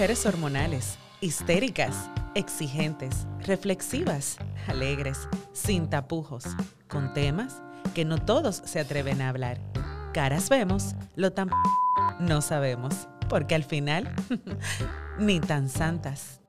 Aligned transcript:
mujeres 0.00 0.24
hormonales, 0.24 0.98
histéricas, 1.20 2.08
exigentes, 2.34 3.26
reflexivas, 3.40 4.38
alegres, 4.66 5.28
sin 5.52 5.90
tapujos, 5.90 6.44
con 6.88 7.12
temas 7.12 7.60
que 7.94 8.06
no 8.06 8.16
todos 8.16 8.62
se 8.64 8.80
atreven 8.80 9.20
a 9.20 9.28
hablar. 9.28 9.60
Caras 10.14 10.48
vemos, 10.48 10.94
lo 11.16 11.34
tan 11.34 11.50
no 12.18 12.40
sabemos, 12.40 13.08
porque 13.28 13.54
al 13.54 13.62
final 13.62 14.10
ni 15.18 15.38
tan 15.38 15.68
santas. 15.68 16.40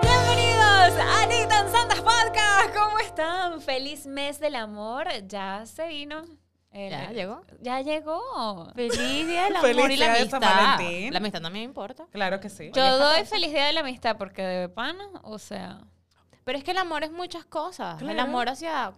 Bienvenidos 0.00 0.94
a 0.98 1.26
Ni 1.26 1.46
tan 1.46 1.70
Santas 1.70 2.00
Podcast. 2.00 2.74
¿Cómo 2.74 2.98
están? 3.00 3.60
Feliz 3.60 4.06
mes 4.06 4.40
del 4.40 4.54
amor. 4.54 5.08
Ya 5.28 5.66
se 5.66 5.86
vino. 5.88 6.45
El- 6.76 6.90
Ya 6.90 7.10
llegó. 7.12 7.42
Ya 7.60 7.80
llegó. 7.80 8.72
Feliz 8.74 8.96
día 9.26 9.44
del 9.44 9.56
Feliz 9.58 9.78
amor 9.78 9.90
y 9.90 9.96
la 9.96 10.04
día 10.14 10.24
de 10.24 10.30
San 10.30 10.44
amistad. 10.44 10.76
Valentín. 10.76 11.12
La 11.12 11.18
amistad 11.18 11.40
también 11.42 11.64
importa. 11.64 12.06
Claro 12.12 12.40
que 12.40 12.48
sí. 12.50 12.70
Yo 12.74 12.98
doy 12.98 13.24
feliz 13.24 13.50
día 13.52 13.66
de 13.66 13.72
la 13.72 13.80
amistad 13.80 14.16
porque 14.16 14.42
de 14.42 14.68
pana, 14.68 15.04
o 15.22 15.38
sea. 15.38 15.80
Pero 16.44 16.58
es 16.58 16.64
que 16.64 16.70
el 16.70 16.78
amor 16.78 17.02
es 17.02 17.10
muchas 17.10 17.44
cosas. 17.44 18.00
El 18.00 18.18
amor 18.20 18.48
hacia... 18.48 18.92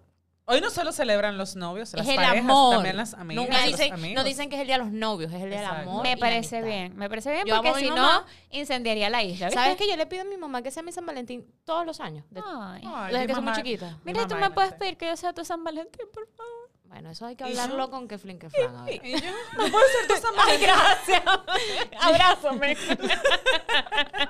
Hoy 0.51 0.63
no 0.63 0.71
solo 0.71 0.93
celebran 0.93 1.37
los 1.37 1.57
novios, 1.57 1.93
las 1.93 2.07
es 2.07 2.09
el 2.09 2.17
parejas, 2.17 2.39
amor. 2.39 2.75
también 2.77 2.97
las 2.97 3.13
amigas, 3.13 3.45
Nunca 3.45 3.63
dicen, 3.65 4.15
no 4.15 4.25
dicen 4.25 4.49
que 4.49 4.57
es 4.57 4.63
el 4.63 4.67
día 4.67 4.79
de 4.79 4.85
los 4.85 4.93
novios, 4.93 5.31
es 5.31 5.43
el 5.43 5.51
día 5.51 5.59
del 5.61 5.67
amor. 5.69 6.03
me 6.03 6.13
y 6.13 6.15
la 6.15 6.21
parece 6.21 6.57
amistad. 6.57 6.75
bien. 6.75 6.97
Me 6.97 7.07
parece 7.11 7.33
bien 7.33 7.47
Yo 7.47 7.57
porque 7.63 7.75
si 7.81 7.91
no, 7.91 8.25
incendiaría 8.49 9.11
la 9.11 9.23
isla. 9.23 9.49
¿viste? 9.49 9.61
¿Sabes 9.63 9.77
que 9.77 9.87
yo 9.87 9.95
le 9.99 10.07
pido 10.07 10.23
a 10.23 10.25
mi 10.25 10.39
mamá 10.39 10.63
que 10.63 10.71
sea 10.71 10.83
mi 10.83 10.91
San 10.91 11.05
Valentín 11.05 11.47
todos 11.67 11.85
los 11.85 12.01
años? 12.01 12.25
De- 12.31 12.41
Ay. 12.47 12.83
Desde 13.13 13.27
que 13.27 13.35
soy 13.35 13.43
muy 13.43 13.53
chiquita. 13.53 13.99
mi 14.05 14.13
Mira, 14.15 14.27
tú 14.27 14.37
me 14.37 14.49
puedes 14.49 14.73
pedir 14.73 14.97
que 14.97 15.07
yo 15.09 15.19
sea 15.19 15.35
tu 15.35 15.45
San 15.45 15.63
Valentín, 15.63 16.07
por 16.15 16.27
favor. 16.29 16.53
Bueno, 16.89 17.11
eso 17.11 17.27
hay 17.27 17.37
que 17.37 17.45
¿Y 17.45 17.51
hablarlo 17.51 17.91
con 17.91 18.09
que 18.09 18.19
flin 18.19 18.39
que 18.39 18.49
flan. 18.51 18.75
a 18.77 18.85
ver. 18.85 19.01
Y 19.05 19.13
yo, 19.21 19.31
no 19.57 19.71
puedo 19.71 19.85
ser 19.89 20.09
tu 20.09 20.17
San 20.17 20.35
Valentín. 20.35 20.69
Gracias. 20.69 21.23
Abrázame. 22.01 22.77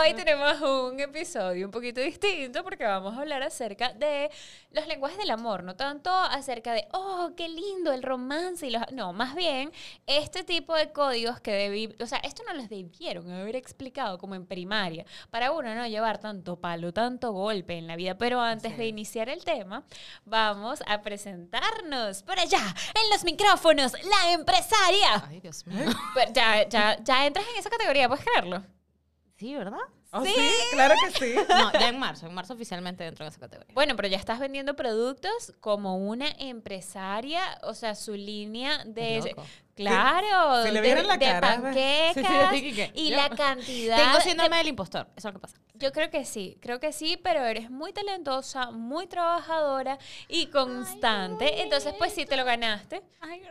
Hoy 0.00 0.14
tenemos 0.14 0.60
un 0.62 0.98
episodio 1.00 1.66
un 1.66 1.70
poquito 1.70 2.00
distinto 2.00 2.64
porque 2.64 2.84
vamos 2.84 3.14
a 3.14 3.20
hablar 3.20 3.42
acerca 3.42 3.92
de 3.92 4.30
los 4.70 4.86
lenguajes 4.86 5.18
del 5.18 5.30
amor, 5.30 5.64
no 5.64 5.76
tanto 5.76 6.10
acerca 6.10 6.72
de, 6.72 6.86
oh, 6.92 7.32
qué 7.36 7.48
lindo 7.48 7.92
el 7.92 8.02
romance 8.02 8.66
y 8.66 8.70
los... 8.70 8.82
No, 8.92 9.12
más 9.12 9.34
bien 9.34 9.70
este 10.06 10.44
tipo 10.44 10.74
de 10.74 10.92
códigos 10.92 11.40
que 11.40 11.52
debí... 11.52 11.94
O 12.00 12.06
sea, 12.06 12.18
esto 12.18 12.42
no 12.46 12.54
los 12.54 12.70
debieron 12.70 13.30
haber 13.30 13.56
explicado 13.56 14.18
como 14.18 14.34
en 14.34 14.46
primaria 14.46 15.04
para 15.30 15.52
uno 15.52 15.74
no 15.74 15.86
llevar 15.86 16.18
tanto 16.18 16.58
palo, 16.58 16.92
tanto 16.92 17.32
golpe 17.32 17.76
en 17.76 17.86
la 17.86 17.96
vida. 17.96 18.16
Pero 18.16 18.40
antes 18.40 18.72
Así 18.72 18.80
de 18.80 18.86
iniciar 18.86 19.28
el 19.28 19.44
tema, 19.44 19.84
vamos 20.24 20.82
a 20.86 21.02
presentarnos 21.02 22.22
por 22.22 22.38
allá, 22.38 22.62
en 22.94 23.10
los 23.10 23.24
micrófonos, 23.24 23.92
la 23.92 24.32
empresaria. 24.32 25.24
Ay, 25.28 25.40
Dios 25.40 25.66
mío. 25.66 25.90
Pero 26.14 26.32
ya, 26.32 26.68
ya, 26.68 26.96
ya 27.02 27.26
entras 27.26 27.46
en 27.52 27.58
esa 27.58 27.68
categoría, 27.68 28.08
¿puedes 28.08 28.24
creerlo? 28.24 28.62
Sí, 29.42 29.56
¿verdad? 29.56 29.80
¿Oh, 30.12 30.24
sí? 30.24 30.32
claro 30.70 30.94
que 31.02 31.18
sí. 31.18 31.34
No, 31.48 31.72
ya 31.72 31.88
en 31.88 31.98
marzo. 31.98 32.28
En 32.28 32.34
marzo 32.34 32.54
oficialmente 32.54 33.02
dentro 33.02 33.24
de 33.24 33.30
esa 33.30 33.40
categoría. 33.40 33.74
Bueno, 33.74 33.96
pero 33.96 34.06
ya 34.06 34.16
estás 34.16 34.38
vendiendo 34.38 34.76
productos 34.76 35.52
como 35.58 35.96
una 35.96 36.28
empresaria, 36.38 37.42
o 37.64 37.74
sea, 37.74 37.96
su 37.96 38.14
línea 38.14 38.84
de... 38.84 39.34
Claro, 39.74 40.62
Si 40.64 40.70
le 40.70 40.80
de, 40.80 40.86
vieran 40.86 41.06
la 41.06 41.16
de 41.16 41.24
cara, 41.26 41.40
panquecas 41.40 42.14
Sí, 42.14 42.60
sí, 42.74 42.90
y 42.94 43.10
yo- 43.10 43.16
la 43.16 43.30
cantidad... 43.30 43.96
Tengo 43.96 44.16
de- 44.18 44.22
síndrome 44.24 44.56
del 44.58 44.68
impostor. 44.68 45.08
Eso 45.16 45.28
es 45.28 45.34
lo 45.34 45.40
que 45.40 45.42
pasa. 45.42 45.56
Yo 45.74 45.90
creo 45.92 46.10
que 46.10 46.24
sí, 46.24 46.58
creo 46.60 46.78
que 46.78 46.92
sí, 46.92 47.16
pero 47.16 47.44
eres 47.44 47.70
muy 47.70 47.92
talentosa, 47.92 48.70
muy 48.70 49.06
trabajadora 49.06 49.98
y 50.28 50.46
constante. 50.46 51.62
Entonces, 51.62 51.94
pues 51.98 52.12
sí 52.12 52.24
te 52.26 52.36
lo 52.36 52.44
ganaste. 52.44 53.02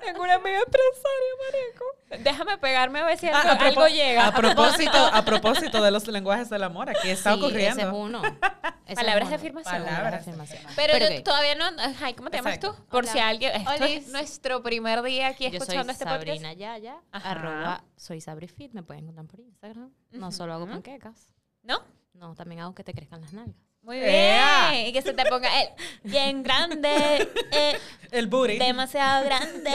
Tengo 0.06 0.24
una 0.24 0.36
amiga 0.36 0.60
empresaria, 0.60 1.34
marico. 1.52 2.24
Déjame 2.24 2.58
pegarme 2.60 3.00
a 3.00 3.06
ver 3.06 3.18
si 3.18 3.28
algo, 3.28 3.40
Ah, 3.44 3.52
a, 3.60 3.66
algo 3.66 3.82
propo- 3.82 3.90
llega. 3.92 4.28
a 4.28 4.32
propósito, 4.34 4.98
a 4.98 5.22
propósito 5.26 5.82
de 5.84 5.92
los 5.92 6.08
lenguajes 6.08 6.50
del 6.50 6.64
amor, 6.64 6.90
aquí 6.90 7.10
está 7.10 7.34
ocurriendo. 7.34 7.82
Ese 7.82 7.90
es 7.90 7.94
uno. 7.94 8.22
Palabras 8.96 9.30
de 9.30 9.36
afirmación. 9.36 9.84
Palabras. 9.84 10.12
De 10.26 10.32
afirmación. 10.32 10.62
Pero, 10.76 10.98
yo 10.98 11.24
todavía 11.24 11.56
no. 11.56 11.66
Ay, 12.02 12.14
¿cómo 12.14 12.30
te 12.30 12.38
llamas 12.38 12.56
Exacto. 12.56 12.78
tú? 12.78 12.86
Por 12.90 13.04
Hola. 13.04 13.12
si 13.14 13.20
alguien. 13.20 13.54
Esto 13.56 13.84
es 13.86 14.08
nuestro 14.10 14.62
primer 14.64 15.02
día 15.04 15.28
aquí 15.28 15.46
Yo 15.46 15.50
soy 15.52 15.58
escuchando 15.60 15.92
este 15.94 16.06
podcast. 16.06 16.26
Sabrina 16.26 16.54
Yaya, 16.54 17.02
Ajá. 17.12 17.32
arroba 17.32 17.84
soy 17.96 18.20
SabriFit, 18.22 18.74
me 18.74 18.84
pueden 18.84 19.08
encontrar 19.10 19.28
por 19.28 19.40
Instagram. 19.40 19.92
No 20.12 20.32
solo 20.32 20.54
hago 20.54 20.68
panquecas, 20.68 21.32
¿No? 21.64 21.80
no, 22.14 22.36
también 22.36 22.62
hago 22.62 22.76
que 22.76 22.84
te 22.84 22.94
crezcan 22.94 23.22
las 23.22 23.34
nalgas. 23.34 23.56
Muy 23.84 24.00
bien. 24.00 24.88
Y 24.88 24.94
que 24.94 25.02
se 25.02 25.14
te 25.14 25.26
ponga 25.26 25.50
el 25.62 25.70
bien 26.04 26.44
grande, 26.44 27.30
eh, 27.52 27.80
El 28.12 28.28
booty. 28.28 28.58
demasiado 28.60 29.26
grande. 29.26 29.72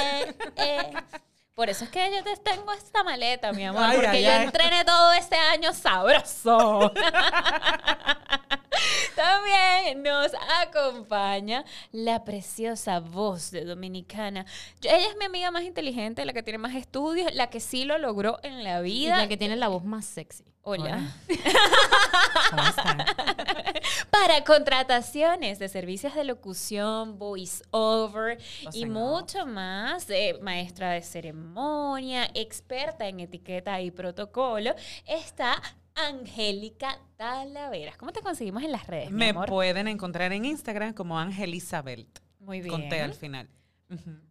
eh. 0.56 0.92
Por 1.56 1.70
eso 1.70 1.84
es 1.84 1.90
que 1.90 2.10
yo 2.14 2.22
te 2.22 2.36
tengo 2.36 2.70
esta 2.74 3.02
maleta, 3.02 3.50
mi 3.54 3.64
amor. 3.64 3.82
Ay, 3.82 3.96
porque 3.96 4.10
ay, 4.10 4.24
yo 4.24 4.30
ay. 4.30 4.44
entrené 4.44 4.84
todo 4.84 5.10
este 5.14 5.36
año 5.36 5.72
sabroso. 5.72 6.92
También 9.16 10.02
nos 10.02 10.32
acompaña 10.62 11.64
la 11.92 12.24
preciosa 12.24 13.00
voz 13.00 13.50
de 13.52 13.64
Dominicana. 13.64 14.44
Yo- 14.82 14.90
ella 14.90 15.08
es 15.08 15.16
mi 15.16 15.24
amiga 15.24 15.50
más 15.50 15.62
inteligente, 15.62 16.26
la 16.26 16.34
que 16.34 16.42
tiene 16.42 16.58
más 16.58 16.74
estudios, 16.74 17.32
la 17.34 17.48
que 17.48 17.60
sí 17.60 17.86
lo 17.86 17.96
logró 17.96 18.38
en 18.42 18.62
la 18.62 18.80
Y 18.80 18.82
vida. 18.82 19.16
la 19.16 19.26
que 19.28 19.38
tiene 19.38 19.56
la 19.56 19.68
voz 19.68 19.82
más 19.82 20.04
sexy. 20.04 20.44
Hola. 20.60 21.00
¿Cómo 22.50 22.62
están? 22.64 22.98
Para 24.22 24.44
contrataciones 24.44 25.58
de 25.58 25.68
servicios 25.68 26.14
de 26.14 26.24
locución, 26.24 27.18
voice 27.18 27.62
over 27.70 28.38
O 28.66 28.70
y 28.72 28.84
no. 28.84 28.92
mucho 29.18 29.46
más, 29.46 30.08
eh, 30.10 30.38
maestra 30.40 30.92
de 30.92 31.02
ceremonia, 31.02 32.28
experta 32.34 33.06
en 33.08 33.20
etiqueta 33.20 33.80
y 33.80 33.90
protocolo, 33.90 34.74
está 35.06 35.60
Angélica 35.94 36.98
Talaveras. 37.16 37.96
¿Cómo 37.98 38.12
te 38.12 38.20
conseguimos 38.20 38.62
en 38.62 38.72
las 38.72 38.86
redes, 38.86 39.10
mi 39.10 39.18
Me 39.18 39.28
amor? 39.30 39.48
pueden 39.48 39.86
encontrar 39.86 40.32
en 40.32 40.44
Instagram 40.44 40.94
como 40.94 41.18
Ángel 41.18 41.54
Isabel. 41.54 42.06
Muy 42.40 42.60
bien. 42.60 42.70
Con 42.70 42.88
T 42.88 43.00
al 43.00 43.14
final. 43.14 43.48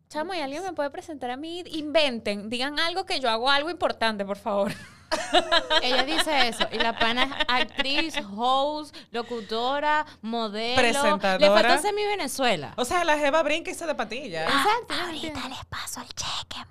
Chamo, 0.09 0.33
¿y 0.33 0.39
alguien 0.39 0.63
me 0.63 0.73
puede 0.73 0.89
presentar 0.89 1.31
a 1.31 1.37
mí? 1.37 1.63
Inventen, 1.67 2.49
digan 2.49 2.79
algo 2.79 3.05
que 3.05 3.19
yo 3.19 3.29
hago 3.29 3.49
algo 3.49 3.69
importante, 3.69 4.23
por 4.25 4.37
favor. 4.37 4.71
Ella 5.81 6.03
dice 6.03 6.47
eso. 6.47 6.67
Y 6.71 6.77
la 6.77 6.97
pana 6.97 7.23
es 7.23 7.31
actriz, 7.47 8.15
host, 8.35 8.95
locutora, 9.11 10.05
modelo. 10.21 10.75
Presentadora. 10.75 11.37
Le 11.39 11.49
faltó 11.49 11.81
ser 11.81 11.93
mi 11.93 12.03
Venezuela. 12.05 12.73
O 12.77 12.85
sea, 12.85 13.03
la 13.03 13.17
Jeva 13.17 13.41
brinca 13.43 13.71
y 13.71 13.73
se 13.75 13.85
de 13.85 13.95
patilla. 13.95 14.43
Exacto. 14.45 14.93
yo 14.93 14.97
no 14.97 15.05
Ahorita 15.05 15.49
les 15.49 15.65
paso 15.65 16.01
el 16.01 16.07
cheque, 16.13 16.65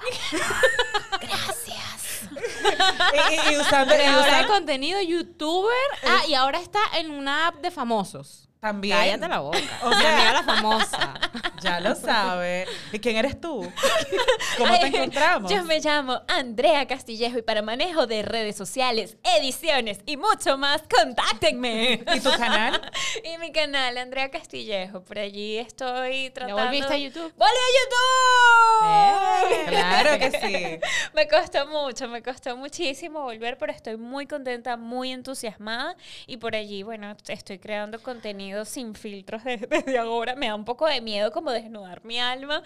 Gracias. 1.20 2.28
y, 2.32 3.50
y- 3.50 3.54
y 3.54 3.58
usando, 3.58 3.94
y 3.94 3.98
usando- 4.20 4.48
contenido, 4.48 5.00
youtuber. 5.00 5.72
Ah, 6.06 6.22
y 6.28 6.34
ahora 6.34 6.58
está 6.60 6.80
en 6.98 7.10
una 7.10 7.48
app 7.48 7.56
de 7.56 7.70
famosos. 7.70 8.44
También. 8.64 8.97
Cállate 8.97 9.28
la 9.28 9.41
boca. 9.41 9.58
O 9.82 9.92
sea, 9.92 10.14
amiga 10.14 10.32
la 10.32 10.42
famosa. 10.42 11.14
Ya 11.60 11.80
lo 11.80 11.94
sabe. 11.94 12.66
¿Y 12.92 12.98
quién 12.98 13.16
eres 13.16 13.38
tú? 13.38 13.70
¿Cómo 14.58 14.78
te 14.78 14.86
encontramos? 14.86 15.52
Yo 15.52 15.64
me 15.64 15.80
llamo 15.80 16.22
Andrea 16.28 16.86
Castillejo 16.86 17.38
y 17.38 17.42
para 17.42 17.60
manejo 17.60 18.06
de 18.06 18.22
redes 18.22 18.56
sociales, 18.56 19.19
ediciones 19.22 19.98
y 20.06 20.16
mucho 20.16 20.56
más, 20.56 20.82
contáctenme. 20.82 22.04
¿Y 22.14 22.20
tu 22.20 22.30
canal? 22.30 22.80
y 23.25 23.36
mi 23.38 23.52
canal, 23.52 23.98
Andrea 23.98 24.30
Castillejo. 24.30 25.02
Por 25.04 25.19
allí 25.19 25.58
estoy 25.58 26.31
tratando... 26.31 26.62
volviste 26.62 26.94
a 26.94 26.98
YouTube? 26.98 27.32
¡Volví 27.36 27.52
a 27.52 27.70
YouTube! 27.81 29.52
Eh, 29.52 29.64
Claro 29.69 30.19
que 30.19 30.31
sí. 30.31 30.91
Me 31.14 31.28
costó 31.28 31.66
mucho, 31.66 32.08
me 32.08 32.22
costó 32.22 32.56
muchísimo 32.56 33.22
volver, 33.22 33.58
pero 33.58 33.72
estoy 33.72 33.96
muy 33.96 34.26
contenta, 34.26 34.76
muy 34.78 35.12
entusiasmada. 35.12 35.96
Y 36.26 36.38
por 36.38 36.54
allí, 36.56 36.82
bueno, 36.82 37.14
estoy 37.28 37.58
creando 37.58 38.02
contenido 38.02 38.53
sin 38.65 38.94
filtros 38.94 39.42
desde, 39.42 39.66
desde 39.66 39.98
ahora. 39.98 40.37
Me 40.37 40.47
da 40.48 40.54
un 40.54 40.65
poco 40.65 40.87
de 40.87 41.00
miedo 41.00 41.32
como 41.32 41.50
desnudar 41.50 42.05
mi 42.05 42.20
alma, 42.20 42.62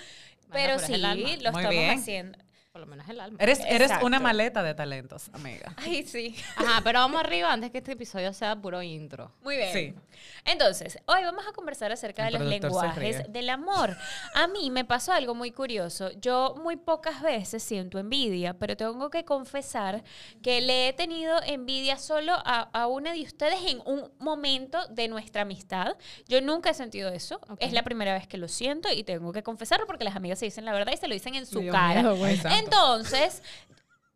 pero, 0.51 0.79
sí, 0.79 0.95
alma. 0.95 1.15
lo 1.15 1.53
Muy 1.53 1.63
estamos 1.63 1.71
bien. 1.71 1.99
haciendo. 1.99 2.39
Menos 2.89 3.09
el 3.09 3.21
alma. 3.21 3.37
Eres, 3.41 3.61
eres 3.61 3.83
Exacto. 3.83 4.07
una 4.07 4.19
maleta 4.21 4.63
de 4.63 4.75
talentos, 4.75 5.31
amiga. 5.33 5.73
Ay, 5.77 6.03
sí. 6.05 6.35
Ajá, 6.57 6.81
pero 6.83 6.99
vamos 7.01 7.21
arriba 7.21 7.53
antes 7.53 7.71
que 7.71 7.79
este 7.79 7.93
episodio 7.93 8.33
sea 8.33 8.57
puro 8.57 8.83
intro. 8.83 9.33
Muy 9.43 9.57
bien. 9.57 9.73
Sí. 9.73 9.95
Entonces, 10.45 10.99
hoy 11.07 11.23
vamos 11.23 11.45
a 11.47 11.53
conversar 11.53 11.93
acerca 11.93 12.27
El 12.27 12.33
de 12.35 12.39
los 12.41 12.49
lenguajes 12.49 13.33
del 13.33 13.51
amor. 13.51 13.97
A 14.35 14.47
mí 14.49 14.71
me 14.71 14.85
pasó 14.85 15.13
algo 15.13 15.35
muy 15.35 15.51
curioso. 15.53 16.11
Yo 16.21 16.55
muy 16.63 16.77
pocas 16.77 17.23
veces 17.23 17.63
siento 17.63 17.99
envidia, 17.99 18.55
pero 18.55 18.77
tengo 18.77 19.11
que 19.11 19.25
confesar 19.25 20.03
que 20.43 20.61
le 20.61 20.89
he 20.89 20.93
tenido 20.93 21.41
envidia 21.45 21.99
solo 21.99 22.33
a, 22.45 22.69
a 22.73 22.87
una 22.87 23.13
de 23.13 23.23
ustedes 23.23 23.61
en 23.67 23.81
un 23.85 24.11
momento 24.19 24.87
de 24.89 25.09
nuestra 25.09 25.43
amistad. 25.43 25.97
Yo 26.29 26.41
nunca 26.41 26.71
he 26.71 26.75
sentido 26.75 27.11
eso. 27.11 27.41
Ok. 27.49 27.59
Es 27.61 27.73
la 27.73 27.83
primera 27.83 28.13
vez 28.15 28.27
que 28.27 28.39
lo 28.39 28.49
siento 28.49 28.89
y 28.93 29.05
tengo 29.05 29.33
que 29.33 29.43
confesarlo 29.43 29.87
porque 29.87 30.05
las 30.05 30.17
amigas 30.17 30.39
se 30.39 30.47
dicen 30.47 30.65
la 30.65 30.73
verdad 30.73 30.93
y 30.93 30.97
se 30.97 31.09
lo 31.09 31.15
dicen 31.15 31.35
en 31.35 31.47
su 31.47 31.57
Me 31.59 31.65
dio 31.65 31.73
cara. 31.73 32.01
miedo, 32.03 32.17
güey. 32.17 32.39
Entonces, 32.79 33.43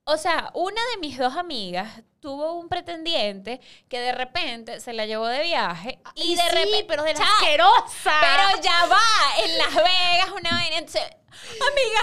o 0.04 0.16
sea, 0.16 0.50
una 0.54 0.80
de 0.94 1.00
mis 1.00 1.18
dos 1.18 1.36
amigas 1.36 2.02
tuvo 2.22 2.52
un 2.52 2.68
pretendiente 2.68 3.60
que 3.88 3.98
de 3.98 4.12
repente 4.12 4.78
se 4.80 4.92
la 4.92 5.06
llevó 5.06 5.26
de 5.26 5.42
viaje 5.42 5.98
y 6.14 6.22
Ay, 6.22 6.36
de 6.36 6.42
sí, 6.42 6.48
repente 6.50 6.84
pero 6.88 7.02
de 7.02 7.14
la 7.14 7.24
asquerosa. 7.24 8.12
pero 8.20 8.62
ya 8.62 8.86
va 8.86 9.02
en 9.44 9.58
Las 9.58 9.74
Vegas 9.74 10.30
una 10.30 10.50
vaina 10.52 10.78
entonces, 10.78 11.02
amiga 11.02 12.00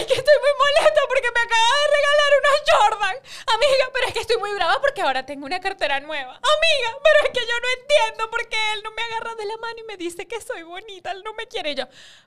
es 0.00 0.06
que 0.06 0.14
estoy 0.14 0.34
muy 0.40 0.52
molesta 0.58 1.00
porque 1.08 1.28
me 1.32 1.40
acaba 1.40 1.62
de 1.62 1.96
regalar 1.96 2.32
unos 2.38 2.62
Jordan. 2.72 3.16
Amiga, 3.54 3.90
pero 3.92 4.06
es 4.08 4.12
que 4.14 4.20
estoy 4.20 4.36
muy 4.38 4.52
brava 4.54 4.80
porque 4.80 5.02
ahora 5.02 5.24
tengo 5.24 5.46
una 5.46 5.60
cartera 5.60 6.00
nueva. 6.00 6.32
Amiga, 6.32 6.98
pero 7.02 7.26
es 7.26 7.30
que 7.38 7.46
yo 7.46 7.54
no 7.60 7.80
entiendo 7.80 8.30
por 8.30 8.48
qué 8.48 8.56
él 8.74 8.80
no 8.82 8.90
me 8.92 9.02
agarra 9.02 9.34
de 9.34 9.44
la 9.46 9.56
mano 9.58 9.74
y 9.78 9.82
me 9.84 9.96
dice 9.96 10.26
que 10.26 10.40
soy 10.40 10.62
bonita, 10.62 11.12
él 11.12 11.22
no 11.24 11.32
me 11.34 11.46
quiere 11.46 11.70
Y 11.72 11.74
yo. 11.74 11.84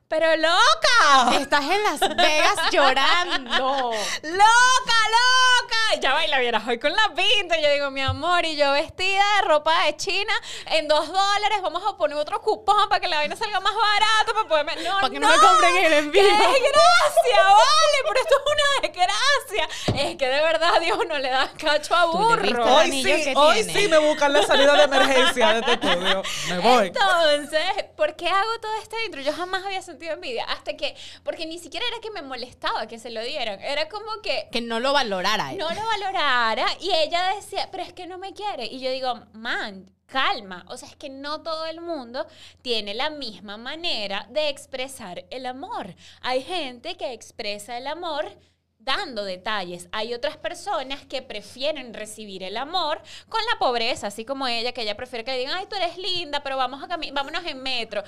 Pero 0.07 0.35
loca. 0.37 1.37
Estás 1.39 1.63
en 1.63 1.83
Las 1.83 1.99
Vegas 1.99 2.71
llorando. 2.71 3.91
¡Loca, 4.23 4.99
loca! 5.15 5.95
Y 5.95 5.99
Ya 5.99 6.13
baila, 6.13 6.39
vieras 6.39 6.67
hoy 6.67 6.79
con 6.79 6.93
la 6.95 7.07
Y 7.27 7.61
yo 7.61 7.71
digo, 7.71 7.91
mi 7.91 8.01
amor, 8.01 8.45
y 8.45 8.55
yo 8.55 8.71
vestida 8.73 9.23
de 9.41 9.47
ropa 9.47 9.85
de 9.85 9.95
China 9.97 10.33
en 10.67 10.87
dos 10.87 11.07
dólares. 11.07 11.59
Vamos 11.61 11.81
a 11.87 11.97
poner 11.97 12.17
otro 12.17 12.39
cupón 12.41 12.87
para 12.87 12.99
que 13.01 13.07
la 13.07 13.17
vaina 13.17 13.35
salga 13.35 13.59
más 13.59 13.73
barata. 13.73 14.33
Para 14.33 14.47
poderme. 14.47 14.75
No, 14.83 14.95
Para 14.99 15.09
que 15.09 15.19
no 15.19 15.27
me 15.27 15.37
compren 15.37 15.75
el 15.77 15.93
envío. 15.93 16.21
¡Qué 16.21 16.29
desgracia! 16.29 17.43
Vale, 17.43 17.97
pero 18.07 18.19
esto 18.21 18.35
es 18.35 18.53
una 18.53 18.87
desgracia. 18.87 20.03
Es 20.03 20.15
que 20.17 20.27
de 20.27 20.41
verdad 20.41 20.79
Dios 20.81 20.99
no 21.07 21.17
le 21.17 21.29
da 21.29 21.51
cacho 21.57 21.95
a 21.95 22.05
burro. 22.05 22.75
Hoy 22.75 22.91
sí, 23.03 23.33
hoy 23.35 23.63
tiene. 23.63 23.73
sí 23.81 23.87
me 23.87 23.97
buscan 23.97 24.33
la 24.33 24.43
salida 24.43 24.73
de 24.75 24.83
emergencia 24.83 25.53
de 25.53 25.59
este 25.61 25.73
estudio. 25.73 26.23
Me 26.49 26.57
voy. 26.59 26.87
Entonces, 26.87 27.61
¿por 27.95 28.15
qué 28.15 28.27
hago 28.27 28.59
todo 28.61 28.73
este 28.81 29.03
intro? 29.05 29.21
Yo 29.21 29.33
jamás 29.33 29.63
había 29.65 29.81
sentido 29.81 30.13
envidia. 30.13 30.45
Hasta 30.45 30.75
que, 30.75 30.95
porque 31.23 31.45
ni 31.45 31.57
siquiera 31.59 31.85
era 31.87 31.99
que 32.01 32.11
me 32.11 32.21
molestaba 32.21 32.87
que 32.87 32.99
se 32.99 33.09
lo 33.09 33.21
dieran. 33.21 33.61
Era 33.61 33.89
como 33.89 34.21
que 34.21 34.47
Que 34.51 34.61
no 34.61 34.79
lo 34.79 34.93
valorara 34.93 35.51
él. 35.51 35.57
no 35.57 35.69
lo 35.69 35.85
valorara 35.85 36.65
y 36.79 36.91
ella 36.91 37.14
decía, 37.35 37.69
pero 37.71 37.83
es 37.83 37.93
que 37.93 38.07
no 38.07 38.17
me 38.17 38.33
quiere. 38.33 38.65
Y 38.65 38.79
yo 38.79 38.91
digo, 38.91 39.13
man, 39.33 39.91
calma. 40.05 40.65
O 40.69 40.77
sea, 40.77 40.87
es 40.89 40.95
que 40.95 41.09
no 41.09 41.41
todo 41.41 41.65
el 41.65 41.81
mundo 41.81 42.25
tiene 42.61 42.93
la 42.93 43.09
misma 43.09 43.57
manera 43.57 44.27
de 44.29 44.49
expresar 44.49 45.25
el 45.29 45.45
amor. 45.45 45.95
Hay 46.21 46.43
gente 46.43 46.95
que 46.95 47.13
expresa 47.13 47.77
el 47.77 47.87
amor 47.87 48.29
dando 48.77 49.23
detalles. 49.25 49.89
Hay 49.91 50.13
otras 50.13 50.37
personas 50.37 51.03
que 51.07 51.23
prefieren 51.23 51.93
recibir 51.95 52.43
el 52.43 52.55
amor 52.55 53.01
con 53.29 53.41
la 53.51 53.57
pobreza, 53.57 54.07
así 54.07 54.25
como 54.25 54.47
ella, 54.47 54.73
que 54.73 54.83
ella 54.83 54.95
prefiere 54.95 55.23
que 55.25 55.31
le 55.31 55.39
digan, 55.39 55.57
ay, 55.57 55.65
tú 55.67 55.75
eres 55.75 55.97
linda, 55.97 56.43
pero 56.43 56.55
vamos 56.55 56.83
a 56.83 56.87
cami- 56.87 57.11
vámonos 57.11 57.43
en 57.45 57.63
metro. 57.63 58.03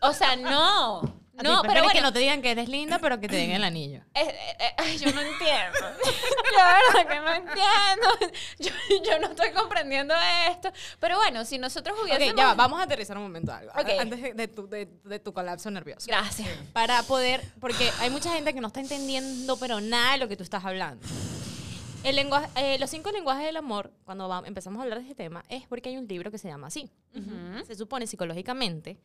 O 0.00 0.12
sea, 0.14 0.34
no. 0.36 1.21
No, 1.34 1.62
prefieres 1.62 1.62
pero 1.62 1.82
bueno, 1.84 1.92
que 1.92 2.00
no 2.02 2.12
te 2.12 2.18
digan 2.18 2.42
que 2.42 2.50
eres 2.50 2.68
linda, 2.68 2.98
pero 2.98 3.18
que 3.18 3.26
te 3.26 3.36
den 3.36 3.52
el 3.52 3.64
anillo. 3.64 4.00
eh, 4.14 4.20
eh, 4.22 4.56
eh, 4.60 4.74
ay, 4.76 4.98
yo 4.98 5.10
no 5.12 5.20
entiendo. 5.22 5.78
La 6.56 6.74
verdad 6.74 7.08
que 7.08 7.20
no 7.20 7.32
entiendo. 7.32 8.32
Yo, 8.58 8.70
yo 9.04 9.18
no 9.18 9.28
estoy 9.28 9.50
comprendiendo 9.52 10.14
esto. 10.50 10.70
Pero 11.00 11.16
bueno, 11.16 11.44
si 11.44 11.58
nosotros 11.58 11.98
hubiésemos... 12.02 12.32
Ok, 12.32 12.38
ya 12.38 12.46
va, 12.48 12.54
vamos 12.54 12.78
a 12.80 12.84
aterrizar 12.84 13.16
un 13.16 13.22
momento 13.24 13.52
algo. 13.52 13.72
Ok. 13.72 13.88
Antes 13.98 14.20
de, 14.22 14.34
de 14.34 14.48
tu, 14.48 14.68
de, 14.68 14.86
de 15.04 15.18
tu 15.18 15.32
colapso 15.32 15.70
nervioso. 15.70 16.06
Gracias. 16.06 16.48
Para 16.72 17.02
poder, 17.04 17.42
porque 17.60 17.90
hay 18.00 18.10
mucha 18.10 18.30
gente 18.34 18.52
que 18.54 18.60
no 18.60 18.68
está 18.68 18.80
entendiendo, 18.80 19.56
pero 19.58 19.80
nada 19.80 20.12
de 20.12 20.18
lo 20.18 20.28
que 20.28 20.36
tú 20.36 20.42
estás 20.42 20.64
hablando. 20.64 21.04
El 22.04 22.16
lenguaje, 22.16 22.48
eh, 22.56 22.78
los 22.78 22.90
cinco 22.90 23.10
lenguajes 23.10 23.44
del 23.46 23.56
amor, 23.56 23.90
cuando 24.04 24.28
va- 24.28 24.42
empezamos 24.44 24.80
a 24.80 24.82
hablar 24.82 24.98
de 24.98 25.04
este 25.04 25.14
tema, 25.14 25.42
es 25.48 25.66
porque 25.66 25.88
hay 25.88 25.96
un 25.96 26.06
libro 26.06 26.30
que 26.30 26.38
se 26.38 26.48
llama 26.48 26.66
así. 26.66 26.90
Ujú. 27.14 27.64
Se 27.66 27.74
supone 27.74 28.06
psicológicamente 28.06 28.98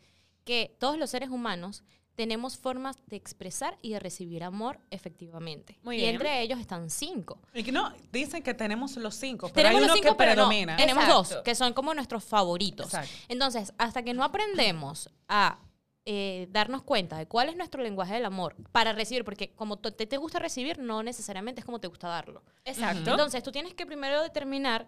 que 0.44 0.76
todos 0.80 0.98
los 0.98 1.10
seres 1.10 1.30
humanos 1.30 1.84
tenemos 2.18 2.58
formas 2.58 2.98
de 3.06 3.16
expresar 3.16 3.78
y 3.84 3.92
de 3.92 4.00
recibir 4.00 4.44
amor 4.44 4.80
efectivamente. 4.90 5.78
Muy 5.84 5.98
y 5.98 6.00
bien. 6.00 6.16
entre 6.16 6.42
ellos 6.42 6.60
están 6.60 6.90
cinco. 6.90 7.40
Y 7.54 7.62
que 7.62 7.72
no, 7.72 7.94
dicen 8.12 8.42
que 8.42 8.56
tenemos 8.56 8.98
los 8.98 9.14
cinco, 9.14 9.50
pero 9.54 9.70
Tenemos 9.70 9.76
hay 9.76 9.82
los 9.82 9.92
uno 9.92 10.02
cinco, 10.02 10.10
que 10.10 10.18
pero 10.18 10.32
no. 10.32 10.48
predomina. 10.48 10.76
Tenemos 10.76 11.04
Exacto. 11.04 11.36
dos, 11.36 11.44
que 11.44 11.54
son 11.54 11.74
como 11.74 11.94
nuestros 11.94 12.24
favoritos. 12.24 12.88
Exacto. 12.88 13.12
Entonces, 13.30 13.72
hasta 13.78 14.02
que 14.02 14.16
no 14.16 14.24
aprendemos 14.24 15.12
a 15.28 15.60
eh, 16.06 16.48
darnos 16.50 16.82
cuenta 16.82 17.20
de 17.20 17.28
cuál 17.28 17.50
es 17.50 17.56
nuestro 17.56 17.84
lenguaje 17.84 18.16
del 18.16 18.26
amor 18.26 18.56
para 18.72 18.94
recibir, 18.94 19.24
porque 19.24 19.54
como 19.54 19.78
te, 19.78 19.92
te 19.92 20.18
gusta 20.18 20.40
recibir, 20.40 20.80
no 20.80 21.04
necesariamente 21.04 21.60
es 21.62 21.66
como 21.66 21.80
te 21.80 21.88
gusta 21.88 22.08
darlo. 22.08 22.42
Exacto. 22.66 23.12
Entonces, 23.12 23.44
tú 23.44 23.52
tienes 23.52 23.76
que 23.76 23.86
primero 23.86 24.24
determinar 24.24 24.88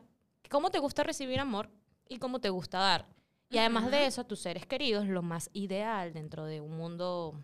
cómo 0.49 0.71
te 0.71 0.79
gusta 0.79 1.03
recibir 1.03 1.39
amor 1.39 1.69
y 2.07 2.17
cómo 2.17 2.41
te 2.41 2.49
gusta 2.49 2.79
dar. 2.79 3.05
Y 3.49 3.57
además 3.57 3.89
de 3.89 4.05
eso, 4.05 4.25
tus 4.25 4.39
seres 4.39 4.65
queridos, 4.65 5.07
lo 5.07 5.21
más 5.23 5.49
ideal 5.53 6.13
dentro 6.13 6.45
de 6.45 6.61
un 6.61 6.77
mundo 6.77 7.43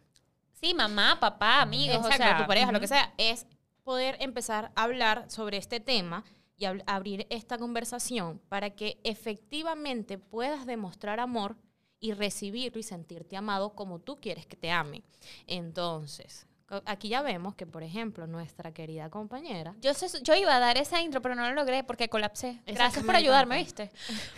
sí, 0.53 0.73
mamá, 0.73 1.19
papá, 1.19 1.61
amigos, 1.61 1.97
Exacto, 1.97 2.23
o 2.23 2.27
sea... 2.27 2.37
tu 2.37 2.47
pareja, 2.47 2.71
lo 2.71 2.79
que 2.79 2.87
sea, 2.87 3.13
es 3.17 3.45
poder 3.83 4.17
empezar 4.19 4.71
a 4.75 4.83
hablar 4.83 5.29
sobre 5.29 5.57
este 5.57 5.79
tema 5.79 6.23
y 6.57 6.65
ab- 6.65 6.83
abrir 6.87 7.27
esta 7.29 7.57
conversación 7.57 8.39
para 8.49 8.69
que 8.71 8.99
efectivamente 9.03 10.17
puedas 10.17 10.65
demostrar 10.65 11.19
amor 11.19 11.57
y 11.99 12.13
recibirlo 12.13 12.79
y 12.79 12.83
sentirte 12.83 13.35
amado 13.35 13.73
como 13.73 13.99
tú 13.99 14.17
quieres 14.17 14.45
que 14.45 14.55
te 14.55 14.71
amen. 14.71 15.03
Entonces, 15.47 16.47
aquí 16.85 17.09
ya 17.09 17.21
vemos 17.21 17.55
que, 17.55 17.65
por 17.65 17.83
ejemplo, 17.83 18.27
nuestra 18.27 18.73
querida 18.73 19.09
compañera 19.09 19.75
Yo, 19.81 19.91
yo 20.23 20.35
iba 20.35 20.55
a 20.55 20.59
dar 20.59 20.77
esa 20.77 21.01
intro, 21.01 21.21
pero 21.21 21.35
no 21.35 21.47
lo 21.47 21.53
logré 21.53 21.83
porque 21.83 22.09
colapsé. 22.09 22.61
Gracias 22.65 23.03
por 23.03 23.15
ayudarme, 23.15 23.57
¿viste? 23.57 23.91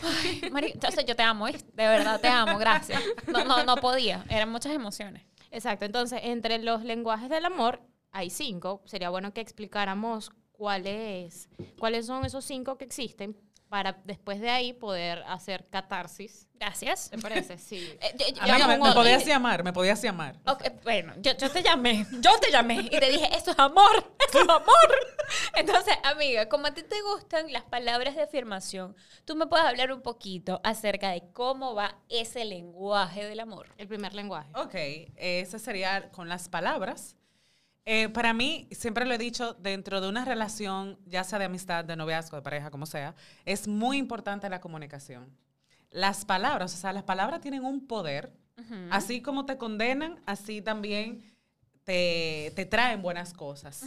Ay, 0.04 0.72
entonces 0.74 1.06
yo 1.06 1.16
te 1.16 1.24
amo, 1.24 1.46
¿viste? 1.46 1.72
De 1.74 1.88
verdad, 1.88 2.20
te 2.20 2.28
amo, 2.28 2.58
gracias. 2.58 3.02
No, 3.28 3.44
no, 3.46 3.64
no 3.64 3.78
podía, 3.78 4.26
eran 4.30 4.50
muchas 4.50 4.74
emociones. 4.74 5.24
Exacto, 5.52 5.86
entonces 5.86 6.20
entre 6.24 6.60
los 6.60 6.84
lenguajes 6.84 7.30
del 7.30 7.46
amor 7.46 7.82
hay 8.12 8.30
cinco. 8.30 8.82
Sería 8.86 9.10
bueno 9.10 9.34
que 9.34 9.42
explicáramos 9.42 10.32
cuáles, 10.52 11.50
cuáles 11.78 12.08
son 12.08 12.26
esos 12.26 12.44
cinco 12.44 12.78
que 12.78 12.86
existen 12.86 13.38
para 13.70 13.94
después 14.06 14.40
de 14.40 14.50
ahí 14.50 14.74
poder 14.74 15.24
hacer 15.28 15.66
catarsis. 15.70 16.48
Gracias. 16.56 17.10
¿Te 17.12 17.18
parece? 17.20 17.58
Sí. 17.58 17.78
Eh, 18.02 18.16
yo- 18.18 18.28
yo- 18.28 18.46
llamo 18.58 18.68
me, 18.84 18.90
me 18.90 18.94
podías 18.96 19.26
llamar, 19.26 19.64
me 19.64 19.74
podías 19.74 20.02
llamar. 20.02 20.40
Ok, 20.46 20.64
bueno, 20.84 21.14
yo, 21.18 21.34
yo 21.38 21.52
te 21.52 21.62
llamé, 21.62 22.06
yo 22.20 22.40
te 22.40 22.52
llamé 22.52 22.76
y 22.82 22.90
te 22.90 23.10
dije, 23.12 23.30
esto 23.36 23.52
es 23.52 23.60
amor, 23.60 24.14
esto 24.26 24.40
es 24.42 24.50
amor. 24.50 24.90
Entonces, 25.56 25.96
amiga, 26.04 26.48
como 26.50 26.68
a 26.68 26.74
ti 26.74 26.84
te 26.84 27.02
gustan 27.02 27.52
las 27.52 27.64
palabras 27.64 28.16
de 28.16 28.24
afirmación, 28.24 28.96
tú 29.26 29.36
me 29.36 29.46
puedes 29.48 29.66
hablar 29.66 29.92
un 29.92 30.02
poquito 30.02 30.62
acerca 30.64 31.10
de 31.12 31.24
cómo 31.34 31.76
va 31.76 31.98
ese 32.10 32.46
lenguaje 32.46 33.26
del 33.26 33.40
amor. 33.40 33.68
El 33.78 33.88
primer 33.88 34.14
lenguaje. 34.14 34.50
Ok, 34.56 34.76
ese 35.16 35.60
sería 35.60 36.10
con 36.12 36.30
las 36.30 36.50
palabras. 36.50 37.16
Eh, 37.90 38.10
para 38.10 38.34
mí, 38.34 38.68
siempre 38.72 39.06
lo 39.06 39.14
he 39.14 39.18
dicho, 39.18 39.54
dentro 39.54 40.02
de 40.02 40.10
una 40.10 40.26
relación, 40.26 41.00
ya 41.06 41.24
sea 41.24 41.40
de 41.40 41.46
amistad, 41.46 41.86
de 41.86 41.96
noviazgo, 41.96 42.36
de 42.36 42.44
pareja, 42.44 42.70
como 42.70 42.86
sea, 42.86 43.16
es 43.46 43.66
muy 43.66 43.96
importante 43.98 44.50
la 44.50 44.60
comunicación. 44.60 45.30
Las 45.90 46.26
palabras, 46.26 46.74
o 46.74 46.78
sea, 46.78 46.92
las 46.92 47.04
palabras 47.04 47.40
tienen 47.40 47.64
un 47.64 47.88
poder. 47.88 48.34
Así 48.92 49.22
como 49.22 49.46
te 49.46 49.58
condenan, 49.58 50.20
así 50.26 50.62
también 50.62 51.24
te, 51.86 52.52
te 52.58 52.66
traen 52.66 53.02
buenas 53.02 53.32
cosas. 53.34 53.84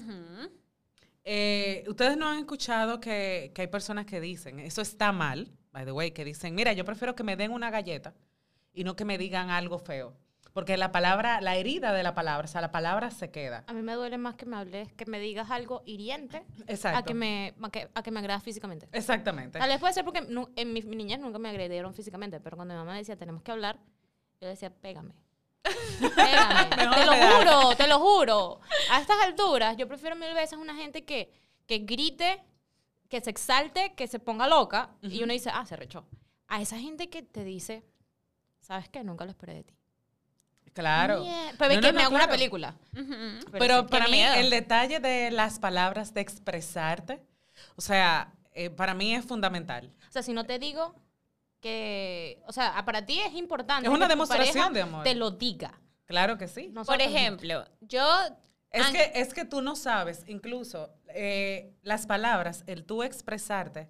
Eh, 1.25 1.84
Ustedes 1.86 2.16
no 2.16 2.26
han 2.26 2.38
escuchado 2.38 3.00
que, 3.00 3.52
que 3.54 3.60
hay 3.60 3.68
personas 3.68 4.06
que 4.06 4.18
dicen, 4.18 4.60
eso 4.60 4.80
está 4.80 5.12
mal, 5.12 5.52
by 5.72 5.84
the 5.84 5.92
way, 5.92 6.12
que 6.12 6.25
dicen, 6.25 6.54
mira, 6.54 6.72
yo 6.72 6.86
prefiero 6.86 7.14
que 7.14 7.22
me 7.22 7.36
den 7.36 7.52
una 7.52 7.68
galleta 7.70 8.14
y 8.72 8.82
no 8.84 8.96
que 8.96 9.04
me 9.04 9.18
digan 9.18 9.50
algo 9.50 9.78
feo. 9.78 10.16
Porque 10.52 10.76
la 10.76 10.90
palabra, 10.90 11.40
la 11.40 11.54
herida 11.57 11.92
de 11.92 12.02
la 12.02 12.12
palabra, 12.14 12.45
o 12.45 12.49
sea, 12.49 12.61
la 12.61 12.73
palabra 12.73 13.11
se 13.12 13.30
queda. 13.30 13.62
A 13.69 13.73
mí 13.73 13.83
me 13.83 13.95
duele 13.95 14.19
más 14.19 14.35
que 14.35 14.47
me 14.47 14.57
hables, 14.57 14.92
que 14.95 15.07
me 15.07 15.21
digas 15.21 15.50
algo 15.50 15.83
hiriente 15.87 16.45
Exacto. 16.66 16.99
a 16.99 17.02
que 17.04 17.14
me, 17.14 17.54
a 17.62 17.71
que, 17.71 17.88
a 17.95 18.02
que 18.02 18.11
me 18.11 18.19
agradas 18.19 18.42
físicamente. 18.42 18.88
Exactamente. 18.92 19.59
Tal 19.61 19.69
vez 19.69 19.78
puede 19.78 19.92
ser 19.95 20.04
porque 20.04 20.23
nu- 20.23 20.49
en 20.57 20.73
mi, 20.73 20.83
mi 20.83 20.97
niñez 20.97 21.21
nunca 21.21 21.38
me 21.38 21.50
agredieron 21.50 21.95
físicamente, 21.95 22.40
pero 22.40 22.57
cuando 22.57 22.75
mi 22.75 22.78
mamá 22.78 22.97
decía 22.97 23.16
tenemos 23.16 23.42
que 23.42 23.52
hablar, 23.52 23.78
yo 24.40 24.49
decía 24.49 24.71
pégame. 24.71 25.14
Pégame. 26.00 26.64
Te 26.76 27.07
lo 27.07 27.12
juro, 27.14 27.76
te 27.76 27.87
lo 27.87 27.99
juro. 28.00 28.61
A 28.90 29.00
estas 29.00 29.19
alturas, 29.23 29.76
yo 29.76 29.87
prefiero 29.87 30.16
mil 30.16 30.33
veces 30.35 30.59
una 30.59 30.75
gente 30.75 31.04
que, 31.04 31.30
que 31.66 31.78
grite, 31.80 32.42
que 33.09 33.21
se 33.21 33.30
exalte, 33.30 33.95
que 33.95 34.07
se 34.09 34.19
ponga 34.19 34.49
loca 34.49 34.90
y 35.02 35.23
uno 35.23 35.33
dice, 35.33 35.50
ah, 35.52 35.64
se 35.66 35.76
rechó. 35.76 36.07
A 36.49 36.61
esa 36.61 36.78
gente 36.78 37.09
que 37.11 37.23
te 37.23 37.45
dice, 37.45 37.85
¿sabes 38.61 38.88
qué? 38.88 39.04
Nunca 39.04 39.25
lo 39.25 39.30
esperé 39.30 39.54
de 39.54 39.64
ti. 39.64 39.75
Claro. 40.72 41.24
Mie- 41.24 41.54
Pero 41.58 41.74
No, 41.74 41.80
que 41.80 41.86
no, 41.88 41.92
me 41.92 42.02
no, 42.02 42.06
haga 42.08 42.16
una 42.16 42.28
película. 42.28 42.74
Pero 43.52 43.80
sí, 43.80 43.86
para 43.90 44.06
mí, 44.06 44.12
miedo. 44.12 44.34
el 44.34 44.50
detalle 44.50 45.00
de 45.00 45.30
las 45.30 45.58
palabras, 45.58 46.14
de 46.14 46.20
expresarte, 46.20 47.22
o 47.76 47.80
sea, 47.80 48.32
eh, 48.52 48.70
para 48.70 48.94
mí 48.94 49.14
es 49.14 49.24
fundamental. 49.24 49.92
O 50.08 50.12
sea, 50.12 50.22
si 50.22 50.32
no 50.32 50.44
te 50.44 50.58
digo 50.58 50.94
que, 51.60 52.40
o 52.46 52.52
sea, 52.52 52.82
para 52.84 53.04
ti 53.04 53.20
es 53.20 53.34
importante. 53.34 53.86
Es 53.88 53.92
una 53.94 54.06
que 54.06 54.12
demostración 54.12 54.72
de 54.72 54.82
amor. 54.82 55.04
Te 55.04 55.14
lo 55.14 55.30
diga. 55.32 55.78
Claro 56.06 56.38
que 56.38 56.48
sí. 56.48 56.68
Nosotros 56.68 56.86
Por 56.86 56.98
no. 56.98 57.16
ejemplo, 57.16 57.64
yo... 57.80 58.04
Es 58.72 58.86
que, 58.88 59.10
es 59.16 59.34
que 59.34 59.44
tú 59.44 59.62
no 59.62 59.74
sabes, 59.74 60.22
incluso 60.28 60.90
eh, 61.08 61.74
las 61.82 62.06
palabras, 62.06 62.62
el 62.68 62.84
tú 62.84 63.02
expresarte, 63.02 63.88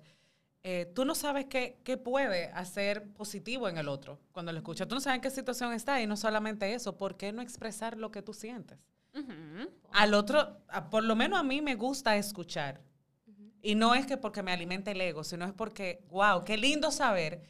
eh, 0.62 0.90
tú 0.94 1.04
no 1.04 1.14
sabes 1.14 1.46
qué, 1.46 1.78
qué 1.84 1.96
puede 1.96 2.46
hacer 2.48 3.08
positivo 3.14 3.68
en 3.68 3.78
el 3.78 3.88
otro 3.88 4.18
cuando 4.32 4.52
lo 4.52 4.58
escuchas. 4.58 4.86
Tú 4.88 4.94
no 4.94 5.00
sabes 5.00 5.16
en 5.16 5.22
qué 5.22 5.30
situación 5.30 5.72
está 5.72 6.00
y 6.02 6.06
no 6.06 6.16
solamente 6.16 6.72
eso, 6.74 6.96
¿por 6.96 7.16
qué 7.16 7.32
no 7.32 7.40
expresar 7.42 7.96
lo 7.96 8.10
que 8.10 8.22
tú 8.22 8.34
sientes? 8.34 8.78
Al 9.92 10.14
otro, 10.14 10.58
a- 10.68 10.90
por 10.90 11.02
lo 11.04 11.16
menos 11.16 11.38
a 11.40 11.42
mí 11.42 11.60
me 11.62 11.74
gusta 11.74 12.16
escuchar. 12.16 12.80
Y 13.62 13.74
no 13.74 13.94
es 13.94 14.06
que 14.06 14.16
porque 14.16 14.42
me 14.42 14.52
alimente 14.52 14.92
el 14.92 15.00
ego, 15.00 15.24
sino 15.24 15.44
es 15.44 15.52
porque, 15.52 16.02
wow, 16.08 16.44
qué 16.44 16.56
lindo 16.56 16.90
saber 16.90 17.42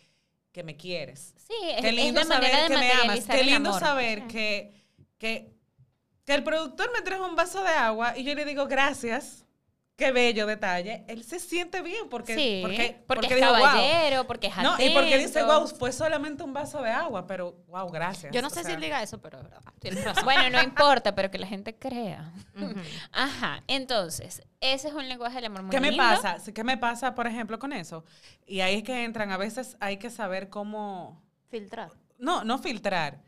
que 0.53 0.65
me 0.65 0.77
quieres. 0.77 1.35
Sí, 1.37 1.55
es, 1.71 1.81
Qué 1.83 1.89
es 1.91 1.95
lindo 1.95 2.21
la 2.23 2.27
saber 2.27 2.67
que 2.67 2.77
me 2.77 2.91
amas. 2.93 3.25
Qué 3.27 3.45
lindo 3.45 3.69
amor. 3.71 3.81
saber 3.81 4.27
que, 4.27 4.73
que, 5.19 5.53
que 6.25 6.35
el 6.35 6.43
productor 6.43 6.91
me 6.93 7.03
trajo 7.03 7.27
un 7.29 7.37
vaso 7.37 7.63
de 7.63 7.71
agua 7.71 8.17
y 8.19 8.25
yo 8.25 8.35
le 8.35 8.45
digo 8.45 8.67
gracias. 8.67 9.45
Qué 10.01 10.13
bello 10.13 10.47
detalle. 10.47 11.05
Él 11.09 11.23
se 11.25 11.39
siente 11.39 11.83
bien 11.83 12.09
porque, 12.09 12.35
Sí, 12.35 12.61
porque, 12.63 13.03
porque, 13.07 13.27
es 13.27 13.37
dijo, 13.37 13.51
"Wow". 13.51 13.61
caballero, 13.61 14.27
porque 14.27 14.47
es 14.47 14.57
No, 14.57 14.75
y 14.81 14.91
porque 14.95 15.19
dice, 15.19 15.41
atento. 15.41 15.61
wow, 15.61 15.69
fue 15.69 15.93
solamente 15.93 16.43
un 16.43 16.55
vaso 16.55 16.81
de 16.81 16.91
agua, 16.91 17.27
pero 17.27 17.53
wow, 17.69 17.87
gracias. 17.91 18.33
Yo 18.33 18.41
no 18.41 18.47
O 18.49 18.51
sé 18.51 18.63
sea, 18.63 18.65
si 18.65 18.73
él 18.73 18.81
diga 18.81 19.03
eso, 19.03 19.21
pero 19.21 19.37
es 19.37 19.45
verdad. 19.45 19.61
Tienes 19.79 20.03
razón. 20.05 20.25
Bueno, 20.25 20.49
no 20.49 20.63
importa, 20.63 21.15
pero 21.15 21.31
que 21.31 21.37
la 21.39 21.47
gente 21.47 21.77
crea. 21.77 22.33
Ajá, 23.13 23.63
entonces, 23.67 24.43
ese 24.61 24.89
es 24.89 24.95
un 24.95 25.07
lenguaje 25.09 25.37
del 25.37 25.45
amor 25.47 25.63
muy 25.65 25.71
¿Qué 25.71 25.81
me 25.81 25.91
lindo. 25.91 26.03
pasa? 26.03 26.39
¿Qué 26.53 26.65
me 26.65 26.79
pasa, 26.79 27.15
por 27.15 27.27
ejemplo, 27.27 27.59
con 27.59 27.73
eso? 27.75 28.05
Y 28.47 28.61
ahí 28.61 28.77
es 28.77 28.83
que 28.83 29.05
entran, 29.05 29.31
a 29.33 29.37
veces 29.37 29.77
hay 29.81 29.99
que 29.99 30.09
saber 30.09 30.49
cómo, 30.49 31.23
Filtrar. 31.51 31.91
no, 32.19 32.43
no 32.45 32.59
filtrar. 32.59 33.21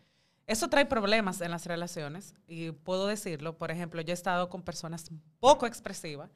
Eso 0.47 0.69
trae 0.69 0.87
problemas 0.87 1.41
en 1.43 1.51
las 1.51 1.67
relaciones 1.67 2.35
y 2.49 2.73
puedo 2.73 3.07
decirlo. 3.07 3.59
Por 3.59 3.71
ejemplo, 3.71 4.01
yo 4.01 4.13
he 4.13 4.15
estado 4.15 4.49
con 4.49 4.63
personas 4.63 5.11
poco 5.39 5.67
expresivas 5.67 6.31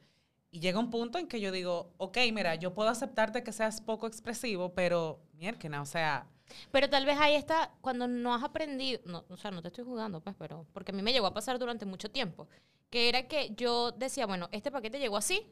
y 0.51 0.61
llega 0.61 0.79
un 0.79 0.91
punto 0.91 1.19
en 1.19 1.27
que 1.29 1.41
yo 1.41 1.53
digo, 1.53 1.93
ok, 1.99 2.19
mira, 2.33 2.55
yo 2.55 2.73
puedo 2.75 2.89
aceptarte 2.89 3.43
que 3.43 3.53
seas 3.53 3.81
poco 3.81 4.07
expresivo, 4.07 4.73
pero 4.75 5.21
mierda, 5.35 5.83
o 5.83 5.87
sea, 5.87 6.27
Pero 6.71 6.89
tal 6.89 7.05
vez 7.07 7.19
ahí 7.19 7.35
está 7.35 7.73
cuando 7.81 8.07
no 8.07 8.35
has 8.35 8.43
aprendido, 8.45 9.01
no, 9.05 9.25
o 9.29 9.37
sea, 9.37 9.51
no 9.51 9.61
te 9.63 9.69
estoy 9.69 9.85
jugando, 9.85 10.21
pues, 10.21 10.35
pero 10.39 10.67
porque 10.73 10.93
a 10.93 10.95
mí 10.95 11.03
me 11.03 11.13
llegó 11.13 11.27
a 11.27 11.35
pasar 11.35 11.59
durante 11.59 11.85
mucho 11.87 12.11
tiempo, 12.11 12.49
que 12.91 13.09
era 13.09 13.27
que 13.29 13.53
yo 13.57 13.91
decía, 13.93 14.27
bueno, 14.27 14.49
este 14.53 14.71
paquete 14.71 14.99
llegó 14.99 15.17
así, 15.17 15.47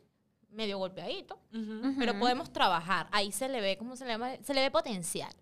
medio 0.50 0.78
golpeadito, 0.78 1.38
pero 1.98 2.12
Ujú. 2.12 2.20
podemos 2.20 2.52
trabajar. 2.52 3.08
Ahí 3.10 3.32
se 3.32 3.48
le 3.48 3.60
ve, 3.60 3.76
¿cómo 3.76 3.96
se 3.96 4.04
le 4.04 4.12
llama? 4.12 4.36
Se 4.42 4.54
le 4.54 4.60
ve 4.60 4.70
potencial. 4.70 5.32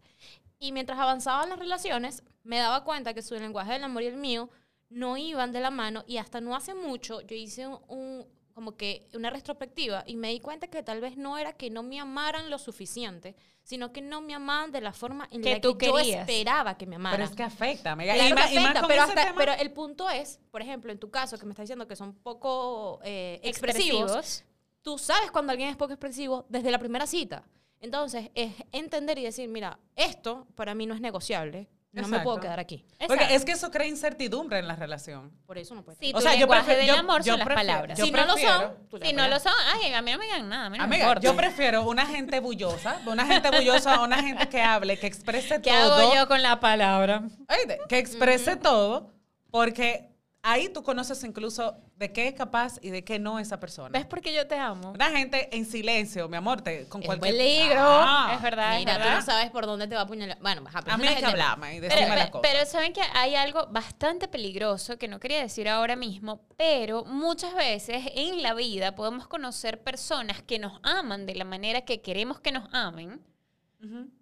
Y 0.59 0.73
mientras 0.73 0.99
avanzaban 0.99 1.51
las 1.51 1.59
relaciones, 1.59 2.23
me 2.45 2.59
daba 2.59 2.85
cuenta 2.85 3.13
que 3.15 3.23
su 3.23 3.35
lenguaje 3.35 3.73
del 3.75 3.85
amor 3.85 4.03
y 4.03 4.07
el 4.07 4.17
mío 4.17 4.49
no 4.89 5.17
iban 5.17 5.53
de 5.53 5.61
la 5.61 5.71
mano 5.71 6.05
y 6.07 6.17
hasta 6.19 6.41
no 6.41 6.55
hace 6.55 6.75
mucho 6.75 7.21
yo 7.23 7.35
hice 7.37 7.67
un, 7.67 7.79
un- 7.89 8.27
como 8.53 8.77
que 8.77 9.09
una 9.15 9.31
retrospectiva 9.31 10.05
y 10.07 10.17
me 10.17 10.29
di 10.29 10.41
cuenta 10.41 10.69
que 10.69 10.83
tal 10.83 11.01
vez 11.01 11.17
no 11.17 11.39
era 11.39 11.53
que 11.55 11.71
no 11.71 11.83
me 11.83 11.99
amaran 12.01 12.51
lo 12.51 12.59
suficiente, 12.59 13.35
sino 13.63 13.93
que 13.93 14.01
no 14.03 14.21
me 14.21 14.35
amaban 14.35 14.73
de 14.73 14.81
la 14.81 14.93
forma 14.93 15.29
en 15.31 15.43
Que 15.43 15.55
la 15.55 15.61
tú 15.61 15.79
que 15.79 15.87
yo 15.87 15.99
esperaba 15.99 16.77
que 16.77 16.87
me 16.87 16.97
amaran. 16.97 17.19
pero 17.19 17.31
es 17.31 17.37
que 17.37 17.43
afecta, 17.43 17.93
amiga. 17.93 18.15
Claro 18.15 18.29
y, 18.29 18.33
que 18.33 18.41
más, 18.41 18.53
y 18.53 18.57
hasta- 18.59 19.35
pero 19.37 19.53
el 19.53 19.71
punto 19.73 20.09
es, 20.11 20.41
por 20.51 20.63
ejemplo, 20.63 20.91
en 20.93 20.99
tu 20.99 21.11
caso, 21.11 21.39
que 21.39 21.47
me 21.47 21.53
estás 21.53 21.65
diciendo 21.65 21.87
que 21.87 21.97
son 21.97 22.15
poco 22.15 23.01
eh, 23.05 23.41
expresivos, 23.43 24.45
tú 24.83 24.99
sabes 24.99 25.31
cuando 25.31 25.53
alguien 25.53 25.69
es 25.71 25.77
poco 25.77 25.93
expresivo 25.93 26.47
desde 26.49 26.71
la 26.71 26.79
primera 26.79 27.07
cita. 27.07 27.45
Entonces, 27.81 28.31
es 28.35 28.53
entender 28.71 29.19
y 29.19 29.23
decir, 29.25 29.49
mira, 29.49 29.79
esto 29.97 30.47
para 30.55 30.75
mí 30.75 30.87
no 30.87 30.95
es 30.95 31.01
negociable, 31.01 31.69
no 31.93 32.09
me 32.09 32.21
puedo 32.21 32.41
quedar 32.41 32.59
aquí. 32.59 32.85
Porque 32.99 33.15
Exacto. 33.15 33.35
es 33.35 33.45
que 33.45 33.53
eso 33.53 33.71
crea 33.71 33.87
incertidumbre 33.87 34.59
en 34.59 34.67
la 34.67 34.77
relación. 34.77 35.31
Por 35.47 35.59
eso 35.59 35.75
no 35.75 35.83
puedo. 35.85 35.99
Sí, 36.01 36.11
O 36.15 36.17
tu 36.19 36.23
sea, 36.23 36.33
yo 36.35 36.41
lenguaje 36.41 36.65
prefiero- 36.65 36.87
del 36.87 36.95
yo- 36.95 37.01
amor 37.01 37.23
yo 37.23 37.33
son 37.33 37.39
las 37.41 37.47
prefiero- 37.47 37.69
palabras. 37.73 37.99
si 37.99 38.11
no 38.11 38.25
lo 38.27 38.37
son, 38.39 39.01
Si 39.03 39.13
no 39.13 39.29
lo 39.29 39.39
son, 39.41 39.53
ay, 39.75 39.93
a 39.93 40.01
mí 40.03 40.11
no 40.13 40.19
me 40.19 40.25
digan 40.25 40.49
nada, 40.49 40.67
a 40.67 40.71
mí 40.71 40.79
no 40.79 40.83
me 40.89 40.95
Amiga, 40.97 41.05
importa. 41.11 41.29
yo 41.29 41.37
prefiero 41.37 41.83
una 41.83 42.07
gente 42.07 42.41
bullosa, 42.41 43.01
una 43.07 43.27
gente 43.27 43.51
bullosa, 43.51 44.01
una 44.01 44.23
gente 44.23 44.49
que 44.49 44.63
hable, 44.63 44.99
que 44.99 45.07
exprese 45.07 45.61
¿Qué 45.61 45.71
todo. 45.71 45.95
hago 45.97 46.15
yo 46.15 46.27
con 46.29 46.43
la 46.43 46.61
palabra? 46.61 47.23
Oíste, 47.49 47.79
que 47.89 47.99
exprese 47.99 48.57
todo, 48.57 49.11
porque 49.51 50.09
ahí 50.43 50.69
tú 50.71 50.83
conoces 50.83 51.23
incluso 51.25 51.77
de 52.03 52.13
qué 52.13 52.29
es 52.29 52.35
capaz 52.35 52.79
y 52.83 52.91
de 52.91 53.03
qué 53.05 53.19
no 53.19 53.39
esa 53.39 53.59
persona. 53.61 53.89
¿Ves 53.91 54.05
por 54.07 54.21
qué 54.21 54.35
yo 54.35 54.47
te 54.47 54.57
amo? 54.59 54.91
Una 54.91 55.11
gente 55.11 55.49
en 55.57 55.65
silencio, 55.65 56.29
mi 56.29 56.37
amor, 56.37 56.61
te, 56.61 56.87
con 56.89 57.01
Es 57.01 57.07
cualquier 57.07 57.35
peligro. 57.35 57.79
Ah, 57.81 58.33
es 58.37 58.43
verdad, 58.43 58.77
Mira, 58.79 58.97
es 58.97 59.03
tú 59.03 59.09
no 59.09 59.23
sabes 59.23 59.51
por 59.51 59.65
dónde 59.67 59.87
te 59.87 59.95
va 59.95 60.03
a 60.03 60.05
apuñalar. 60.05 60.37
Bueno, 60.41 60.63
pero 60.65 60.93
A 60.93 60.97
mí 60.99 61.07
hay 61.07 61.17
que 61.17 61.25
hablarme 61.27 61.77
y 61.77 61.81
Pero, 61.81 61.95
decirme 61.95 62.15
pe- 62.15 62.21
las 62.21 62.31
cosas. 62.31 62.51
pero 62.53 62.67
saben 62.67 62.93
que 62.93 63.01
hay 63.15 63.35
algo 63.37 63.67
bastante 63.69 64.29
peligroso 64.29 64.99
que 64.99 65.09
no 65.09 65.19
quería 65.21 65.41
decir 65.41 65.69
ahora 65.69 65.97
mismo, 65.97 66.43
pero 66.59 67.05
muchas 67.05 67.55
veces 67.55 68.05
en 68.15 68.43
la 68.43 68.53
vida 68.55 68.95
podemos 68.95 69.29
conocer 69.29 69.83
personas 69.83 70.43
que 70.43 70.59
nos 70.59 70.81
aman 70.83 71.25
de 71.25 71.35
la 71.37 71.45
manera 71.45 71.83
que 71.83 72.03
queremos 72.03 72.41
que 72.41 72.53
nos 72.53 72.69
amen, 72.75 73.21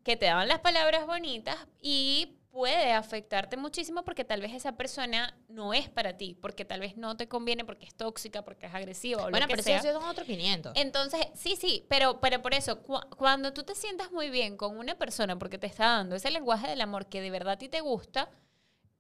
que 0.05 0.17
te 0.17 0.27
dan 0.27 0.49
las 0.49 0.61
palabras 0.61 1.07
bonitas 1.07 1.57
y 1.83 2.37
puede 2.51 2.93
afectarte 2.93 3.57
muchísimo 3.57 4.05
porque 4.05 4.25
tal 4.25 4.41
vez 4.41 4.53
esa 4.53 4.73
persona 4.77 5.37
no 5.49 5.73
es 5.73 5.89
para 5.89 6.17
ti, 6.17 6.37
porque 6.41 6.65
tal 6.65 6.81
vez 6.81 6.97
no 6.97 7.17
te 7.17 7.29
conviene, 7.29 7.65
porque 7.65 7.87
es 7.87 7.95
tóxica, 7.95 8.43
porque 8.43 8.67
es 8.67 8.75
agresiva 8.75 9.21
o 9.27 9.31
Bueno, 9.31 9.47
lo 9.47 9.47
que 9.49 9.63
pero 9.63 9.81
sea. 9.81 9.83
son 9.95 10.03
otros 10.05 10.27
500. 10.27 10.73
Entonces, 10.77 11.21
sí, 11.35 11.57
sí, 11.57 11.87
pero, 11.89 12.21
pero 12.21 12.43
por 12.43 12.55
eso, 12.55 12.83
cu- 12.83 13.01
cuando 13.17 13.53
tú 13.53 13.63
te 13.63 13.75
sientas 13.75 14.11
muy 14.13 14.31
bien 14.31 14.57
con 14.57 14.77
una 14.79 14.97
persona 14.97 15.39
porque 15.39 15.59
te 15.59 15.67
está 15.67 15.85
dando 15.87 16.17
ese 16.17 16.31
lenguaje 16.31 16.69
del 16.69 16.81
amor 16.81 17.07
que 17.07 17.21
de 17.21 17.31
verdad 17.31 17.55
a 17.55 17.59
ti 17.59 17.69
te 17.69 17.81
gusta 17.81 18.29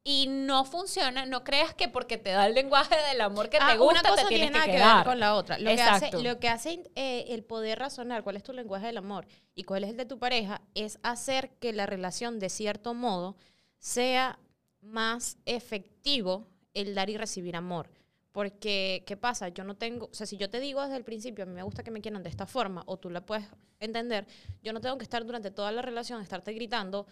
y 0.02 0.26
no 0.28 0.64
funciona, 0.64 1.26
no 1.26 1.44
creas 1.44 1.74
que 1.74 1.88
porque 1.88 2.16
te 2.16 2.30
da 2.30 2.46
el 2.46 2.54
lenguaje 2.54 2.96
del 3.10 3.20
amor 3.20 3.50
que 3.50 3.58
Ah, 3.60 3.72
te 3.72 3.78
gusta 3.78 4.00
una 4.00 4.08
cosa 4.08 4.22
te 4.22 4.28
tienes 4.28 4.50
tiene 4.50 4.66
nada 4.66 4.94
que 4.94 4.96
ver 4.96 5.04
con 5.04 5.20
la 5.20 5.34
otra. 5.34 5.58
Lo 5.58 5.70
que 5.70 5.82
hace, 5.82 6.22
lo 6.22 6.38
que 6.38 6.48
hace 6.48 6.90
eh, 6.94 7.26
el 7.28 7.44
poder 7.44 7.78
razonar 7.78 8.22
cuál 8.22 8.36
es 8.36 8.42
tu 8.42 8.52
lenguaje 8.52 8.86
del 8.86 8.96
amor 8.96 9.26
y 9.54 9.64
cuál 9.64 9.84
es 9.84 9.90
el 9.90 9.96
de 9.96 10.06
tu 10.06 10.18
pareja 10.18 10.62
es 10.74 10.98
hacer 11.02 11.50
que 11.58 11.72
la 11.72 11.86
relación, 11.86 12.38
de 12.38 12.48
cierto 12.48 12.94
modo, 12.94 13.36
sea 13.78 14.38
más 14.80 15.36
efectivo 15.44 16.48
el 16.72 16.94
dar 16.94 17.10
y 17.10 17.16
recibir 17.16 17.54
amor. 17.56 17.90
Porque, 18.32 19.02
¿qué 19.06 19.16
pasa? 19.16 19.48
Yo 19.48 19.64
no 19.64 19.76
tengo, 19.76 20.06
o 20.06 20.14
sea, 20.14 20.24
si 20.24 20.36
yo 20.36 20.48
te 20.48 20.60
digo 20.60 20.80
desde 20.82 20.96
el 20.96 21.04
principio, 21.04 21.42
a 21.42 21.46
mí 21.46 21.52
me 21.52 21.64
gusta 21.64 21.82
que 21.82 21.90
me 21.90 22.00
quieran 22.00 22.22
de 22.22 22.28
esta 22.30 22.46
forma, 22.46 22.84
o 22.86 22.96
tú 22.96 23.10
la 23.10 23.26
puedes 23.26 23.44
entender, 23.80 24.26
yo 24.62 24.72
no 24.72 24.80
tengo 24.80 24.96
que 24.98 25.02
estar 25.02 25.26
durante 25.26 25.50
toda 25.50 25.72
la 25.72 25.82
relación, 25.82 26.22
estarte 26.22 26.52
gritando, 26.52 27.06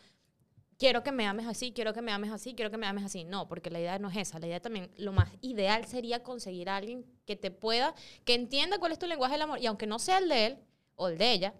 quiero 0.78 1.02
que 1.02 1.12
me 1.12 1.26
ames 1.26 1.46
así, 1.46 1.72
quiero 1.72 1.92
que 1.92 2.00
me 2.02 2.12
ames 2.12 2.30
así, 2.32 2.54
quiero 2.54 2.70
que 2.70 2.78
me 2.78 2.86
ames 2.86 3.04
así. 3.04 3.24
No, 3.24 3.48
porque 3.48 3.70
la 3.70 3.80
idea 3.80 3.98
no 3.98 4.08
es 4.10 4.16
esa. 4.16 4.38
La 4.38 4.46
idea 4.46 4.60
también, 4.60 4.90
lo 4.96 5.12
más 5.12 5.28
ideal 5.40 5.84
sería 5.86 6.22
conseguir 6.22 6.68
a 6.70 6.76
alguien 6.76 7.04
que 7.26 7.36
te 7.36 7.50
pueda, 7.50 7.94
que 8.24 8.34
entienda 8.34 8.78
cuál 8.78 8.92
es 8.92 8.98
tu 8.98 9.06
lenguaje 9.06 9.32
del 9.34 9.42
amor 9.42 9.58
y 9.60 9.66
aunque 9.66 9.86
no 9.86 9.98
sea 9.98 10.18
el 10.18 10.28
de 10.28 10.46
él 10.46 10.58
o 10.94 11.08
el 11.08 11.18
de 11.18 11.32
ella, 11.32 11.54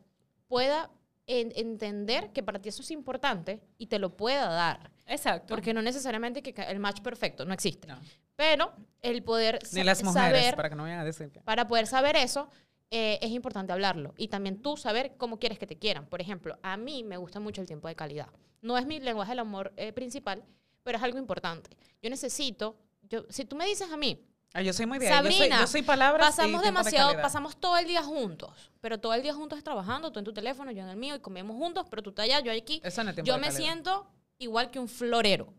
pueda 0.46 0.90
en- 1.26 1.52
entender 1.56 2.32
que 2.32 2.42
para 2.42 2.58
ti 2.60 2.70
eso 2.70 2.80
es 2.82 2.90
importante 2.90 3.60
y 3.76 3.88
te 3.88 3.98
lo 3.98 4.16
pueda 4.16 4.48
dar. 4.48 4.90
Exacto. 5.06 5.54
Porque 5.54 5.74
no 5.74 5.82
necesariamente 5.82 6.42
que 6.42 6.54
el 6.62 6.78
match 6.78 7.00
perfecto 7.02 7.44
no 7.44 7.52
existe. 7.52 7.86
No. 7.88 7.98
Pero 8.36 8.72
el 9.02 9.22
poder 9.22 9.58
Ni 9.72 9.82
las 9.82 10.02
mujeres, 10.04 10.42
saber 10.42 10.56
para 10.56 10.68
que 10.70 10.76
no 10.76 10.84
vayan 10.84 11.00
a 11.00 11.04
decir 11.04 11.30
que... 11.30 11.40
para 11.40 11.66
poder 11.66 11.86
saber 11.86 12.14
eso, 12.16 12.48
eh, 12.90 13.18
es 13.20 13.30
importante 13.30 13.72
hablarlo. 13.72 14.14
Y 14.16 14.28
también 14.28 14.62
tú 14.62 14.76
saber 14.76 15.16
cómo 15.16 15.38
quieres 15.38 15.58
que 15.58 15.66
te 15.66 15.76
quieran. 15.76 16.06
Por 16.06 16.20
ejemplo, 16.20 16.58
a 16.62 16.76
mí 16.76 17.02
me 17.04 17.16
gusta 17.16 17.40
mucho 17.40 17.60
el 17.60 17.66
tiempo 17.66 17.88
de 17.88 17.96
calidad. 17.96 18.28
No 18.60 18.76
es 18.78 18.86
mi 18.86 19.00
lenguaje 19.00 19.32
del 19.32 19.40
amor 19.40 19.72
eh, 19.76 19.92
principal, 19.92 20.44
pero 20.82 20.98
es 20.98 21.04
algo 21.04 21.18
importante. 21.18 21.70
Yo 22.02 22.10
necesito, 22.10 22.76
yo, 23.02 23.24
si 23.28 23.44
tú 23.44 23.56
me 23.56 23.66
dices 23.66 23.90
a 23.90 23.96
mí, 23.96 24.24
Ah, 24.54 24.62
yo 24.62 24.72
soy 24.72 24.86
muy 24.86 24.98
de 24.98 25.08
ahí. 25.08 25.12
Yo 25.12 25.22
soy, 25.22 25.32
Sabrina, 25.32 25.60
yo 25.60 25.66
soy 25.66 25.82
palabras 25.82 26.26
pasamos 26.26 26.62
de 26.62 26.68
demasiado, 26.68 27.12
pasamos 27.20 27.56
todo 27.58 27.76
el 27.76 27.86
día 27.86 28.02
juntos, 28.02 28.50
pero 28.80 28.98
todo 28.98 29.12
el 29.12 29.22
día 29.22 29.34
juntos 29.34 29.58
es 29.58 29.64
trabajando, 29.64 30.10
tú 30.10 30.20
en 30.20 30.24
tu 30.24 30.32
teléfono, 30.32 30.70
yo 30.70 30.82
en 30.82 30.88
el 30.88 30.96
mío, 30.96 31.14
y 31.14 31.20
comemos 31.20 31.56
juntos, 31.56 31.86
pero 31.90 32.02
tú 32.02 32.10
estás 32.10 32.24
allá, 32.24 32.40
yo 32.40 32.50
aquí. 32.50 32.80
Eso 32.82 33.04
no 33.04 33.10
es 33.10 33.16
tiempo 33.16 33.26
Yo 33.28 33.36
me 33.36 33.48
calidad. 33.48 33.60
siento 33.60 34.10
igual 34.38 34.70
que 34.70 34.78
un 34.78 34.88
florero. 34.88 35.52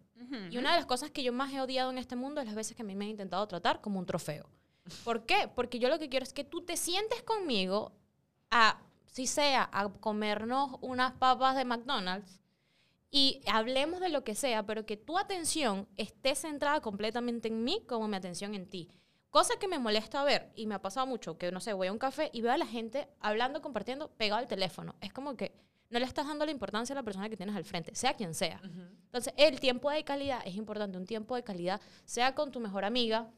Y 0.51 0.58
una 0.58 0.72
de 0.72 0.77
las 0.77 0.86
cosas 0.86 1.12
que 1.12 1.24
yo 1.24 1.32
más 1.32 1.51
he 1.53 1.62
odiado 1.62 1.89
en 1.91 1.98
este 1.98 2.15
mundo 2.15 2.41
es 2.41 2.48
las 2.48 2.56
veces 2.56 2.75
que 2.75 2.82
a 2.82 2.86
mí 2.86 2.94
me 2.94 3.06
han 3.06 3.12
intentado 3.12 3.48
tratar 3.48 3.79
como 3.79 4.00
un 4.00 4.06
trofeo. 4.06 4.50
¿Por 5.03 5.25
qué? 5.25 5.50
Porque 5.56 5.79
yo 5.79 5.88
lo 5.89 5.98
que 5.98 6.10
quiero 6.10 6.24
es 6.24 6.34
que 6.34 6.44
tú 6.44 6.62
te 6.62 6.75
sientes 6.75 7.22
conmigo 7.24 7.94
a, 8.51 8.79
si 9.06 9.27
sea, 9.27 9.70
a 9.72 9.89
comernos 9.89 10.77
unas 10.82 11.13
papas 11.13 11.56
de 11.56 11.63
McDonald's 11.65 12.38
y 13.11 13.41
hablemos 13.51 13.99
de 13.99 14.09
lo 14.09 14.23
que 14.23 14.35
sea, 14.35 14.65
pero 14.65 14.85
que 14.85 14.97
tu 14.97 15.17
atención 15.17 15.87
esté 15.97 16.35
centrada 16.35 16.81
completamente 16.81 17.47
en 17.47 17.63
mí 17.63 17.83
como 17.87 18.07
mi 18.07 18.15
atención 18.15 18.53
en 18.53 18.67
ti. 18.67 18.89
Cosa 19.29 19.57
que 19.59 19.67
me 19.67 19.79
molesta 19.79 20.23
ver, 20.23 20.51
y 20.55 20.65
me 20.65 20.75
ha 20.75 20.81
pasado 20.81 21.05
mucho, 21.05 21.37
que 21.37 21.51
no 21.51 21.59
sé, 21.59 21.73
voy 21.73 21.87
a 21.87 21.91
un 21.91 21.99
café 21.99 22.29
y 22.33 22.41
veo 22.41 22.51
a 22.51 22.57
la 22.57 22.65
gente 22.65 23.07
hablando, 23.19 23.61
compartiendo, 23.61 24.09
pegado 24.11 24.39
al 24.39 24.47
teléfono. 24.47 24.95
Es 25.01 25.13
como 25.13 25.35
que 25.35 25.53
no 25.89 25.99
le 25.99 26.05
estás 26.05 26.27
dando 26.27 26.45
la 26.45 26.51
importancia 26.51 26.93
a 26.93 26.97
la 26.97 27.03
persona 27.03 27.29
que 27.29 27.37
tienes 27.37 27.55
al 27.55 27.63
frente, 27.63 27.93
sea 27.95 28.13
quien 28.13 28.33
sea. 28.33 28.61
Entonces, 28.63 29.33
el 29.37 29.59
tiempo 29.59 29.89
de 29.89 30.03
calidad 30.03 30.41
es 30.45 30.55
importante, 30.55 30.97
un 30.97 31.05
tiempo 31.05 31.35
de 31.35 31.43
calidad, 31.43 31.81
sea 32.05 32.35
con 32.35 32.51
tu 32.51 32.59
mejor 32.59 32.85
amiga, 32.85 33.31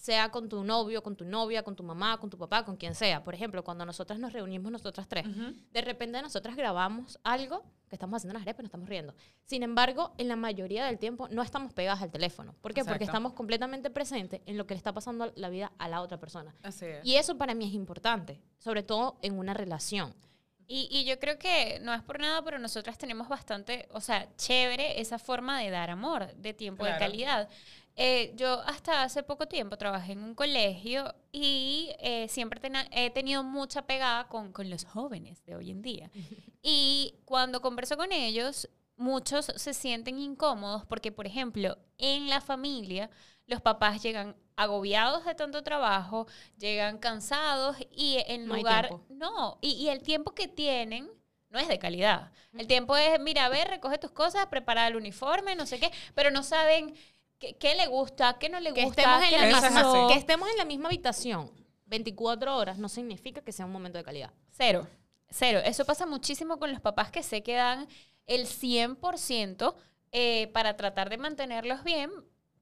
sea 0.00 0.30
con 0.30 0.48
tu 0.48 0.64
novio, 0.64 1.02
con 1.02 1.14
tu 1.14 1.26
novia, 1.26 1.62
con 1.62 1.76
tu 1.76 1.82
mamá, 1.82 2.18
con 2.18 2.30
tu 2.30 2.38
papá, 2.38 2.64
con 2.64 2.74
quien 2.78 2.94
sea. 2.94 3.22
Por 3.22 3.34
ejemplo, 3.34 3.62
cuando 3.62 3.84
nosotras 3.84 4.18
nos 4.18 4.32
reunimos, 4.32 4.72
nosotras 4.72 5.06
tres, 5.06 5.26
de 5.72 5.80
repente 5.82 6.22
nosotras 6.22 6.56
grabamos 6.56 7.18
algo 7.22 7.62
que 7.86 7.96
estamos 7.96 8.16
haciendo 8.16 8.32
unas 8.32 8.42
arepas 8.42 8.60
y 8.60 8.62
nos 8.62 8.68
estamos 8.68 8.88
riendo. 8.88 9.14
Sin 9.44 9.62
embargo, 9.62 10.14
en 10.16 10.28
la 10.28 10.36
mayoría 10.36 10.86
del 10.86 10.98
tiempo 10.98 11.28
no 11.28 11.42
estamos 11.42 11.74
pegadas 11.74 12.00
al 12.00 12.10
teléfono. 12.10 12.54
¿Por 12.62 12.72
qué? 12.72 12.82
Porque 12.82 13.04
estamos 13.04 13.34
completamente 13.34 13.90
presentes 13.90 14.40
en 14.46 14.56
lo 14.56 14.66
que 14.66 14.72
le 14.72 14.78
está 14.78 14.94
pasando 14.94 15.30
la 15.36 15.50
vida 15.50 15.70
a 15.76 15.86
la 15.86 16.00
otra 16.00 16.18
persona. 16.18 16.54
Así 16.62 16.86
es. 16.86 17.04
Y 17.04 17.16
eso 17.16 17.36
para 17.36 17.54
mí 17.54 17.66
es 17.66 17.74
importante, 17.74 18.40
sobre 18.58 18.82
todo 18.82 19.18
en 19.20 19.38
una 19.38 19.52
relación. 19.52 20.14
Y, 20.66 20.88
y 20.88 21.04
yo 21.04 21.18
creo 21.18 21.36
que 21.36 21.80
no 21.82 21.92
es 21.92 22.00
por 22.02 22.20
nada, 22.20 22.42
pero 22.44 22.58
nosotras 22.60 22.96
tenemos 22.96 23.28
bastante, 23.28 23.88
o 23.90 24.00
sea, 24.00 24.28
chévere 24.36 25.00
esa 25.00 25.18
forma 25.18 25.58
de 25.58 25.68
dar 25.68 25.90
amor, 25.90 26.32
de 26.36 26.54
tiempo 26.54 26.84
de 26.84 26.96
calidad. 26.96 27.48
Eh, 28.02 28.32
yo 28.34 28.62
hasta 28.62 29.02
hace 29.02 29.22
poco 29.22 29.46
tiempo 29.46 29.76
trabajé 29.76 30.12
en 30.12 30.24
un 30.24 30.34
colegio 30.34 31.14
y 31.32 31.90
eh, 31.98 32.28
siempre 32.28 32.58
tena- 32.58 32.88
he 32.92 33.10
tenido 33.10 33.44
mucha 33.44 33.82
pegada 33.82 34.26
con, 34.26 34.52
con 34.52 34.70
los 34.70 34.84
jóvenes 34.86 35.44
de 35.44 35.54
hoy 35.56 35.70
en 35.70 35.82
día. 35.82 36.10
Y 36.62 37.14
cuando 37.24 37.60
converso 37.62 37.96
con 37.98 38.12
ellos, 38.12 38.68
muchos 38.96 39.46
se 39.56 39.72
sienten 39.74 40.18
incómodos 40.18 40.84
porque, 40.86 41.10
por 41.12 41.26
ejemplo, 41.26 41.76
en 41.98 42.28
la 42.28 42.40
familia 42.40 43.10
los 43.46 43.60
papás 43.62 44.02
llegan 44.02 44.36
agobiados 44.56 45.24
de 45.24 45.34
tanto 45.34 45.62
trabajo, 45.62 46.26
llegan 46.58 46.98
cansados 46.98 47.76
y 47.92 48.18
en 48.28 48.46
No 48.46 48.56
lugar... 48.56 48.88
tiempo. 48.88 49.06
No, 49.10 49.58
y, 49.62 49.70
y 49.72 49.88
el 49.88 50.02
tiempo 50.02 50.34
que 50.34 50.48
tienen 50.48 51.10
no 51.50 51.58
es 51.58 51.66
de 51.68 51.78
calidad. 51.78 52.30
El 52.52 52.66
tiempo 52.66 52.96
es, 52.96 53.18
mira, 53.20 53.46
a 53.46 53.48
ver, 53.48 53.68
recoge 53.68 53.98
tus 53.98 54.10
cosas, 54.12 54.46
prepara 54.46 54.86
el 54.86 54.96
uniforme, 54.96 55.54
no 55.56 55.66
sé 55.66 55.78
qué, 55.80 55.90
pero 56.14 56.30
no 56.30 56.42
saben 56.42 56.94
qué, 57.40 57.56
qué 57.56 57.74
le 57.74 57.88
gusta, 57.88 58.38
qué 58.38 58.48
no 58.48 58.60
le 58.60 58.72
Que 58.72 58.84
gusta, 58.84 59.02
estemos, 59.02 59.24
en 59.24 59.30
qué 59.30 59.38
la 59.38 59.60
misma, 59.60 59.82
pasó. 59.82 60.08
que 60.08 60.14
estemos 60.14 60.48
en 60.50 60.56
la 60.58 60.64
misma 60.64 60.88
habitación 60.88 61.50
24 61.86 62.56
horas 62.56 62.78
no 62.78 62.88
significa 62.88 63.40
que 63.42 63.50
sea 63.50 63.66
un 63.66 63.72
momento 63.72 63.98
de 63.98 64.04
calidad. 64.04 64.32
Cero, 64.52 64.86
cero. 65.28 65.60
Eso 65.64 65.84
pasa 65.84 66.06
muchísimo 66.06 66.58
con 66.58 66.70
los 66.70 66.80
papás 66.80 67.10
que 67.10 67.24
sé 67.24 67.42
que 67.42 67.54
dan 67.54 67.88
el 68.26 68.46
100% 68.46 69.74
eh, 70.12 70.46
para 70.52 70.76
tratar 70.76 71.10
de 71.10 71.18
mantenerlos 71.18 71.82
bien, 71.82 72.10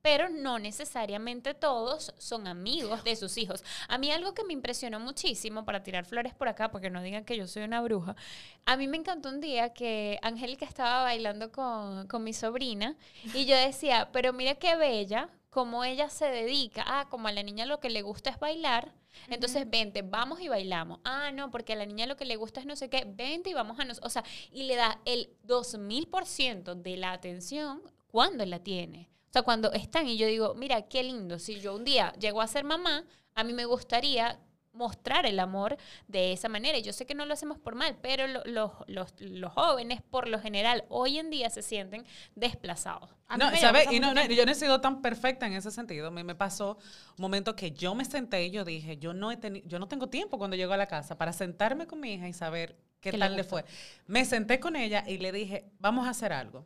pero 0.03 0.29
no 0.29 0.59
necesariamente 0.59 1.55
todos 1.55 2.15
son 2.19 2.47
amigos 2.47 3.05
de 3.05 3.17
sus 3.17 3.37
hijos. 3.37 3.65
A 3.89 3.99
mí 3.99 4.11
algo 4.11 4.35
que 4.35 4.45
me 4.45 4.53
impresionó 4.53 5.01
muchísimo, 5.01 5.65
para 5.65 5.83
tirar 5.83 6.05
flores 6.05 6.35
por 6.35 6.49
acá, 6.49 6.71
porque 6.71 6.91
no 6.91 7.03
digan 7.03 7.25
que 7.25 7.37
yo 7.37 7.47
soy 7.47 7.65
una 7.65 7.81
bruja, 7.81 8.17
a 8.65 8.77
mí 8.77 8.89
me 8.89 8.97
encantó 8.97 9.29
un 9.29 9.41
día 9.41 9.73
que 9.73 10.19
Angélica 10.23 10.67
estaba 10.67 11.03
bailando 11.03 11.51
con, 11.53 12.07
con 12.07 12.25
mi 12.25 12.33
sobrina 12.33 12.97
y 13.35 13.47
yo 13.47 13.57
decía, 13.57 14.11
pero 14.13 14.33
mira 14.33 14.55
qué 14.55 14.77
bella, 14.77 15.31
como 15.51 15.85
ella 15.85 16.09
se 16.11 16.27
dedica, 16.27 16.85
ah, 16.87 17.07
como 17.11 17.29
a 17.29 17.33
la 17.33 17.43
niña 17.43 17.67
lo 17.67 17.81
que 17.81 17.91
le 17.91 18.03
gusta 18.03 18.31
es 18.31 18.39
bailar, 18.39 18.93
entonces 19.29 19.69
vente, 19.69 20.03
vamos 20.03 20.41
y 20.41 20.49
bailamos. 20.49 21.01
Ah, 21.05 21.33
no, 21.33 21.51
porque 21.51 21.73
a 21.73 21.77
la 21.77 21.87
niña 21.87 22.07
lo 22.07 22.17
que 22.17 22.25
le 22.25 22.37
gusta 22.37 22.61
es 22.61 22.67
no 22.67 22.77
sé 22.77 22.89
qué, 22.89 23.05
vente 23.07 23.51
y 23.51 23.55
vamos 23.55 23.81
a 23.81 23.85
nos, 23.85 24.01
o 24.03 24.09
sea, 24.09 24.25
y 24.53 24.65
le 24.65 24.77
da 24.77 25.01
el 25.05 25.31
2000% 25.47 26.75
de 26.75 26.97
la 26.97 27.13
atención 27.13 27.83
cuando 28.07 28.45
la 28.47 28.61
tiene. 28.61 29.09
O 29.29 29.33
sea, 29.33 29.43
cuando 29.43 29.73
están 29.73 30.09
y 30.09 30.17
yo 30.17 30.27
digo, 30.27 30.55
mira, 30.55 30.83
qué 30.89 31.03
lindo, 31.03 31.39
si 31.39 31.61
yo 31.61 31.75
un 31.77 31.85
día 31.85 32.13
llego 32.19 32.41
a 32.41 32.47
ser 32.47 32.65
mamá, 32.65 33.05
a 33.35 33.45
mí 33.45 33.53
me 33.53 33.65
gustaría 33.67 34.41
mostrar 34.73 35.27
el 35.27 35.41
amor 35.41 35.77
de 36.07 36.33
esa 36.33 36.49
manera. 36.49 36.79
Y 36.79 36.83
yo 36.83 36.93
sé 36.93 37.05
que 37.05 37.15
no 37.15 37.27
lo 37.27 37.35
hacemos 37.35 37.59
por 37.59 37.75
mal, 37.75 37.97
pero 38.01 38.27
lo- 38.29 38.45
los, 38.45 38.71
los, 38.87 39.13
los 39.19 39.53
jóvenes, 39.53 40.03
por 40.03 40.29
lo 40.29 40.39
general, 40.41 40.85
hoy 40.89 41.19
en 41.19 41.31
día 41.31 41.51
se 41.51 41.63
sienten 41.63 42.05
desplazados. 42.37 43.11
No, 43.37 43.51
¿sabes? 43.61 43.89
Y 43.93 44.01
no, 44.01 44.15
no, 44.15 44.21
yo 44.37 44.47
no 44.47 44.53
he 44.53 44.55
sido 44.55 44.81
tan 44.81 45.03
perfecta 45.03 45.47
en 45.47 45.55
ese 45.55 45.71
sentido. 45.73 46.09
A 46.09 46.11
mí 46.11 46.23
me 46.23 46.35
pasó 46.37 46.79
un 47.17 47.23
momento 47.23 47.57
que 47.57 47.73
yo 47.73 47.95
me 47.95 48.05
senté 48.05 48.45
y 48.47 48.51
yo 48.51 48.65
dije, 48.65 48.97
yo 48.99 49.13
no, 49.13 49.33
he 49.33 49.39
teni- 49.41 49.65
yo 49.67 49.79
no 49.81 49.89
tengo 49.89 50.09
tiempo 50.09 50.39
cuando 50.39 50.57
llego 50.57 50.73
a 50.73 50.77
la 50.77 50.87
casa 50.87 51.19
para 51.19 51.33
sentarme 51.33 51.87
con 51.87 51.99
mi 52.01 52.15
hija 52.15 52.29
y 52.29 52.33
saber 52.33 52.77
qué, 53.01 53.11
¿Qué 53.11 53.17
le 53.19 53.25
tal 53.27 53.37
le 53.37 53.45
fue. 53.45 53.65
Me 54.07 54.25
senté 54.25 54.61
con 54.61 54.77
ella 54.77 55.03
y 55.07 55.19
le 55.19 55.33
dije, 55.33 55.71
vamos 55.81 56.07
a 56.07 56.11
hacer 56.11 56.33
algo. 56.33 56.65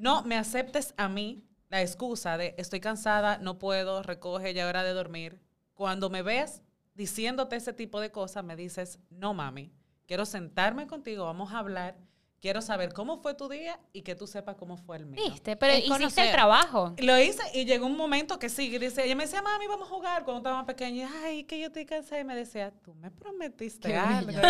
No 0.00 0.22
me 0.22 0.38
aceptes 0.38 0.94
a 0.96 1.10
mí 1.10 1.44
la 1.68 1.82
excusa 1.82 2.38
de 2.38 2.54
estoy 2.56 2.80
cansada, 2.80 3.36
no 3.36 3.58
puedo, 3.58 4.02
recoge, 4.02 4.54
ya 4.54 4.66
hora 4.66 4.82
de 4.82 4.94
dormir. 4.94 5.38
Cuando 5.74 6.08
me 6.08 6.22
ves 6.22 6.62
diciéndote 6.94 7.56
ese 7.56 7.74
tipo 7.74 8.00
de 8.00 8.10
cosas, 8.10 8.42
me 8.42 8.56
dices, 8.56 8.98
no 9.10 9.34
mami, 9.34 9.70
quiero 10.06 10.24
sentarme 10.24 10.86
contigo, 10.86 11.26
vamos 11.26 11.52
a 11.52 11.58
hablar, 11.58 11.98
quiero 12.40 12.62
saber 12.62 12.94
cómo 12.94 13.18
fue 13.18 13.34
tu 13.34 13.50
día 13.50 13.78
y 13.92 14.00
que 14.00 14.14
tú 14.14 14.26
sepas 14.26 14.56
cómo 14.56 14.78
fue 14.78 14.96
el 14.96 15.04
mío. 15.04 15.22
¿Viste? 15.22 15.54
Pero 15.56 15.74
Es 15.74 15.84
hiciste 15.84 16.22
el 16.22 16.32
trabajo. 16.32 16.94
Lo 16.96 17.18
hice 17.18 17.42
y 17.52 17.66
llegó 17.66 17.84
un 17.84 17.98
momento 17.98 18.38
que 18.38 18.48
sí, 18.48 18.70
que 18.70 18.78
dice, 18.78 19.04
ella 19.04 19.14
me 19.14 19.24
decía, 19.24 19.42
mami, 19.42 19.66
vamos 19.66 19.86
a 19.86 19.90
jugar 19.90 20.24
cuando 20.24 20.38
estaba 20.38 20.56
más 20.56 20.66
pequeña. 20.66 21.08
Y, 21.08 21.24
Ay, 21.24 21.44
que 21.44 21.60
yo 21.60 21.66
estoy 21.66 21.84
cansada. 21.84 22.22
Y 22.22 22.24
me 22.24 22.34
decía, 22.34 22.72
tú 22.82 22.94
me 22.94 23.10
prometiste 23.10 23.88
Qué 23.88 23.96
algo. 23.96 24.32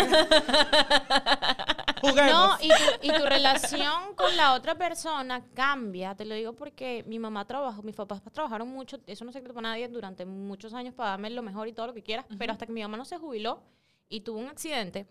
No, 2.03 2.57
y 2.61 2.69
tu, 2.69 2.73
y 3.01 3.11
tu 3.11 3.25
relación 3.25 4.15
con 4.15 4.35
la 4.35 4.53
otra 4.53 4.75
persona 4.75 5.43
cambia. 5.53 6.15
Te 6.15 6.25
lo 6.25 6.35
digo 6.35 6.53
porque 6.53 7.03
mi 7.07 7.19
mamá 7.19 7.45
trabajó, 7.45 7.81
mis 7.83 7.95
papás 7.95 8.21
trabajaron 8.31 8.67
mucho, 8.67 8.99
eso 9.07 9.23
no 9.23 9.29
es 9.29 9.33
secreto 9.33 9.53
para 9.53 9.69
nadie, 9.69 9.87
durante 9.87 10.25
muchos 10.25 10.73
años 10.73 10.93
para 10.93 11.11
darme 11.11 11.29
lo 11.29 11.41
mejor 11.41 11.67
y 11.67 11.73
todo 11.73 11.87
lo 11.87 11.93
que 11.93 12.03
quieras. 12.03 12.25
Pero 12.37 12.51
hasta 12.53 12.65
que 12.65 12.73
mi 12.73 12.81
mamá 12.81 12.97
no 12.97 13.05
se 13.05 13.17
jubiló 13.17 13.63
y 14.09 14.21
tuvo 14.21 14.39
un 14.39 14.47
accidente, 14.47 15.07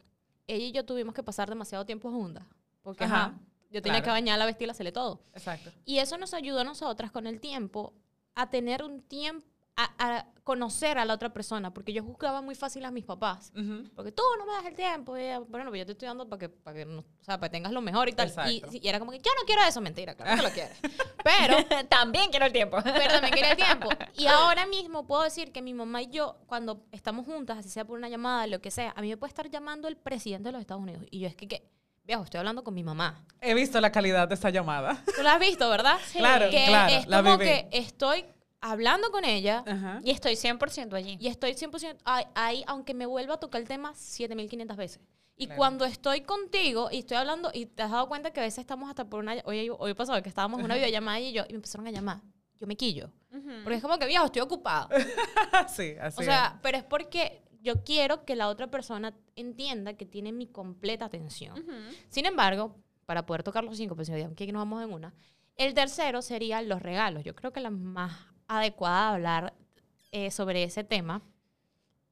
ella 0.46 0.64
y 0.64 0.72
yo 0.72 0.84
tuvimos 0.84 1.14
que 1.14 1.22
pasar 1.22 1.48
demasiado 1.48 1.86
tiempo 1.86 2.10
juntas. 2.10 2.44
Porque 2.82 3.04
Ajá, 3.04 3.16
ajá, 3.16 3.38
yo 3.70 3.82
tenía 3.82 3.98
claro. 3.98 4.04
que 4.04 4.10
bañarla, 4.10 4.46
vestirla, 4.46 4.72
hacerle 4.72 4.92
todo. 4.92 5.22
Exacto. 5.32 5.70
Y 5.84 5.98
eso 5.98 6.18
nos 6.18 6.34
ayudó 6.34 6.60
a 6.60 6.64
nosotras 6.64 7.10
con 7.10 7.26
el 7.26 7.40
tiempo 7.40 7.94
a 8.34 8.48
tener 8.48 8.82
un 8.82 9.02
tiempo, 9.02 9.46
a, 9.84 10.16
a 10.18 10.26
conocer 10.44 10.98
a 10.98 11.04
la 11.04 11.14
otra 11.14 11.32
persona, 11.32 11.72
porque 11.72 11.92
yo 11.92 12.02
juzgaba 12.02 12.42
muy 12.42 12.54
fácil 12.56 12.84
a 12.84 12.90
mis 12.90 13.04
papás. 13.04 13.52
Ujú. 13.54 13.84
Porque 13.94 14.10
tú 14.10 14.22
no 14.38 14.46
me 14.46 14.52
das 14.54 14.66
el 14.66 14.74
tiempo. 14.74 15.16
Y 15.16 15.22
bueno, 15.48 15.70
pues 15.70 15.78
yo 15.80 15.86
te 15.86 15.92
estoy 15.92 16.08
dando 16.08 16.28
para 16.28 16.40
que, 16.40 16.48
para 16.48 16.76
que, 16.78 16.84
no- 16.86 17.00
o 17.00 17.24
sea, 17.24 17.38
para 17.38 17.48
que 17.50 17.56
tengas 17.58 17.72
lo 17.72 17.80
mejor 17.80 18.08
y 18.08 18.12
tal. 18.12 18.32
Y, 18.48 18.62
y 18.82 18.88
era 18.88 18.98
como 18.98 19.12
que 19.12 19.18
yo 19.18 19.30
no 19.38 19.44
quiero 19.46 19.62
eso, 19.62 19.80
mentira, 19.80 20.14
claro 20.14 20.36
que 20.36 20.42
lo 20.48 20.52
quieres. 20.54 20.76
Pero, 21.22 21.56
También 21.88 22.30
quiero 22.30 22.46
el 22.46 22.52
tiempo. 22.52 22.78
pero 22.82 23.12
también 23.12 23.32
quería 23.34 23.50
el 23.52 23.56
tiempo. 23.56 23.88
Y 24.16 24.26
ahora 24.26 24.66
mismo 24.66 25.06
puedo 25.06 25.22
decir 25.22 25.52
que 25.52 25.60
mi 25.62 25.74
mamá 25.74 26.02
y 26.02 26.08
yo, 26.08 26.38
cuando 26.46 26.82
estamos 26.92 27.26
juntas, 27.26 27.58
así 27.58 27.68
sea 27.68 27.84
por 27.84 27.98
una 27.98 28.08
llamada, 28.08 28.46
lo 28.46 28.60
que 28.60 28.70
sea, 28.70 28.92
a 28.96 29.02
mí 29.02 29.08
me 29.08 29.16
puede 29.18 29.28
estar 29.28 29.48
llamando 29.50 29.86
el 29.86 29.96
presidente 29.96 30.48
de 30.48 30.52
los 30.52 30.60
Estados 30.62 30.82
Unidos. 30.82 31.04
Y 31.10 31.20
yo 31.20 31.28
es 31.28 31.36
que, 31.36 31.46
que 31.46 31.68
viejo, 32.04 32.24
estoy 32.24 32.38
hablando 32.38 32.64
con 32.64 32.72
mi 32.74 32.82
mamá. 32.82 33.22
He 33.42 33.52
visto 33.54 33.80
la 33.80 33.92
calidad 33.92 34.26
de 34.28 34.34
esa 34.34 34.48
llamada. 34.50 35.04
Tú 35.14 35.22
la 35.22 35.34
has 35.34 35.40
visto, 35.40 35.68
¿verdad? 35.68 35.98
Claro, 36.12 36.50
que 36.50 36.64
claro, 36.66 36.92
Es 36.94 37.06
la 37.06 37.22
como 37.22 37.36
viví. 37.38 37.50
que 37.50 37.68
estoy 37.72 38.24
hablando 38.60 39.10
con 39.10 39.24
ella 39.24 39.64
Ajá. 39.66 40.00
Y 40.04 40.10
estoy 40.10 40.34
100% 40.34 40.94
allí. 40.94 41.16
y 41.20 41.28
estoy 41.28 41.52
100% 41.52 41.98
ahí, 42.04 42.24
ahí, 42.34 42.64
aunque 42.66 42.94
me 42.94 43.06
vuelva 43.06 43.34
a 43.34 43.40
tocar 43.40 43.60
el 43.60 43.68
tema 43.68 43.94
7500 43.94 44.76
veces. 44.76 45.00
Y 45.36 45.46
Claro. 45.46 45.58
cuando 45.58 45.84
estoy 45.86 46.20
contigo 46.20 46.88
y 46.92 46.98
estoy 46.98 47.16
hablando, 47.16 47.50
y 47.54 47.64
te 47.66 47.82
has 47.82 47.90
dado 47.90 48.08
cuenta 48.08 48.30
que 48.30 48.40
a 48.40 48.42
veces 48.42 48.58
estamos 48.58 48.90
hasta 48.90 49.08
por 49.08 49.20
una. 49.20 49.36
Hoy, 49.46 49.70
hoy 49.78 49.94
pasó 49.94 50.20
que 50.22 50.28
estábamos 50.28 50.58
en 50.58 50.66
una 50.66 50.74
videollamada 50.74 51.18
y 51.18 51.32
yo, 51.32 51.44
y 51.48 51.52
me 51.52 51.56
empezaron 51.56 51.86
a 51.86 51.90
llamar. 51.90 52.20
Yo 52.60 52.66
me 52.66 52.76
quillo. 52.76 53.10
Ujú. 53.32 53.48
Porque 53.64 53.76
es 53.76 53.82
como 53.82 53.98
que, 53.98 54.04
viejo, 54.06 54.26
estoy 54.26 54.42
ocupado. 54.42 54.88
sí, 55.68 55.94
así 55.98 56.20
o 56.20 56.24
sea, 56.24 56.58
pero 56.62 56.76
es 56.76 56.84
porque 56.84 57.42
yo 57.62 57.82
quiero 57.84 58.26
que 58.26 58.36
la 58.36 58.48
otra 58.48 58.66
persona 58.70 59.14
entienda 59.34 59.94
que 59.94 60.04
tiene 60.04 60.30
mi 60.32 60.46
completa 60.46 61.06
atención. 61.06 61.58
Ujú. 61.58 61.72
Sin 62.10 62.26
embargo, 62.26 62.76
para 63.06 63.24
poder 63.24 63.42
tocar 63.42 63.64
los 63.64 63.78
cinco, 63.78 63.96
pues 63.96 64.08
si 64.08 64.34
que 64.34 64.52
nos 64.52 64.60
vamos 64.60 64.82
en 64.84 64.92
una, 64.92 65.14
el 65.56 65.72
tercero 65.72 66.20
sería 66.20 66.60
los 66.60 66.82
regalos. 66.82 67.24
Yo 67.24 67.34
creo 67.34 67.50
que 67.50 67.60
la 67.60 67.70
más 67.70 68.12
adecuada 68.50 69.08
a 69.08 69.14
hablar 69.14 69.54
eh, 70.10 70.30
sobre 70.30 70.64
ese 70.64 70.82
tema 70.82 71.22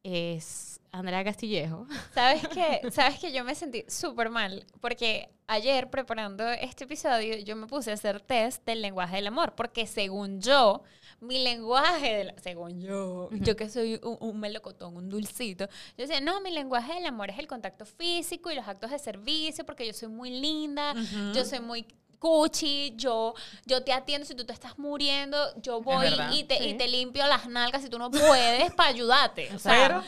es 0.04 0.80
Andrea 0.92 1.24
Castillejo. 1.24 1.86
¿Sabes 2.14 2.46
qué? 2.48 2.80
¿Sabes 2.92 3.18
que 3.18 3.32
Yo 3.32 3.44
me 3.44 3.54
sentí 3.54 3.84
súper 3.88 4.30
mal 4.30 4.64
porque 4.80 5.30
ayer 5.48 5.90
preparando 5.90 6.48
este 6.48 6.84
episodio 6.84 7.38
yo 7.38 7.56
me 7.56 7.66
puse 7.66 7.90
a 7.90 7.94
hacer 7.94 8.20
test 8.20 8.64
del 8.64 8.82
lenguaje 8.82 9.16
del 9.16 9.26
amor 9.26 9.54
porque 9.56 9.86
según 9.86 10.40
yo, 10.40 10.82
mi 11.20 11.42
lenguaje 11.42 12.18
del... 12.18 12.34
Según 12.40 12.80
yo, 12.80 13.30
yo 13.32 13.56
que 13.56 13.68
soy 13.68 13.98
un, 14.04 14.16
un 14.20 14.38
melocotón, 14.38 14.96
un 14.96 15.08
dulcito, 15.08 15.66
yo 15.96 16.06
decía, 16.06 16.20
no, 16.20 16.40
mi 16.40 16.52
lenguaje 16.52 16.94
del 16.94 17.06
amor 17.06 17.30
es 17.30 17.38
el 17.40 17.48
contacto 17.48 17.84
físico 17.84 18.50
y 18.52 18.54
los 18.54 18.68
actos 18.68 18.92
de 18.92 18.98
servicio 19.00 19.66
porque 19.66 19.84
yo 19.84 19.92
soy 19.92 20.08
muy 20.08 20.30
linda, 20.30 20.94
yo 21.34 21.44
soy 21.44 21.58
muy 21.58 21.84
cuchi, 22.18 22.94
yo, 22.96 23.34
yo 23.66 23.82
te 23.84 23.92
atiendo 23.92 24.26
si 24.26 24.34
tú 24.34 24.44
te 24.44 24.52
estás 24.52 24.78
muriendo, 24.78 25.38
yo 25.60 25.80
voy 25.80 26.08
y 26.32 26.44
te, 26.44 26.56
y 26.64 26.70
Sí. 26.72 26.74
te 26.76 26.88
limpio 26.88 27.26
las 27.26 27.46
nalgas 27.48 27.82
si 27.82 27.88
tú 27.88 27.98
no 27.98 28.10
puedes 28.10 28.72
para 28.74 28.90
ayudarte. 28.90 29.54
O 29.54 29.58
sea, 29.58 29.72
Pero, 29.72 30.04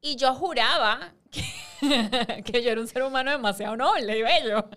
y 0.00 0.16
yo 0.16 0.34
juraba 0.34 1.12
que, 1.30 1.42
que 2.44 2.62
yo 2.62 2.70
era 2.70 2.80
un 2.80 2.88
ser 2.88 3.02
humano 3.02 3.30
demasiado 3.30 3.76
noble 3.76 4.18
y 4.18 4.22
bello. 4.22 4.68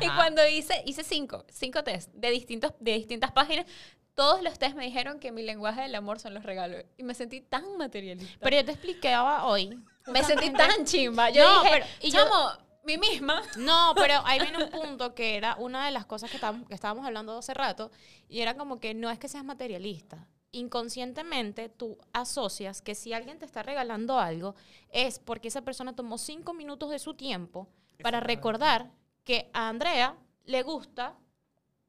Y 0.00 0.06
Ajá. 0.06 0.16
cuando 0.16 0.46
hice, 0.46 0.82
hice 0.86 1.04
cinco, 1.04 1.44
cinco 1.50 1.82
test 1.84 2.10
de, 2.14 2.30
distintos, 2.30 2.72
de 2.80 2.92
distintas 2.94 3.32
páginas, 3.32 3.66
todos 4.14 4.42
los 4.42 4.58
test 4.58 4.74
me 4.74 4.84
dijeron 4.84 5.20
que 5.20 5.30
mi 5.30 5.42
lenguaje 5.42 5.82
del 5.82 5.94
amor 5.94 6.18
son 6.18 6.34
los 6.34 6.42
regalos. 6.42 6.82
Y 6.96 7.04
me 7.04 7.14
sentí 7.14 7.40
tan 7.40 7.76
materialista. 7.76 8.36
Pero 8.40 8.56
yo 8.56 8.64
te 8.64 8.72
explicaba 8.72 9.44
hoy. 9.46 9.78
me 10.06 10.24
sentí 10.24 10.50
tan 10.50 10.84
chimba. 10.84 11.30
Yo 11.30 11.44
No, 11.46 11.62
dije, 11.62 11.72
pero- 11.74 11.86
y 12.00 12.10
yo- 12.10 12.24
chamo, 12.24 12.50
mí 12.88 12.98
misma. 12.98 13.42
No, 13.58 13.92
pero 13.94 14.14
ahí 14.24 14.40
viene 14.40 14.64
un 14.64 14.70
punto 14.70 15.14
que 15.14 15.36
era 15.36 15.56
una 15.56 15.84
de 15.84 15.92
las 15.92 16.06
cosas 16.06 16.30
que 16.30 16.36
estábamos, 16.36 16.66
que 16.66 16.74
estábamos 16.74 17.06
hablando 17.06 17.36
hace 17.36 17.54
rato, 17.54 17.90
y 18.28 18.40
era 18.40 18.56
como 18.56 18.80
que 18.80 18.94
no 18.94 19.10
es 19.10 19.18
que 19.18 19.28
seas 19.28 19.44
materialista. 19.44 20.26
Inconscientemente 20.50 21.68
tú 21.68 21.98
asocias 22.14 22.80
que 22.80 22.94
si 22.94 23.12
alguien 23.12 23.38
te 23.38 23.44
está 23.44 23.62
regalando 23.62 24.18
algo 24.18 24.54
es 24.90 25.18
porque 25.18 25.48
esa 25.48 25.60
persona 25.60 25.94
tomó 25.94 26.16
cinco 26.16 26.54
minutos 26.54 26.90
de 26.90 26.98
su 26.98 27.12
tiempo 27.12 27.68
para 28.02 28.20
recordar 28.20 28.90
que 29.24 29.50
a 29.52 29.68
Andrea 29.68 30.16
le 30.46 30.62
gusta 30.62 31.14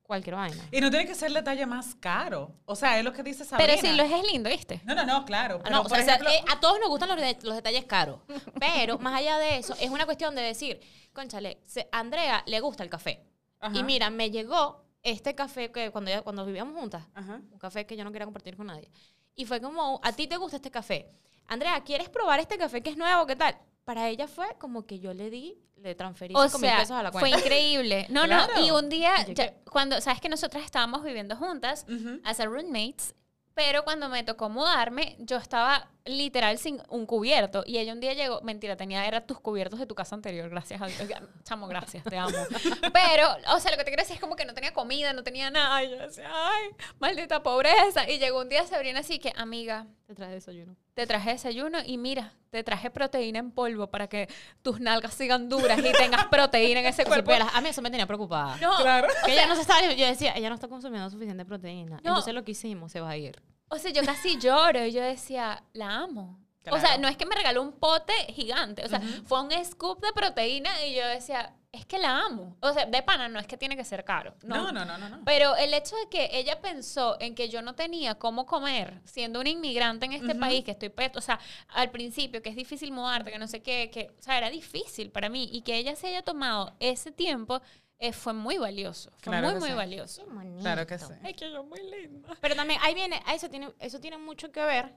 cualquier 0.10 0.36
vaina. 0.36 0.62
y 0.72 0.82
no 0.82 0.90
tiene 0.90 1.06
que 1.06 1.16
ser 1.16 1.28
el 1.30 1.36
detalle 1.36 1.66
más 1.66 1.96
caro. 1.96 2.52
O 2.66 2.76
sea, 2.76 2.98
es 2.98 3.06
lo 3.06 3.14
que 3.14 3.24
dice 3.24 3.46
Sabrina. 3.46 3.74
Pero 3.76 3.82
sí, 3.88 3.96
lo 3.96 4.04
es 4.04 4.32
lindo, 4.32 4.50
¿viste? 4.50 4.82
No, 4.84 4.96
no, 4.96 5.06
no, 5.06 5.24
claro. 5.24 5.58
Ah, 5.60 5.64
Pero, 5.64 5.76
no, 5.78 5.84
por 5.84 5.94
o 6.00 6.04
sea, 6.04 6.16
ejemplo- 6.16 6.30
eh, 6.32 6.44
a 6.52 6.60
todos 6.60 6.80
nos 6.80 6.90
gustan 6.90 7.10
los, 7.10 7.18
de- 7.18 7.38
los 7.44 7.56
detalles 7.56 7.86
caros. 7.86 8.20
Pero 8.60 8.98
más 8.98 9.14
allá 9.16 9.38
de 9.38 9.58
eso, 9.60 9.76
es 9.80 9.90
una 9.90 10.06
cuestión 10.06 10.36
de 10.36 10.42
decir, 10.42 10.82
conchale, 11.14 11.62
a 11.92 12.00
Andrea 12.00 12.44
le 12.48 12.60
gusta 12.60 12.84
el 12.84 12.90
café. 12.90 13.24
Ajá. 13.60 13.78
Y 13.78 13.84
mira, 13.84 14.10
me 14.10 14.32
llegó 14.32 14.84
este 15.04 15.36
café 15.36 15.72
que 15.72 15.92
cuando, 15.92 16.10
ella- 16.12 16.24
cuando 16.24 16.46
vivíamos 16.46 16.76
juntas, 16.78 17.06
Ajá. 17.14 17.40
un 17.52 17.60
café 17.60 17.86
que 17.86 17.96
yo 17.96 18.04
no 18.04 18.12
quería 18.12 18.26
compartir 18.26 18.58
con 18.58 18.66
nadie. 18.68 18.90
Y 19.36 19.46
fue 19.46 19.62
como, 19.62 20.02
a 20.04 20.12
ti 20.12 20.28
te 20.28 20.36
gusta 20.38 20.58
este 20.58 20.72
café. 20.72 21.10
Andrea, 21.48 21.82
¿quieres 21.84 22.10
probar 22.10 22.40
este 22.40 22.58
café 22.58 22.82
que 22.82 22.90
es 22.90 22.98
nuevo? 22.98 23.26
¿Qué 23.26 23.36
tal? 23.36 23.56
Para 23.90 24.08
ella 24.08 24.28
fue 24.28 24.46
como 24.60 24.86
que 24.86 25.00
yo 25.00 25.16
le 25.16 25.32
di, 25.32 25.58
le 25.78 25.96
transferí 25.96 26.36
O 26.36 26.44
5 26.44 26.60
mil 26.60 26.70
pesos 26.70 26.92
a 26.92 27.02
la 27.02 27.12
fue 27.12 27.22
cuenta. 27.22 27.40
increíble. 27.40 28.06
No, 28.10 28.26
Claro. 28.26 28.54
no, 28.56 28.64
y 28.64 28.70
un 28.70 28.88
día, 28.88 29.26
ya- 29.34 29.52
cuando, 29.72 30.00
sabes 30.00 30.22
que 30.22 30.30
nosotras 30.30 30.64
estábamos 30.64 31.04
viviendo 31.04 31.36
juntas, 31.36 31.88
Ujú. 31.90 32.20
as 32.24 32.40
a 32.40 32.46
roommates, 32.46 33.16
pero 33.56 33.84
cuando 33.84 34.08
me 34.08 34.24
tocó 34.24 34.48
mudarme, 34.48 35.16
yo 35.18 35.38
estaba 35.38 35.90
literal 36.06 36.60
sin 36.60 36.80
un 36.90 37.08
cubierto. 37.08 37.64
Y 37.66 37.80
ella 37.80 37.94
un 37.94 38.00
día 38.00 38.14
llegó, 38.14 38.42
mentira, 38.42 38.78
tenía, 38.78 39.08
era 39.08 39.26
tus 39.26 39.40
cubiertos 39.40 39.80
de 39.80 39.88
tu 39.88 39.96
casa 39.96 40.14
anterior, 40.14 40.48
gracias 40.52 40.80
a 40.84 40.86
Dios. 40.86 41.10
Chamo, 41.44 41.68
gracias, 41.68 42.04
te 42.04 42.16
amo. 42.16 42.38
Pero, 42.94 43.28
o 43.56 43.60
sea, 43.60 43.72
lo 43.72 43.78
que 43.78 43.84
te 43.86 43.90
quiero 43.90 44.04
decir 44.04 44.18
es 44.18 44.22
como 44.22 44.36
que 44.36 44.46
no 44.46 44.54
tenía 44.54 44.72
comida, 44.72 45.14
no 45.14 45.24
tenía 45.24 45.50
nada. 45.50 45.84
Y 45.84 45.90
yo 45.90 45.98
decía, 45.98 46.30
ay, 46.32 46.70
maldita 47.00 47.42
pobreza. 47.42 48.08
Y 48.08 48.20
llegó 48.20 48.40
un 48.42 48.50
día 48.50 48.68
Sabrina 48.68 49.00
así 49.00 49.18
que, 49.18 49.34
amiga, 49.36 49.88
Te 50.10 50.16
traje 50.16 50.34
desayuno. 50.34 50.76
te 50.96 51.06
traje 51.06 51.30
desayuno 51.34 51.78
y 51.86 52.00
mira, 52.00 52.34
te 52.50 52.64
traje 52.64 52.90
proteína 52.90 53.38
en 53.38 53.52
polvo 53.52 53.92
para 53.92 54.08
que 54.08 54.28
tus 54.64 54.80
nalgas 54.80 55.14
sigan 55.14 55.50
duras 55.50 55.78
y 55.78 55.92
tengas 55.92 56.26
proteína 56.26 56.80
en 56.80 56.88
ese 56.88 57.06
cuerpo. 57.06 57.30
supieras, 57.32 57.54
a 57.54 57.62
mí 57.62 57.70
eso 57.70 57.84
me 57.84 57.92
tenía 57.92 58.08
preocupada. 58.08 58.58
No, 58.58 58.76
Claro. 58.78 59.08
Que 59.26 59.34
ella 59.34 59.46
no 59.46 59.54
se 59.54 59.62
estaba, 59.62 59.82
yo 59.94 60.08
decía, 60.08 60.34
ella 60.36 60.50
no 60.50 60.56
está 60.56 60.68
consumiendo 60.68 61.08
suficiente 61.12 61.46
proteína. 61.46 61.98
No. 62.04 62.10
Entonces 62.10 62.34
lo 62.34 62.44
que 62.44 62.54
hicimos 62.54 62.92
se 62.92 63.02
va 63.02 63.12
a 63.12 63.18
ir. 63.18 63.40
o 63.68 63.78
sea, 63.78 63.92
yo 63.92 64.02
casi 64.04 64.40
lloro 64.40 64.84
y 64.84 64.92
yo 64.92 65.04
decía, 65.04 65.62
la 65.74 65.98
amo. 65.98 66.40
O 66.72 66.80
sea, 66.80 66.98
no 66.98 67.08
es 67.08 67.18
que 67.18 67.26
me 67.26 67.36
regaló 67.36 67.62
un 67.62 67.72
pote 67.72 68.14
gigante, 68.34 68.84
o 68.86 68.90
sea, 68.90 69.02
fue 69.26 69.42
un 69.42 69.52
scoop 69.66 70.02
de 70.02 70.12
proteína 70.14 70.86
y 70.86 70.94
yo 70.96 71.08
decía, 71.08 71.56
es 71.72 71.86
que 71.86 71.98
la 71.98 72.26
amo. 72.26 72.58
O 72.62 72.74
sea, 72.74 72.86
de 72.86 73.02
pana 73.02 73.28
no 73.28 73.40
es 73.40 73.48
que 73.48 73.58
tiene 73.58 73.76
que 73.78 73.84
ser 73.86 74.04
caro. 74.04 74.36
No, 74.44 74.72
no, 74.72 74.86
no, 74.86 74.98
no. 74.98 75.10
no. 75.10 75.22
Pero 75.26 75.56
el 75.56 75.74
hecho 75.74 75.96
de 75.96 76.10
que 76.10 76.30
ella 76.34 76.62
pensó 76.62 77.18
en 77.22 77.34
que 77.34 77.50
yo 77.50 77.62
no 77.62 77.76
tenía 77.76 78.16
cómo 78.16 78.46
comer, 78.46 79.02
siendo 79.06 79.40
una 79.40 79.50
inmigrante 79.50 80.06
en 80.06 80.14
este 80.14 80.36
país, 80.36 80.64
que 80.64 80.72
estoy, 80.72 80.90
pe- 80.90 81.12
o 81.16 81.22
sea, 81.22 81.40
al 81.70 81.90
principio, 81.92 82.42
que 82.42 82.50
es 82.50 82.56
difícil 82.56 82.92
mudarte, 82.92 83.32
que 83.32 83.40
no 83.40 83.48
sé 83.48 83.62
qué, 83.64 83.90
que, 83.92 84.12
o 84.20 84.22
sea, 84.22 84.38
era 84.38 84.50
difícil 84.50 85.12
para 85.12 85.30
mí, 85.30 85.50
y 85.52 85.62
que 85.62 85.76
ella 85.78 85.96
se 85.96 86.08
haya 86.08 86.22
tomado 86.24 86.76
ese 86.80 87.12
tiempo, 87.12 87.62
eh, 88.00 88.14
fue 88.14 88.34
muy 88.34 88.58
valioso. 88.58 89.12
Fue 89.12 89.32
Claro 89.32 89.48
muy, 89.48 89.54
que 89.56 89.60
muy 89.62 89.70
sí. 89.70 89.76
valioso. 89.76 90.26
Claro 90.62 90.86
que 90.88 90.98
sí. 91.00 91.14
Ay, 91.24 91.34
que 91.34 91.52
yo 91.52 91.64
muy 91.64 91.80
linda. 91.90 92.30
Pero 92.42 92.56
también, 92.56 92.80
ahí 92.84 92.94
viene, 92.94 93.22
eso 93.34 93.50
tiene, 93.50 93.72
eso 93.80 94.00
tiene 94.00 94.18
mucho 94.18 94.52
que 94.52 94.62
ver 94.62 94.94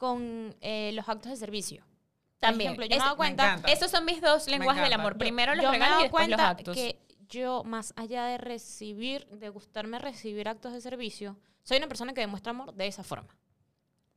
con 0.00 0.56
eh, 0.62 0.92
los 0.94 1.06
actos 1.10 1.30
de 1.30 1.36
servicio. 1.36 1.82
Por 1.82 2.48
También. 2.48 2.70
ejemplo, 2.70 2.86
yo 2.86 2.88
me 2.88 2.96
he 2.96 2.98
dado 2.98 3.10
me 3.10 3.16
cuenta, 3.18 3.44
encanta. 3.44 3.70
Esos 3.70 3.90
son 3.90 4.06
mis 4.06 4.22
dos 4.22 4.46
lenguajes 4.48 4.82
del 4.82 4.94
amor. 4.94 5.18
Primero 5.18 5.54
los 5.54 5.62
yo 5.62 5.70
me 5.70 5.76
he 5.76 5.80
y 5.80 6.02
los 6.04 6.10
cuenta 6.10 6.48
actos. 6.48 6.74
que 6.74 6.98
yo, 7.28 7.64
más 7.64 7.92
allá 7.96 8.24
de 8.24 8.38
recibir, 8.38 9.26
de 9.26 9.50
gustarme 9.50 9.98
recibir 9.98 10.48
actos 10.48 10.72
de 10.72 10.80
servicio, 10.80 11.36
soy 11.64 11.76
una 11.76 11.86
persona 11.86 12.14
que 12.14 12.22
demuestra 12.22 12.48
amor 12.48 12.72
de 12.72 12.86
esa 12.86 13.04
forma. 13.04 13.36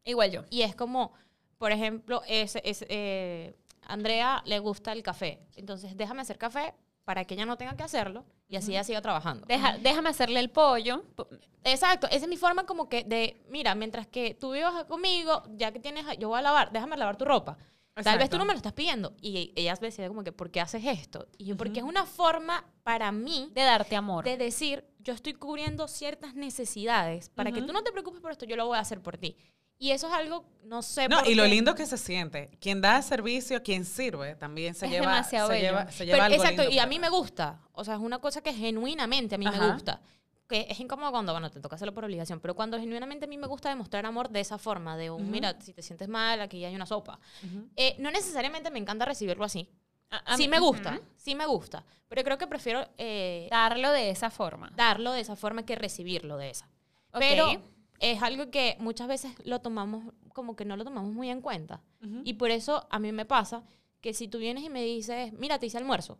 Igual 0.05 0.31
yo. 0.31 0.45
Y 0.49 0.61
es 0.61 0.73
como, 0.73 1.11
por 1.57 1.73
ejemplo, 1.73 2.21
es, 2.29 2.55
es, 2.63 2.85
eh, 2.87 3.53
Andrea 3.81 4.41
le 4.45 4.59
gusta 4.59 4.93
el 4.93 5.03
café. 5.03 5.41
Entonces, 5.57 5.97
déjame 5.97 6.21
hacer 6.21 6.37
café 6.37 6.73
para 7.05 7.25
que 7.25 7.33
ella 7.33 7.45
no 7.45 7.57
tenga 7.57 7.75
que 7.75 7.83
hacerlo 7.83 8.25
y 8.47 8.55
así 8.55 8.71
ella 8.71 8.83
siga 8.83 9.01
trabajando. 9.01 9.45
Deja- 9.47 9.77
déjame 9.77 10.09
hacerle 10.09 10.39
el 10.39 10.49
pollo. 10.49 11.03
Po- 11.15 11.27
Exacto, 11.65 12.07
esa 12.07 12.25
es 12.25 12.27
mi 12.27 12.37
forma 12.37 12.65
como 12.65 12.89
que 12.89 13.03
de, 13.03 13.41
mira, 13.49 13.73
mientras 13.75 14.05
que 14.07 14.33
tú 14.33 14.51
vivas 14.51 14.83
conmigo, 14.85 15.43
ya 15.55 15.71
que 15.71 15.79
tienes, 15.79 16.05
yo 16.19 16.27
voy 16.29 16.39
a 16.39 16.41
lavar, 16.41 16.71
déjame 16.71 16.97
lavar 16.97 17.17
tu 17.17 17.25
ropa. 17.25 17.57
Tal 18.03 18.17
vez 18.17 18.29
tú 18.29 18.37
no 18.39 18.45
me 18.45 18.53
lo 18.53 18.57
estás 18.57 18.73
pidiendo. 18.73 19.13
Y 19.21 19.53
ellas 19.55 19.79
me 19.79 19.87
decían 19.87 20.07
como 20.07 20.23
que, 20.23 20.31
¿por 20.31 20.49
qué 20.49 20.59
haces 20.61 20.83
esto? 20.85 21.27
Y 21.37 21.45
yo, 21.45 21.55
porque 21.57 21.79
es 21.79 21.85
una 21.85 22.05
forma 22.07 22.65
para 22.83 23.11
mí 23.11 23.51
De 23.53 23.61
darte 23.61 23.95
amor. 23.95 24.25
de 24.25 24.35
decir, 24.35 24.83
yo 24.99 25.13
estoy 25.13 25.33
cubriendo 25.33 25.87
ciertas 25.87 26.33
necesidades 26.33 27.29
para 27.29 27.51
que 27.51 27.61
tú 27.61 27.71
no 27.71 27.83
te 27.83 27.91
preocupes 27.91 28.19
por 28.19 28.31
esto, 28.31 28.45
yo 28.45 28.55
lo 28.55 28.65
voy 28.65 28.77
a 28.77 28.81
hacer 28.81 28.99
por 29.01 29.17
ti. 29.17 29.37
Y 29.83 29.91
eso 29.91 30.07
es 30.07 30.13
algo, 30.13 30.45
no 30.63 30.81
sé 30.81 31.09
No, 31.09 31.19
por 31.19 31.27
y 31.27 31.35
lo 31.35 31.43
qué. 31.43 31.49
lindo 31.49 31.75
que 31.75 31.85
se 31.85 31.97
siente. 31.97 32.49
Quien 32.61 32.79
da 32.79 33.01
servicio, 33.01 33.61
quien 33.63 33.83
sirve, 33.83 34.33
también 34.35 34.75
se 34.75 34.85
Es 34.85 34.91
lleva, 34.93 35.07
demasiado 35.07 35.47
se 35.49 35.53
bello. 35.55 35.65
lleva, 35.67 35.91
se 35.91 35.97
Pero, 36.05 36.11
lleva 36.13 36.25
algo 36.27 36.37
exacto, 36.37 36.61
lindo 36.61 36.73
y 36.75 36.79
a 36.79 36.85
mí 36.85 36.99
me 36.99 37.09
gusta. 37.09 37.59
O 37.73 37.83
sea, 37.83 37.95
es 37.95 37.99
una 37.99 38.19
cosa 38.19 38.39
que 38.41 38.53
genuinamente 38.53 39.35
a 39.35 39.37
mí 39.37 39.43
me 39.45 39.51
Ajá. 39.57 39.73
gusta. 39.73 39.99
Que 40.47 40.67
es 40.69 40.79
incómodo 40.79 41.11
cuando, 41.11 41.33
bueno, 41.33 41.51
te 41.51 41.59
toca 41.59 41.75
hacerlo 41.75 41.93
por 41.93 42.05
obligación, 42.05 42.39
pero 42.39 42.55
cuando 42.55 42.79
genuinamente 42.79 43.25
a 43.25 43.27
mí 43.27 43.37
me 43.37 43.45
gusta 43.47 43.67
demostrar 43.67 44.05
amor 44.05 44.29
de 44.29 44.39
esa 44.39 44.57
forma, 44.57 44.95
de 44.95 45.09
un, 45.11 45.23
Ujú. 45.23 45.31
mira, 45.31 45.59
si 45.59 45.73
te 45.73 45.81
sientes 45.81 46.07
mal, 46.07 46.39
aquí 46.39 46.63
hay 46.63 46.73
una 46.75 46.85
sopa. 46.85 47.19
Ujú. 47.43 47.67
Eh, 47.75 47.97
no 47.99 48.09
necesariamente 48.09 48.71
me 48.71 48.79
encanta 48.79 49.03
recibirlo 49.03 49.43
así. 49.43 49.67
A- 50.11 50.33
a 50.33 50.37
sí 50.37 50.47
me 50.47 50.59
gusta, 50.59 50.91
Ujú. 50.93 51.01
sí 51.17 51.35
me 51.35 51.45
gusta. 51.45 51.83
Pero 52.07 52.23
creo 52.23 52.37
que 52.37 52.47
prefiero 52.47 52.87
eh, 52.97 53.49
Darlo 53.51 53.91
de 53.91 54.11
esa 54.11 54.29
forma. 54.29 54.71
darlo 54.77 55.11
de 55.11 55.19
esa 55.19 55.35
forma 55.35 55.65
que 55.65 55.75
recibirlo 55.75 56.37
de 56.37 56.51
esa. 56.51 56.69
Ok. 57.11 57.19
Pero 57.19 57.61
es 58.11 58.21
algo 58.21 58.51
que 58.51 58.75
muchas 58.79 59.07
veces 59.07 59.31
lo 59.45 59.61
tomamos 59.61 60.13
como 60.33 60.55
que 60.57 60.65
no 60.65 60.75
lo 60.75 60.83
tomamos 60.83 61.13
muy 61.13 61.29
en 61.29 61.41
cuenta. 61.41 61.81
Y 62.25 62.33
por 62.33 62.51
eso 62.51 62.85
a 62.89 62.99
mí 62.99 63.11
me 63.13 63.25
pasa 63.25 63.63
que 64.01 64.13
si 64.13 64.27
tú 64.27 64.39
vienes 64.39 64.63
y 64.65 64.69
me 64.69 64.83
dices, 64.83 65.31
mira, 65.33 65.57
te 65.57 65.67
hice 65.67 65.77
almuerzo, 65.77 66.19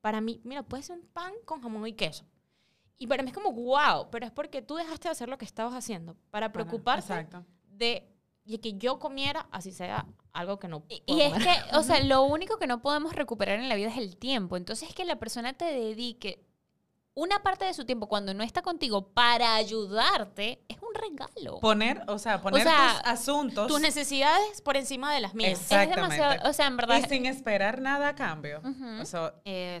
para 0.00 0.20
mí, 0.20 0.40
mira, 0.44 0.64
puede 0.64 0.82
ser 0.82 0.98
un 0.98 1.06
pan 1.06 1.32
con 1.44 1.62
jamón 1.62 1.86
y 1.86 1.92
queso. 1.92 2.24
Y 2.98 3.06
para 3.06 3.22
mí 3.22 3.28
es 3.30 3.34
como, 3.34 3.52
wow, 3.52 4.08
pero 4.10 4.26
es 4.26 4.32
porque 4.32 4.60
tú 4.60 4.74
dejaste 4.74 5.08
de 5.08 5.12
hacer 5.12 5.28
lo 5.28 5.38
que 5.38 5.44
estabas 5.44 5.74
haciendo 5.74 6.16
para 6.30 6.50
Exacto. 7.14 7.44
de 7.68 8.10
y 8.44 8.58
que 8.58 8.74
yo 8.74 8.98
comiera, 8.98 9.48
así 9.52 9.70
sea 9.72 10.06
algo 10.32 10.58
que 10.58 10.68
no 10.68 10.84
Y, 10.88 11.00
puedo 11.00 11.18
y 11.18 11.22
es 11.22 11.32
comer. 11.32 11.48
que, 11.70 11.76
o 11.76 11.82
sea, 11.82 12.00
lo 12.04 12.24
único 12.24 12.58
que 12.58 12.66
no 12.66 12.82
podemos 12.82 13.14
recuperar 13.14 13.58
en 13.60 13.68
la 13.68 13.74
vida 13.76 13.88
es 13.88 13.96
el 13.98 14.16
tiempo. 14.16 14.56
Entonces, 14.56 14.92
que 14.94 15.04
la 15.04 15.18
persona 15.18 15.52
te 15.54 15.64
dedique 15.64 16.44
una 17.14 17.42
parte 17.42 17.64
de 17.64 17.74
su 17.74 17.84
tiempo 17.84 18.08
cuando 18.08 18.34
no 18.34 18.42
está 18.42 18.60
contigo 18.62 19.08
para 19.14 19.54
ayudarte 19.54 20.64
es 20.68 20.78
un 20.82 20.94
regalo. 20.94 21.60
Poner, 21.60 22.02
o 22.08 22.18
sea, 22.18 22.40
poner 22.42 22.64
sea, 22.64 22.98
tus 22.98 23.06
asuntos 23.08 23.68
tus 23.68 23.80
necesidades 23.80 24.60
por 24.62 24.76
encima 24.76 25.12
de 25.14 25.20
las 25.20 25.34
mías. 25.34 25.52
Es- 25.52 25.58
es 25.60 25.62
Exactamente. 25.72 26.16
demasiado, 26.16 26.50
o 26.50 26.52
sea, 26.52 26.66
en 26.66 26.76
verdad. 26.76 26.98
y 26.98 27.02
sin 27.08 27.26
esperar 27.26 27.80
nada 27.80 28.08
a 28.08 28.14
cambio. 28.14 28.60
Es 28.98 29.14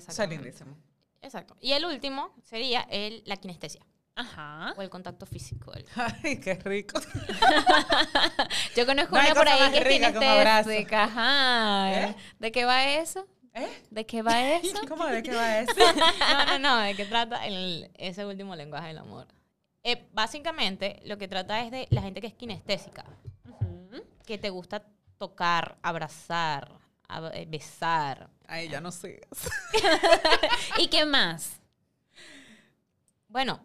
Exactamente. 0.06 0.36
lindísimo. 0.44 0.76
Exacto. 1.22 1.56
Y 1.60 1.72
el 1.72 1.84
último 1.86 2.32
sería 2.42 2.82
el, 2.90 3.22
la 3.26 3.36
kinestesia 3.38 3.84
Ajá. 4.14 4.74
o 4.76 4.82
el 4.82 4.90
contacto 4.90 5.26
físico. 5.26 5.72
el- 5.72 5.86
Ay, 6.22 6.38
qué 6.38 6.54
rico. 6.54 7.00
Yo 8.76 8.86
conozco 8.86 9.16
No 9.16 9.22
una 9.22 9.34
por 9.34 9.48
ahí 9.48 9.72
que 9.72 9.82
kinestésica. 9.88 11.04
Ajá. 11.04 11.92
¿Eh? 12.10 12.16
¿De 12.38 12.52
qué 12.52 12.64
va 12.64 12.84
eso? 12.86 13.26
¿Eh? 13.54 13.82
¿De 13.90 14.04
qué 14.04 14.22
va 14.22 14.42
eso? 14.56 14.78
¿Cómo 14.88 15.06
de 15.06 15.22
qué 15.22 15.34
va 15.34 15.58
eso? 15.60 15.72
No, 16.28 16.44
no, 16.46 16.58
no, 16.58 16.76
¿de 16.78 16.94
qué 16.96 17.04
trata 17.04 17.46
el- 17.46 17.90
ese 17.94 18.26
último 18.26 18.54
lenguaje 18.56 18.88
del 18.88 18.98
amor? 18.98 19.26
Eh, 19.82 20.08
básicamente, 20.12 21.00
lo 21.04 21.18
que 21.18 21.28
trata 21.28 21.60
es 21.62 21.70
de 21.70 21.86
la 21.90 22.02
gente 22.02 22.20
que 22.20 22.26
es 22.26 22.34
kinestésica, 22.34 23.04
que 24.26 24.38
te 24.38 24.50
gusta 24.50 24.82
tocar, 25.18 25.76
abrazar, 25.82 26.70
ab- 27.08 27.30
eh, 27.34 27.46
besar. 27.48 28.28
Ay, 28.48 28.68
ya 28.68 28.80
no 28.80 28.90
sé. 28.90 29.20
¿Y 30.78 30.88
qué 30.88 31.04
más? 31.04 31.60
Bueno, 33.28 33.60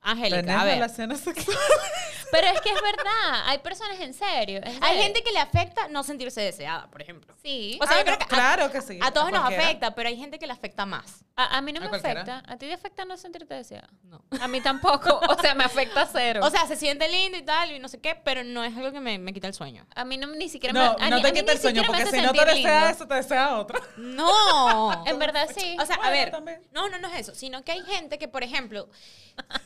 Angélica, 0.00 0.40
Tener 0.42 0.56
a 0.56 0.64
ver. 0.64 0.74
relaciones 0.74 1.20
sexuales. 1.20 2.23
Pero 2.30 2.46
es 2.48 2.60
que 2.60 2.70
es 2.70 2.80
verdad, 2.82 3.42
hay 3.46 3.58
personas 3.58 3.98
en 4.00 4.14
serio. 4.14 4.58
en 4.58 4.64
Hay 4.82 4.90
serio. 4.90 5.02
gente 5.02 5.22
que 5.22 5.32
le 5.32 5.38
afecta 5.40 5.88
no 5.88 6.02
sentirse 6.02 6.40
deseada, 6.40 6.86
por 6.88 7.00
ejemplo. 7.02 7.34
Sí. 7.42 7.78
O 7.82 7.86
sea, 7.86 7.96
Ah, 7.96 7.98
yo 8.00 8.04
creo 8.04 8.14
no, 8.14 8.18
que 8.18 8.24
a- 8.24 8.28
claro 8.28 8.70
que 8.72 8.80
sí. 8.82 8.98
A 9.02 9.10
todos 9.12 9.30
nos 9.30 9.44
afecta, 9.44 9.94
pero 9.94 10.08
hay 10.08 10.16
gente 10.16 10.38
que 10.38 10.46
le 10.46 10.52
afecta 10.52 10.86
más. 10.86 11.24
A, 11.36 11.56
a 11.58 11.60
mí 11.60 11.72
no 11.72 11.80
a 11.80 11.82
me 11.82 11.88
cualquiera. 11.88 12.22
afecta. 12.22 12.52
¿A 12.52 12.56
ti 12.56 12.66
te 12.66 12.72
afecta 12.72 13.04
no 13.04 13.16
sentirte 13.16 13.54
deseada? 13.54 13.88
No. 14.04 14.22
A 14.40 14.48
mí 14.48 14.60
tampoco. 14.60 15.20
O 15.28 15.40
sea, 15.40 15.54
me 15.54 15.64
afecta 15.64 16.06
cero. 16.10 16.40
O 16.44 16.50
sea, 16.50 16.66
se 16.66 16.76
siente 16.76 17.08
lindo 17.08 17.36
y 17.38 17.42
tal, 17.42 17.72
y 17.72 17.78
no 17.78 17.88
sé 17.88 18.00
qué, 18.00 18.14
pero 18.14 18.44
no 18.44 18.62
es 18.64 18.76
algo 18.76 18.92
que 18.92 19.00
me, 19.00 19.18
me 19.18 19.32
quita 19.32 19.46
el 19.48 19.54
sueño. 19.54 19.86
a 19.94 20.04
mí 20.04 20.16
no, 20.16 20.26
ni 20.28 20.48
siquiera 20.48 20.72
No, 20.72 20.96
me 20.98 21.10
no 21.10 21.16
mí- 21.16 21.22
te 21.22 21.32
quita 21.32 21.52
el 21.52 21.58
sueño, 21.60 21.82
porque 21.86 22.06
si 22.06 22.20
no 22.20 22.32
te 22.32 22.44
desea 22.44 22.54
lindo. 22.80 22.86
eso, 22.88 23.06
te 23.08 23.14
desea 23.14 23.58
otro. 23.58 23.80
No. 23.96 25.04
En 25.06 25.18
verdad 25.18 25.48
sí. 25.54 25.76
O 25.80 25.86
sea, 25.86 25.96
a 25.96 26.10
ver, 26.10 26.30
también. 26.30 26.60
no, 26.72 26.88
no, 26.88 26.98
no 26.98 27.08
es 27.08 27.20
eso, 27.20 27.34
sino 27.34 27.62
que 27.64 27.72
hay 27.72 27.82
gente 27.82 28.18
que, 28.18 28.28
por 28.28 28.42
ejemplo, 28.42 28.88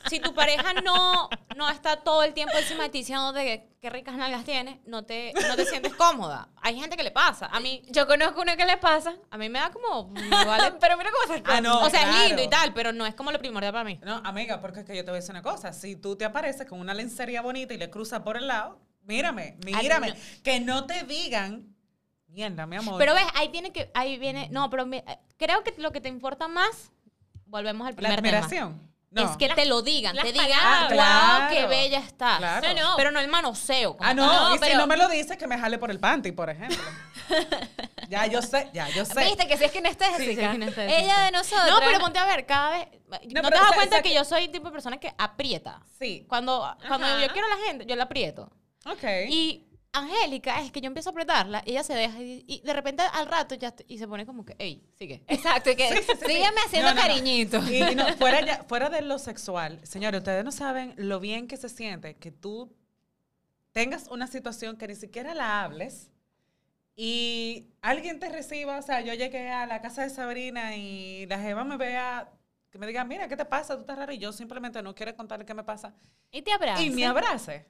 si 0.09 0.19
tu 0.21 0.35
pareja 0.35 0.73
no, 0.83 1.29
no 1.57 1.69
está 1.71 1.97
todo 1.99 2.23
el 2.23 2.33
tiempo 2.35 2.57
de 2.59 2.89
ti 2.91 2.99
diciendo 2.99 3.33
de 3.33 3.69
qué 3.81 3.91
ricas 3.91 4.17
nalgas 4.17 4.45
tienes, 4.45 4.79
no 4.87 5.05
te, 5.05 5.33
no 5.49 5.57
te 5.57 5.65
sientes 5.67 5.95
cómoda. 5.95 6.49
Hay 6.57 6.79
gente 6.79 6.97
que 6.97 7.03
le 7.03 7.11
pasa. 7.11 7.47
A 7.47 7.61
mí, 7.61 7.83
Yo 7.89 8.07
conozco 8.07 8.41
una 8.41 8.57
que 8.57 8.67
le 8.67 8.77
pasa. 8.77 9.15
a 9.31 9.39
mí 9.39 9.49
me 9.49 9.59
da 9.59 9.71
como, 9.71 10.13
vale. 10.13 10.73
Pero 10.81 10.97
mira 10.97 11.11
cómo 11.11 11.35
se 11.35 11.43
Ah, 11.47 11.61
no, 11.61 11.81
o 11.83 11.91
sea, 11.91 12.03
claro. 12.03 12.19
es 12.19 12.27
lindo 12.29 12.43
y 12.43 12.49
tal, 12.49 12.73
pero 12.75 12.93
no 12.93 13.07
es 13.07 13.15
como 13.15 13.31
lo 13.33 13.39
primordial 13.39 13.73
para 13.73 13.85
mí. 13.85 13.99
No, 14.03 14.17
amiga, 14.25 14.61
porque 14.61 14.81
es 14.81 14.87
que 14.87 14.97
yo 14.97 15.05
te 15.05 15.11
voy 15.11 15.19
a 15.19 15.21
decir 15.21 15.31
una 15.33 15.43
cosa. 15.43 15.73
Si 15.73 15.97
tú 15.97 16.17
te 16.17 16.25
apareces 16.25 16.67
con 16.67 16.81
una 16.81 16.95
lencería 16.95 17.41
bonita 17.43 17.73
y 17.75 17.79
le 17.79 17.89
cruzas 17.91 18.21
por 18.21 18.37
el 18.37 18.47
lado, 18.47 18.81
mírame, 19.03 19.57
mírame. 19.65 20.11
no. 20.11 20.17
Que 20.43 20.61
no 20.61 20.87
te 20.87 21.05
digan, 21.05 21.75
mierda, 22.27 22.67
mi 22.67 22.77
amor. 22.77 22.99
Pero 22.99 23.15
ves, 23.15 23.25
ahí 23.35 23.49
tiene 23.51 23.73
que, 23.73 23.91
ahí 23.95 24.19
viene, 24.19 24.49
no, 24.51 24.69
pero 24.71 24.85
me- 24.87 25.05
creo 25.37 25.63
que 25.65 25.75
lo 25.79 25.93
que 25.93 26.01
te 26.01 26.09
importa 26.09 26.49
más, 26.49 26.91
volvemos 27.47 27.87
al 27.87 27.95
la 27.95 27.97
primer 27.97 28.17
tema. 28.23 28.29
admiración. 28.39 28.88
No. 29.11 29.25
Es 29.31 29.37
que 29.39 29.49
te 29.49 29.65
lo 29.65 29.81
digan, 29.81 30.15
te 30.15 30.33
digan, 30.33 30.49
palabras. 30.51 30.91
wow, 30.91 30.99
Ah, 31.01 31.47
qué 31.49 31.55
claro. 31.57 31.69
bella 31.71 31.99
estás. 31.99 32.39
Claro. 32.39 32.69
No, 32.75 32.83
no. 32.83 32.97
Pero 32.99 33.11
no 33.11 33.21
el 33.21 33.29
manoseo. 33.29 33.97
como 33.97 34.09
Ah, 34.09 34.13
no, 34.13 34.27
No, 34.51 34.55
y 34.55 34.59
si 34.59 34.75
no 34.75 34.87
me 34.87 34.99
lo 34.99 35.09
dices, 35.09 35.39
que 35.39 35.47
me 35.47 35.59
jale 35.59 35.79
por 35.79 35.91
el 35.91 35.99
panty, 35.99 36.33
por 36.33 36.51
ejemplo. 36.51 36.77
ya 38.09 38.27
yo 38.27 38.43
sé, 38.43 38.69
ya 38.75 38.87
yo 38.91 39.05
sé. 39.07 39.25
Viste 39.25 39.47
que 39.49 39.57
si 39.57 39.65
es 39.65 39.73
kinestésica. 39.73 40.19
Sí, 40.19 40.35
sí, 40.35 40.41
es 40.41 40.51
kinestésica. 40.51 40.99
Ella 40.99 41.21
de 41.23 41.31
nosotros. 41.31 41.71
No, 41.71 41.81
pero 41.81 42.01
ponte 42.01 42.19
a 42.19 42.27
ver, 42.27 42.45
cada 42.45 42.71
vez. 42.71 42.89
¿No, 43.09 43.19
te 43.43 43.51
das 43.51 43.61
o 43.63 43.65
sea, 43.67 43.75
cuenta 43.75 43.83
o 43.85 43.89
sea, 43.99 44.03
que 44.03 44.13
yo 44.15 44.25
soy 44.25 44.45
el 44.45 44.51
tipo 44.51 44.67
de 44.67 44.73
persona 44.73 44.99
que 44.99 45.15
aprieta? 45.17 45.81
Sí. 45.99 46.27
Cuando, 46.29 46.77
cuando 46.87 47.07
Ajá. 47.07 47.21
yo 47.25 47.33
quiero 47.33 47.47
a 47.47 47.51
la 47.57 47.67
gente, 47.67 47.87
yo 47.87 47.97
la 47.97 48.05
aprieto. 48.05 48.51
Ok. 48.85 49.05
Y 49.29 49.68
Angélica 49.99 50.61
es 50.63 50.73
que 50.73 50.81
yo 50.81 50.87
empiezo 50.87 51.11
a 51.11 51.13
apretarla, 51.13 51.63
ella 51.67 51.83
se 51.83 51.95
deja 51.95 52.21
y, 52.21 52.45
y 52.47 52.61
de 52.61 52.73
repente 52.73 53.03
al 53.13 53.27
rato 53.27 53.55
ya 53.55 53.69
est- 53.69 53.83
y 53.89 53.99
se 53.99 54.09
pone 54.09 54.25
como 54.27 54.45
que, 54.45 54.55
hey, 54.59 54.83
sigue. 54.99 55.23
Exacto, 55.29 55.71
y 55.71 55.77
que 55.77 55.89
Sí, 55.89 55.95
sí, 55.99 56.03
sí, 56.07 56.13
sí. 56.21 56.27
sígueme 56.33 56.61
haciendo 56.67 56.89
No, 56.91 56.95
no, 56.95 57.01
no. 57.03 57.09
cariñito. 57.09 57.59
Y 57.71 57.95
no, 57.95 58.07
fuera, 58.17 58.41
ya- 58.45 58.65
fuera 58.69 58.89
de 58.91 59.03
lo 59.03 59.19
sexual, 59.19 59.81
señores, 59.85 60.19
ustedes 60.19 60.45
no 60.45 60.53
saben 60.53 60.95
lo 60.97 61.21
bien 61.21 61.47
que 61.49 61.57
se 61.57 61.69
siente 61.69 62.17
que 62.17 62.31
tú 62.33 62.75
tengas 63.73 64.09
una 64.09 64.27
situación 64.27 64.77
que 64.77 64.89
ni 64.89 64.95
siquiera 64.97 65.35
la 65.35 65.63
hables 65.63 66.11
y 66.97 67.69
alguien 67.81 68.19
te 68.19 68.29
reciba, 68.29 68.79
o 68.79 68.83
sea, 68.83 69.01
yo 69.03 69.15
llegué 69.15 69.51
a 69.51 69.67
la 69.67 69.81
casa 69.81 70.03
de 70.03 70.11
Sabrina 70.11 70.75
y 70.77 71.27
la 71.27 71.39
jeva 71.39 71.63
me 71.63 71.77
vea, 71.77 72.29
que 72.71 72.79
me 72.79 72.87
diga, 72.89 73.05
mira, 73.05 73.29
¿qué 73.29 73.37
te 73.37 73.45
pasa? 73.45 73.75
Tú 73.77 73.83
estás 73.83 73.97
rara 73.99 74.13
y 74.13 74.19
yo 74.19 74.33
simplemente 74.33 74.83
no 74.83 74.95
quiero 74.95 75.15
contarle 75.15 75.45
qué 75.47 75.55
me 75.55 75.63
pasa 75.63 75.95
Y 76.33 76.43
te 76.43 76.51
abraza. 76.53 76.83
y 76.83 76.91
me 76.91 77.07
abrace. 77.07 77.67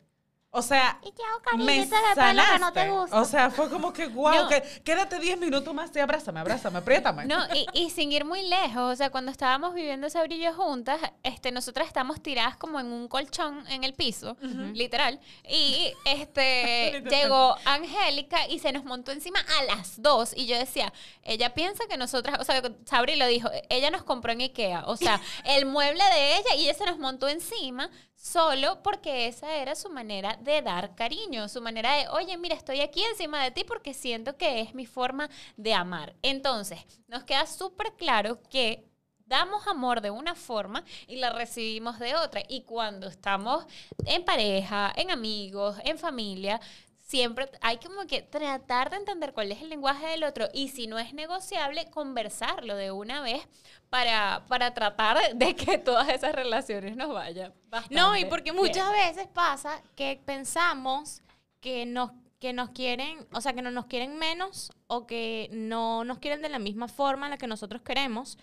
O 0.58 0.62
sea, 0.62 0.98
Y 1.02 1.12
me 1.58 1.74
que 1.74 1.86
no 1.86 1.90
te 2.14 2.14
sanaste. 2.14 2.90
gusta. 2.90 3.20
O 3.20 3.24
sea, 3.24 3.50
fue 3.50 3.70
como 3.70 3.92
que, 3.92 4.06
wow, 4.08 4.34
No. 4.34 4.48
que, 4.48 4.62
quédate 4.84 5.18
10 5.18 5.38
minutos 5.38 5.72
más 5.72 5.90
y 5.94 6.00
abrázame, 6.00 6.40
abrázame, 6.40 6.78
apriétame. 6.78 7.26
No, 7.26 7.38
y, 7.54 7.66
y 7.72 7.90
sin 7.90 8.10
ir 8.12 8.24
muy 8.24 8.42
lejos, 8.42 8.92
o 8.92 8.96
sea, 8.96 9.10
cuando 9.10 9.30
estábamos 9.30 9.74
viviendo 9.74 10.06
ese 10.06 10.22
brillo 10.22 10.52
juntas, 10.54 11.00
este, 11.22 11.52
nosotras 11.52 11.86
estábamos 11.86 12.22
tiradas 12.22 12.56
como 12.56 12.80
en 12.80 12.86
un 12.92 13.08
colchón 13.08 13.64
en 13.68 13.84
el 13.84 13.94
piso, 13.94 14.36
literal, 14.74 15.20
y 15.48 15.92
este 16.04 17.02
llegó 17.08 17.56
Angélica 17.64 18.46
y 18.48 18.58
se 18.58 18.72
nos 18.72 18.84
montó 18.84 19.12
encima 19.12 19.38
a 19.60 19.64
las 19.64 20.00
dos, 20.02 20.32
y 20.36 20.46
yo 20.46 20.58
decía, 20.58 20.92
ella 21.22 21.54
piensa 21.54 21.84
que 21.88 21.96
nosotras, 21.96 22.38
o 22.40 22.44
sea, 22.44 22.62
Sabri 22.84 23.16
lo 23.16 23.26
dijo, 23.26 23.48
ella 23.68 23.90
nos 23.90 24.02
compró 24.02 24.32
en 24.32 24.40
Ikea, 24.40 24.84
o 24.86 24.96
sea, 24.96 25.20
el 25.44 25.66
mueble 25.66 26.02
de 26.04 26.36
ella, 26.36 26.54
y 26.56 26.64
ella 26.64 26.74
se 26.74 26.84
nos 26.86 26.98
montó 26.98 27.28
encima 27.28 27.90
solo 28.28 28.82
porque 28.82 29.26
esa 29.26 29.56
era 29.56 29.74
su 29.74 29.88
manera 29.90 30.36
de 30.42 30.62
dar 30.62 30.94
cariño, 30.94 31.48
su 31.48 31.60
manera 31.62 31.96
de, 31.96 32.08
oye, 32.08 32.36
mira, 32.36 32.54
estoy 32.54 32.80
aquí 32.80 33.02
encima 33.04 33.42
de 33.42 33.50
ti 33.50 33.64
porque 33.64 33.94
siento 33.94 34.36
que 34.36 34.60
es 34.60 34.74
mi 34.74 34.86
forma 34.86 35.30
de 35.56 35.74
amar. 35.74 36.14
Entonces, 36.22 36.78
nos 37.06 37.24
queda 37.24 37.46
súper 37.46 37.94
claro 37.94 38.40
que 38.50 38.84
damos 39.28 39.66
amor 39.66 40.00
de 40.00 40.10
una 40.10 40.34
forma 40.34 40.84
y 41.06 41.16
la 41.16 41.30
recibimos 41.30 41.98
de 41.98 42.16
otra. 42.16 42.42
Y 42.48 42.62
cuando 42.62 43.06
estamos 43.08 43.64
en 44.04 44.24
pareja, 44.24 44.92
en 44.96 45.10
amigos, 45.10 45.76
en 45.84 45.98
familia, 45.98 46.60
siempre 47.08 47.50
hay 47.62 47.78
como 47.78 48.06
que 48.06 48.20
tratar 48.20 48.90
de 48.90 48.96
entender 48.96 49.32
cuál 49.32 49.50
es 49.50 49.62
el 49.62 49.70
lenguaje 49.70 50.06
del 50.08 50.24
otro 50.24 50.48
y 50.52 50.68
si 50.68 50.86
no 50.86 50.98
es 50.98 51.14
negociable, 51.14 51.90
conversarlo 51.90 52.76
de 52.76 52.92
una 52.92 53.22
vez 53.22 53.48
para, 53.88 54.44
para 54.46 54.74
tratar 54.74 55.34
de 55.34 55.56
que 55.56 55.78
todas 55.78 56.08
esas 56.10 56.34
relaciones 56.34 56.96
nos 56.96 57.12
vayan. 57.12 57.54
No, 57.90 58.14
y 58.16 58.26
porque 58.26 58.52
bien. 58.52 58.62
muchas 58.62 58.92
veces 58.92 59.26
pasa 59.26 59.82
que 59.96 60.20
pensamos 60.22 61.22
que 61.60 61.86
nos, 61.86 62.12
que 62.38 62.52
nos 62.52 62.70
quieren, 62.70 63.26
o 63.32 63.40
sea, 63.40 63.54
que 63.54 63.62
no 63.62 63.70
nos 63.70 63.86
quieren 63.86 64.18
menos 64.18 64.70
o 64.86 65.06
que 65.06 65.48
no 65.50 66.04
nos 66.04 66.18
quieren 66.18 66.42
de 66.42 66.50
la 66.50 66.58
misma 66.58 66.88
forma 66.88 67.26
en 67.26 67.30
la 67.30 67.38
que 67.38 67.46
nosotros 67.46 67.80
queremos, 67.80 68.36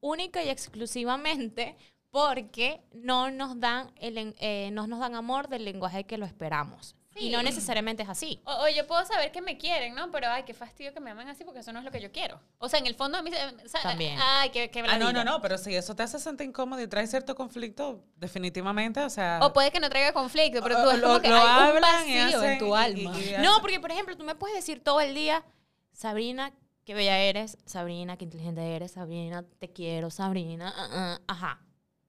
única 0.00 0.42
y 0.42 0.48
exclusivamente 0.48 1.76
porque 2.10 2.80
no 2.94 3.30
nos 3.30 3.60
dan, 3.60 3.92
el, 3.96 4.34
eh, 4.38 4.70
no 4.72 4.86
nos 4.86 5.00
dan 5.00 5.14
amor 5.14 5.48
del 5.48 5.66
lenguaje 5.66 6.04
que 6.04 6.16
lo 6.16 6.24
esperamos. 6.24 6.96
Sí. 7.18 7.28
Y 7.28 7.30
no 7.30 7.42
necesariamente 7.42 8.02
es 8.02 8.08
así. 8.08 8.40
O, 8.44 8.52
o 8.64 8.68
yo 8.68 8.86
puedo 8.86 9.04
saber 9.06 9.32
que 9.32 9.40
me 9.40 9.56
quieren, 9.56 9.94
¿no? 9.94 10.10
Pero, 10.10 10.28
ay, 10.28 10.42
qué 10.44 10.52
fastidio 10.54 10.92
que 10.92 11.00
me 11.00 11.10
aman 11.10 11.28
así 11.28 11.44
porque 11.44 11.60
eso 11.60 11.72
no 11.72 11.78
es 11.78 11.84
lo 11.84 11.90
que 11.90 12.00
yo 12.00 12.12
quiero. 12.12 12.40
O 12.58 12.68
sea, 12.68 12.78
en 12.78 12.86
el 12.86 12.94
fondo 12.94 13.16
a 13.18 13.22
mí... 13.22 13.30
se- 13.30 13.36
o 13.64 13.68
sea, 13.68 13.82
También. 13.82 14.18
Ay, 14.20 14.50
qué, 14.50 14.70
qué 14.70 14.80
Ah, 14.86 14.98
no, 14.98 15.12
no, 15.12 15.24
no, 15.24 15.40
pero 15.40 15.56
si 15.58 15.74
eso 15.74 15.96
te 15.96 16.02
hace 16.02 16.18
sentir 16.18 16.46
incómodo 16.48 16.80
y 16.82 16.86
trae 16.88 17.06
cierto 17.06 17.34
conflicto, 17.34 18.04
definitivamente, 18.16 19.00
o 19.00 19.08
sea... 19.10 19.40
O 19.42 19.52
puede 19.52 19.70
que 19.70 19.80
no 19.80 19.88
traiga 19.88 20.12
conflicto, 20.12 20.62
pero 20.62 20.76
tú 20.82 20.88
o- 20.88 20.92
es 20.92 21.00
como 21.00 21.14
lo- 21.14 21.20
que 21.22 21.28
lo 21.28 21.36
hay 21.36 21.42
un 21.42 21.48
hablan 21.76 22.08
y 22.08 22.14
vacío 22.18 22.42
en 22.42 22.50
hacen- 22.50 22.58
tu 22.58 22.66
y- 22.66 22.78
alma. 22.78 23.18
y- 23.18 23.28
y 23.28 23.32
No, 23.38 23.50
hacen- 23.52 23.60
porque 23.62 23.80
por 23.80 23.90
ejemplo, 23.90 24.16
tú 24.16 24.24
me 24.24 24.34
puedes 24.34 24.56
decir 24.56 24.84
todo 24.84 25.00
el 25.00 25.14
día, 25.14 25.44
Sabrina, 25.92 26.52
qué 26.84 26.94
bella 26.94 27.18
eres, 27.18 27.56
Sabrina, 27.64 28.16
qué 28.16 28.24
inteligente 28.24 28.74
eres, 28.76 28.92
Sabrina, 28.92 29.42
te 29.58 29.72
quiero, 29.72 30.10
Sabrina, 30.10 30.72
ah, 30.76 30.88
ah, 30.92 31.20
ajá. 31.26 31.62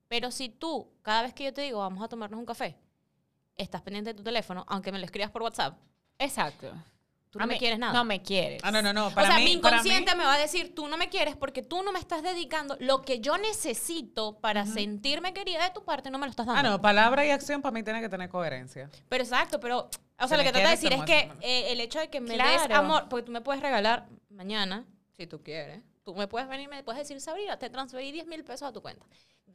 Pero 0.10 0.32
si 0.32 0.50
tú, 0.50 0.90
cada 1.02 1.22
vez 1.24 1.34
que 1.34 1.44
yo 1.46 1.54
te 1.54 1.62
digo, 1.62 1.80
vamos 1.80 2.04
a 2.04 2.08
tomarnos 2.08 2.40
un 2.40 2.46
café, 2.46 2.78
estás 3.58 3.82
pendiente 3.82 4.12
de 4.12 4.14
tu 4.18 4.24
teléfono, 4.24 4.64
aunque 4.68 4.92
me 4.92 5.00
lo 5.00 5.06
escribas 5.06 5.32
por 5.32 5.42
WhatsApp, 5.44 5.78
Exacto. 6.20 6.72
tú 7.30 7.40
no 7.40 7.44
A 7.44 7.48
me 7.48 7.54
mí- 7.56 7.60
quieres 7.60 7.80
nada. 7.80 7.94
No 7.94 8.04
me 8.06 8.22
quieres. 8.22 8.62
Ah, 8.64 8.72
no, 8.72 8.82
no, 8.82 8.94
no. 8.94 9.08
o 9.08 9.12
sea, 9.12 9.30
mí, 9.38 9.44
mi 9.44 9.44
mí- 9.46 9.52
inconsciente 9.54 10.16
me 10.16 10.24
va 10.24 10.34
a 10.36 10.38
decir, 10.38 10.74
tú 10.76 10.88
no 10.88 10.98
me 10.98 11.10
quieres 11.10 11.36
porque 11.36 11.62
tú 11.64 11.82
no 11.84 11.92
me 11.92 12.00
estás 12.00 12.22
dedicando 12.24 12.78
lo 12.80 13.02
que 13.02 13.20
yo 13.20 13.38
necesito 13.38 14.40
para 14.40 14.66
sentirme 14.66 15.34
querida 15.34 15.64
de 15.64 15.72
tu 15.72 15.84
parte, 15.84 16.10
no 16.12 16.18
me 16.20 16.26
lo 16.28 16.30
estás 16.32 16.46
dando. 16.46 16.60
Ah, 16.60 16.64
no, 16.72 16.82
palabra 16.82 17.26
y 17.26 17.32
acción 17.32 17.62
para 17.62 17.74
mí 17.74 17.84
tiene 17.84 18.02
que 18.02 18.10
tener 18.10 18.30
coherencia. 18.30 18.90
Pero 19.10 19.24
exacto, 19.24 19.60
pero, 19.60 19.80
o 19.80 19.90
Si 20.24 20.28
sea, 20.30 20.38
lo 20.38 20.44
que 20.44 20.52
trata 20.52 20.70
de 20.70 20.76
decir 20.76 20.94
es 20.94 21.04
que 21.04 21.32
eh, 21.42 21.72
el 21.72 21.80
hecho 21.82 22.00
de 22.00 22.10
que 22.10 22.22
me 22.22 22.36
Claro. 22.36 22.62
des 22.62 22.72
amor, 22.72 23.08
porque 23.10 23.26
tú 23.26 23.32
me 23.32 23.42
puedes 23.42 23.62
regalar 23.62 24.08
mañana, 24.30 24.86
si 25.16 25.26
tú 25.28 25.42
quieres, 25.42 25.82
tú 26.04 26.14
me 26.16 26.28
puedes 26.28 26.48
venir 26.48 26.66
y 26.68 26.70
me 26.70 26.84
puedes 26.84 27.00
decir, 27.00 27.20
Sabrina, 27.20 27.58
te 27.58 27.70
transferí 27.70 28.12
10 28.12 28.28
mil 28.28 28.44
pesos 28.44 28.70
a 28.70 28.72
tu 28.72 28.82
cuenta. 28.82 29.06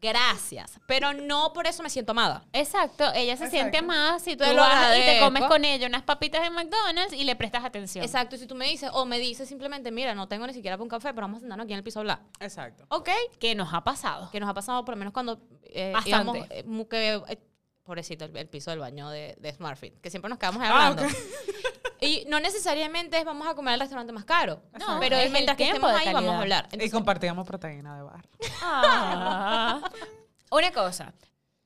Gracias, 0.01 0.81
pero 0.87 1.13
no 1.13 1.53
por 1.53 1.67
eso 1.69 1.83
me 1.83 1.89
siento 1.91 2.11
amada. 2.11 2.45
Exacto, 2.53 3.05
ella 3.15 3.37
se 3.37 3.45
Exacto. 3.45 3.51
siente 3.51 3.79
amada 3.79 4.19
si 4.19 4.33
tú 4.37 4.43
Te 4.45 4.53
lo 4.53 4.63
vas 4.63 4.97
y 4.99 5.01
te 5.01 5.21
comes 5.21 5.45
con 5.45 5.65
ella 5.65 5.87
unas 5.87 6.03
papitas 6.03 6.43
de 6.43 6.51
McDonald's 6.51 7.13
y 7.15 7.23
le 7.23 7.37
prestas 7.37 7.65
atención. 7.65 8.05
Exacto, 8.05 8.35
y 8.35 8.39
si 8.41 8.47
tú 8.47 8.55
me 8.57 8.67
dices, 8.67 8.91
o 8.93 9.05
me 9.05 9.19
dices 9.21 9.49
simplemente, 9.49 9.93
mira, 9.93 10.15
no 10.17 10.27
tengo 10.27 10.47
ni 10.47 10.55
siquiera 10.55 10.77
para 10.77 10.83
un 10.83 10.89
café, 10.89 11.11
pero 11.15 11.23
vamos 11.23 11.37
a 11.37 11.41
sentarnos 11.41 11.65
aquí 11.65 11.73
en 11.75 11.79
el 11.79 11.85
piso 11.85 11.99
a 11.99 12.03
hablar. 12.03 12.21
Exacto. 12.41 12.85
Ok, 12.89 13.11
Que 13.39 13.55
nos 13.55 13.73
ha 13.73 13.85
pasado. 13.85 14.29
que 14.33 14.41
nos 14.41 14.49
ha 14.51 14.55
pasado 14.55 14.85
por 14.85 14.95
lo 14.95 14.99
menos 14.99 15.13
cuando 15.15 15.41
eh, 15.63 15.93
Bastante. 15.93 16.11
íbamos, 16.11 16.37
eh, 16.51 16.87
que, 16.91 17.15
eh, 17.29 17.39
pobrecito, 17.85 18.25
el, 18.25 18.37
el 18.37 18.49
piso 18.49 18.71
del 18.71 18.81
baño 18.81 19.09
de, 19.09 19.37
de 19.39 19.53
Smartfit, 19.53 20.01
que 20.01 20.11
siempre 20.11 20.29
nos 20.29 20.39
quedamos 20.39 20.61
ahí 20.63 20.69
Ah, 20.73 20.87
hablando. 20.89 21.15
Y 22.03 22.25
no 22.29 22.41
necesariamente 22.41 23.17
es 23.19 23.25
vamos 23.25 23.47
a 23.49 23.55
comer 23.55 23.75
al 23.75 23.81
restaurante 23.81 24.13
más 24.13 24.25
caro. 24.25 24.63
No, 24.79 24.99
pero 25.01 25.17
es 25.17 25.27
es 25.27 25.31
mientras 25.33 25.57
que 25.57 25.69
estemos 25.69 25.91
ahí 25.93 26.13
vamos 26.13 26.35
a 26.35 26.39
hablar. 26.41 26.69
y 26.73 26.91
compartíamos 26.91 27.47
proteína 27.47 27.97
de 27.97 28.03
bar. 28.03 28.29
Ah. 28.63 29.81
Una 30.51 30.73
cosa. 30.73 31.15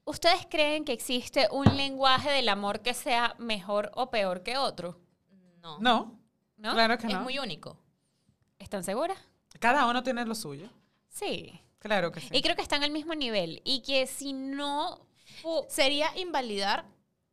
¿Ustedes 0.05 0.47
creen 0.49 0.85
que 0.85 0.93
existe 0.93 1.49
un 1.51 1.77
lenguaje 1.77 2.31
del 2.31 2.49
amor 2.49 2.81
que 2.81 2.95
sea 2.95 3.35
mejor 3.39 3.91
o 3.95 4.11
peor 4.11 4.43
que 4.43 4.57
otro? 4.57 5.01
no, 5.63 5.79
No, 5.81 6.21
¿No? 6.59 6.73
claro 6.75 6.97
que 6.99 7.07
es 7.09 7.13
no. 7.15 7.23
muy 7.23 7.39
único. 7.41 7.79
¿Están 8.59 8.85
seguras? 8.85 9.19
Cada 9.59 9.87
uno 9.87 10.03
tiene 10.03 10.25
lo 10.25 10.35
suyo. 10.35 10.69
Sí. 11.09 11.61
Claro 11.79 12.13
que 12.13 12.21
sí. 12.21 12.29
Y 12.31 12.43
creo 12.43 12.55
que 12.57 12.63
están 12.63 12.85
al 12.85 12.91
mismo 12.91 13.15
nivel. 13.15 13.63
Y 13.65 13.81
que 13.83 14.07
si 14.07 14.33
no... 14.33 15.01
Sería 15.69 16.09
invalidar 16.17 16.87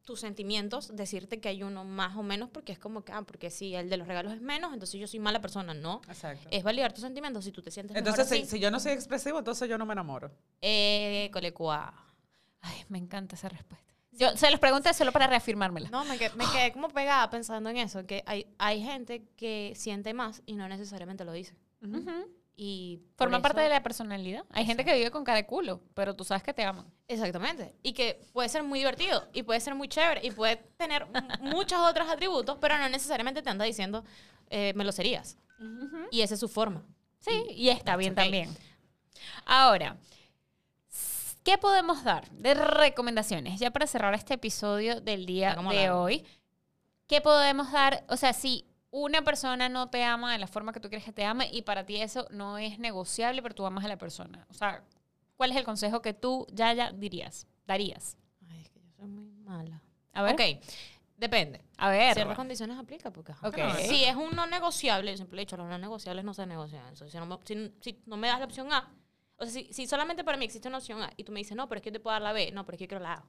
tus 0.04 0.20
sentimientos, 0.20 0.96
decirte 0.96 1.40
que 1.40 1.50
hay 1.50 1.64
uno 1.64 1.86
más 1.86 2.16
o 2.18 2.24
menos, 2.24 2.50
porque 2.50 2.72
es 2.72 2.80
como 2.80 3.04
que, 3.04 3.12
ah, 3.12 3.22
porque 3.22 3.50
si 3.50 3.74
el 3.76 3.90
de 3.90 3.98
los 3.98 4.08
regalos 4.08 4.34
es 4.34 4.42
menos, 4.42 4.74
entonces 4.74 5.00
yo 5.00 5.08
soy 5.08 5.20
mala 5.20 5.42
persona. 5.42 5.74
No. 5.74 6.02
Exacto. 6.08 6.48
Es 6.52 6.64
validar 6.64 6.94
tus 6.94 7.04
sentimientos 7.04 7.46
si 7.46 7.52
tú 7.52 7.62
te 7.62 7.72
sientes 7.72 7.96
Entonces, 7.96 8.26
mejor 8.26 8.38
si, 8.38 8.44
así. 8.44 8.58
si 8.58 8.60
yo 8.60 8.70
no 8.70 8.80
soy 8.80 8.92
expresivo, 8.92 9.40
entonces 9.40 9.70
yo 9.70 9.78
no 9.78 9.86
me 9.86 9.94
enamoro. 9.94 10.32
Eh, 10.62 11.30
colecua. 11.32 11.94
Ay, 12.62 12.84
me 12.90 12.98
encanta 12.98 13.36
esa 13.36 13.50
respuesta. 13.50 13.94
Yo 14.12 14.38
se 14.38 14.52
los 14.52 14.60
pregunté 14.60 14.94
solo 14.94 15.12
para 15.12 15.28
reafirmármela. 15.28 15.90
No, 15.90 16.06
me 16.06 16.18
quedé, 16.18 16.36
me 16.36 16.46
quedé 16.52 16.72
como 16.72 16.90
pegada 16.90 17.30
pensando 17.30 17.70
en 17.70 17.78
eso, 17.78 18.06
que 18.06 18.24
hay, 18.28 18.46
hay 18.60 18.82
gente 18.84 19.26
que 19.36 19.74
siente 19.76 20.14
más 20.14 20.44
y 20.46 20.56
no 20.56 20.68
necesariamente 20.68 21.26
lo 21.26 21.32
dice. 21.32 21.56
Y 22.56 23.02
Forma 23.16 23.42
parte 23.42 23.62
de 23.62 23.70
la 23.70 23.82
personalidad. 23.82 24.46
Hay 24.52 24.66
gente 24.66 24.86
que 24.86 24.94
vive 24.94 25.10
con 25.10 25.24
cara 25.24 25.38
de 25.38 25.46
culo, 25.48 25.82
pero 25.96 26.16
tú 26.16 26.24
sabes 26.24 26.44
que 26.44 26.54
te 26.54 26.64
aman. 26.64 26.86
Exactamente. 27.08 27.76
Y 27.82 27.94
que 27.94 28.22
puede 28.32 28.48
ser 28.48 28.64
muy 28.64 28.80
divertido 28.80 29.28
y 29.34 29.44
puede 29.44 29.60
ser 29.60 29.74
muy 29.74 29.88
chévere 29.88 30.22
y 30.24 30.32
puede 30.32 30.58
tener 30.78 31.08
muchos 31.42 31.80
otros 31.80 32.08
atributos, 32.10 32.58
pero 32.62 32.78
no 32.78 32.88
necesariamente 32.90 33.42
te 33.42 33.50
anda 33.50 33.66
diciendo 33.66 34.04
eh, 34.50 34.74
me 34.76 34.84
lo 34.84 34.92
serías. 34.92 35.38
Y 36.12 36.22
esa 36.22 36.34
es 36.34 36.40
su 36.40 36.50
forma. 36.50 36.84
Sí, 37.20 37.46
y 37.52 37.70
está 37.70 37.96
bien 37.96 38.16
también. 38.16 38.56
Ahora, 39.46 39.98
¿qué 41.44 41.58
podemos 41.58 42.04
dar 42.04 42.30
de 42.32 42.54
recomendaciones? 42.54 43.60
Ya 43.60 43.72
para 43.72 43.88
cerrar 43.88 44.14
este 44.14 44.34
episodio 44.34 45.00
del 45.00 45.26
día 45.26 45.56
de 45.56 45.64
largo. 45.64 46.02
hoy, 46.02 46.26
¿qué 47.08 47.22
podemos 47.22 47.72
dar? 47.72 48.04
O 48.10 48.18
sea, 48.18 48.34
si 48.34 48.66
una 48.96 49.24
persona 49.24 49.70
no 49.70 49.90
te 49.90 50.04
ama 50.04 50.32
de 50.34 50.38
la 50.38 50.46
forma 50.46 50.72
que 50.72 50.80
tú 50.80 50.88
quieres 50.88 51.04
que 51.04 51.12
te 51.12 51.26
ame 51.26 51.50
y 51.52 51.64
para 51.64 51.84
ti 51.84 51.98
eso 52.00 52.28
no 52.30 52.60
es 52.60 52.78
negociable, 52.78 53.42
pero 53.42 53.56
tú 53.56 53.66
amas 53.66 53.84
a 53.84 53.88
la 53.88 53.98
persona. 53.98 54.46
O 54.52 54.54
sea, 54.54 54.84
¿cuál 55.36 55.50
es 55.52 55.58
el 55.58 55.64
consejo 55.64 56.02
que 56.04 56.14
tú, 56.14 56.46
ya 56.52 56.72
ya 56.74 56.92
dirías, 56.92 57.48
darías? 57.66 58.18
Ay, 58.50 58.62
es 58.62 58.70
que 58.70 58.80
yo 58.80 58.92
soy 58.92 59.08
muy 59.08 59.26
mala. 59.32 59.82
A 60.14 60.22
ver. 60.22 60.34
Ok, 60.36 60.42
depende. 61.18 61.60
A 61.78 61.90
ver. 61.90 62.14
Ciertas 62.14 62.36
condiciones 62.36 62.78
aplica 62.78 63.12
porque 63.12 63.32
ajá. 63.32 63.42
Si 63.88 64.04
es 64.04 64.16
un 64.16 64.36
no 64.36 64.46
negociable, 64.46 65.10
yo 65.10 65.18
siempre 65.18 65.38
he 65.40 65.42
dicho, 65.42 65.58
los 65.58 65.68
no 65.68 65.78
negociables 65.80 66.24
no 66.24 66.36
se 66.36 66.46
negocian. 66.46 66.84
Entonces, 66.88 67.12
si 67.12 67.18
no, 67.18 67.26
me, 67.26 67.38
si- 67.46 67.74
si 67.82 68.00
no 68.06 68.16
me 68.16 68.28
das 68.28 68.38
la 68.40 68.46
opción 68.46 68.72
A, 68.72 68.92
o 69.38 69.46
sea, 69.46 69.52
si, 69.52 69.74
si 69.74 69.88
solamente 69.88 70.24
para 70.24 70.38
mí 70.38 70.46
existe 70.46 70.68
una 70.68 70.78
opción 70.78 71.02
A 71.02 71.12
y 71.18 71.24
tú 71.24 71.32
me 71.32 71.40
dices, 71.40 71.58
no, 71.58 71.68
pero 71.68 71.80
es 71.80 71.84
que 71.84 71.90
yo 71.90 71.94
te 71.94 72.00
puedo 72.00 72.14
dar 72.14 72.22
la 72.22 72.32
B, 72.32 72.52
no, 72.52 72.64
pero 72.64 72.76
es 72.76 72.78
que 72.78 72.84
yo 72.86 72.90
quiero 72.90 73.04
la 73.04 73.14
A. 73.14 73.24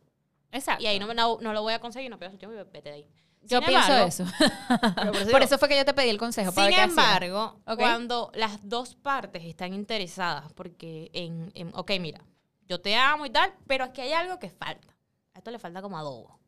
Exacto. 0.53 0.83
Y 0.83 0.87
ahí 0.87 0.99
no, 0.99 1.13
no, 1.15 1.39
no 1.41 1.53
lo 1.53 1.63
voy 1.63 1.73
a 1.75 1.81
conseguir, 1.81 2.11
no 2.11 2.19
pierdas 2.19 2.35
tu 2.35 2.39
tiempo 2.39 2.55
y 2.55 2.59
vete 2.73 2.83
de 2.91 2.95
ahí. 2.95 3.09
Yo 3.43 3.59
Sin 3.59 3.67
pienso 3.69 3.93
embargo- 3.93 4.07
eso. 4.09 4.25
Por 4.79 5.05
eso 5.05 5.13
Por 5.13 5.27
digo, 5.27 5.39
eso 5.39 5.59
fue 5.59 5.69
que 5.69 5.77
yo 5.77 5.85
te 5.85 5.93
pedí 5.93 6.09
el 6.09 6.19
consejo. 6.19 6.53
para 6.53 6.69
Sin 6.69 6.77
ver 6.77 6.87
qué 6.89 6.93
hacías. 6.93 7.07
embargo, 7.07 7.61
cuando 7.77 8.31
las 8.35 8.67
dos 8.69 8.95
partes 8.95 9.45
están 9.45 9.75
interesadas, 9.75 10.53
porque 10.55 11.11
en, 11.13 11.51
en, 11.55 11.71
ok, 11.75 11.91
mira, 12.01 12.25
yo 12.69 12.81
te 12.81 12.97
amo 12.97 13.27
y 13.27 13.31
tal, 13.31 13.53
pero 13.67 13.85
aquí 13.85 14.01
hay 14.01 14.13
algo 14.13 14.39
que 14.39 14.49
falta. 14.49 14.89
A 15.35 15.39
esto 15.39 15.51
le 15.51 15.59
falta 15.59 15.83
como 15.83 15.99
adobo. 15.99 16.39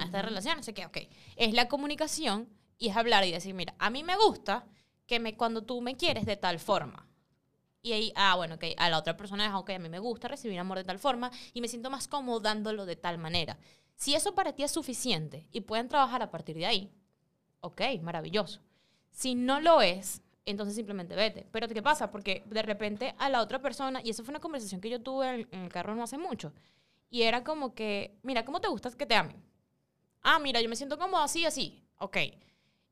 a 0.00 0.04
esta 0.04 0.22
relación, 0.22 0.56
no 0.56 0.62
sé 0.64 0.74
qué, 0.74 0.86
ok. 0.86 0.96
Es 1.36 1.52
la 1.54 1.68
comunicación 1.68 2.48
y 2.78 2.88
es 2.88 2.96
hablar 2.96 3.24
y 3.24 3.30
decir, 3.30 3.54
mira, 3.54 3.74
a 3.78 3.88
mí 3.90 4.02
me 4.02 4.16
gusta 4.16 4.66
que 5.06 5.20
me, 5.20 5.36
cuando 5.36 5.62
tú 5.62 5.80
me 5.80 5.96
quieres 5.96 6.26
de 6.26 6.36
tal 6.36 6.58
forma. 6.58 7.06
Y 7.82 7.92
ahí, 7.92 8.12
ah, 8.14 8.36
bueno, 8.36 8.56
ok, 8.56 8.64
a 8.76 8.90
la 8.90 8.98
otra 8.98 9.16
persona 9.16 9.46
es, 9.46 9.54
ok, 9.54 9.70
a 9.70 9.78
mí 9.78 9.88
me 9.88 9.98
gusta 9.98 10.28
recibir 10.28 10.58
amor 10.58 10.78
de 10.78 10.84
tal 10.84 10.98
forma 10.98 11.30
y 11.54 11.60
me 11.60 11.68
siento 11.68 11.90
más 11.90 12.08
cómodo 12.08 12.40
dándolo 12.40 12.84
de 12.84 12.96
tal 12.96 13.18
manera. 13.18 13.58
Si 13.94 14.14
eso 14.14 14.34
para 14.34 14.52
ti 14.52 14.62
es 14.62 14.70
suficiente 14.70 15.46
y 15.50 15.62
pueden 15.62 15.88
trabajar 15.88 16.22
a 16.22 16.30
partir 16.30 16.56
de 16.56 16.66
ahí, 16.66 16.90
ok, 17.60 17.80
maravilloso. 18.02 18.60
Si 19.10 19.34
no 19.34 19.60
lo 19.60 19.82
es, 19.82 20.22
entonces 20.44 20.74
simplemente 20.74 21.14
vete. 21.14 21.46
Pero 21.50 21.68
¿qué 21.68 21.82
pasa? 21.82 22.10
Porque 22.10 22.42
de 22.46 22.62
repente 22.62 23.14
a 23.18 23.28
la 23.28 23.42
otra 23.42 23.60
persona, 23.60 24.00
y 24.04 24.10
eso 24.10 24.24
fue 24.24 24.32
una 24.32 24.40
conversación 24.40 24.80
que 24.80 24.90
yo 24.90 25.02
tuve 25.02 25.46
en, 25.50 25.62
el 25.64 25.72
carro 25.72 25.94
no 25.94 26.02
hace 26.02 26.18
mucho, 26.18 26.52
y 27.08 27.22
era 27.22 27.44
como 27.44 27.74
que, 27.74 28.18
mira, 28.22 28.44
¿cómo 28.44 28.60
te 28.60 28.68
gusta 28.68 28.90
que 28.90 29.06
te 29.06 29.14
amen? 29.14 29.42
Ah, 30.22 30.38
mira, 30.38 30.60
yo 30.60 30.68
me 30.68 30.76
siento 30.76 30.98
como 30.98 31.18
así, 31.18 31.44
así. 31.44 31.82
Ok. 31.98 32.16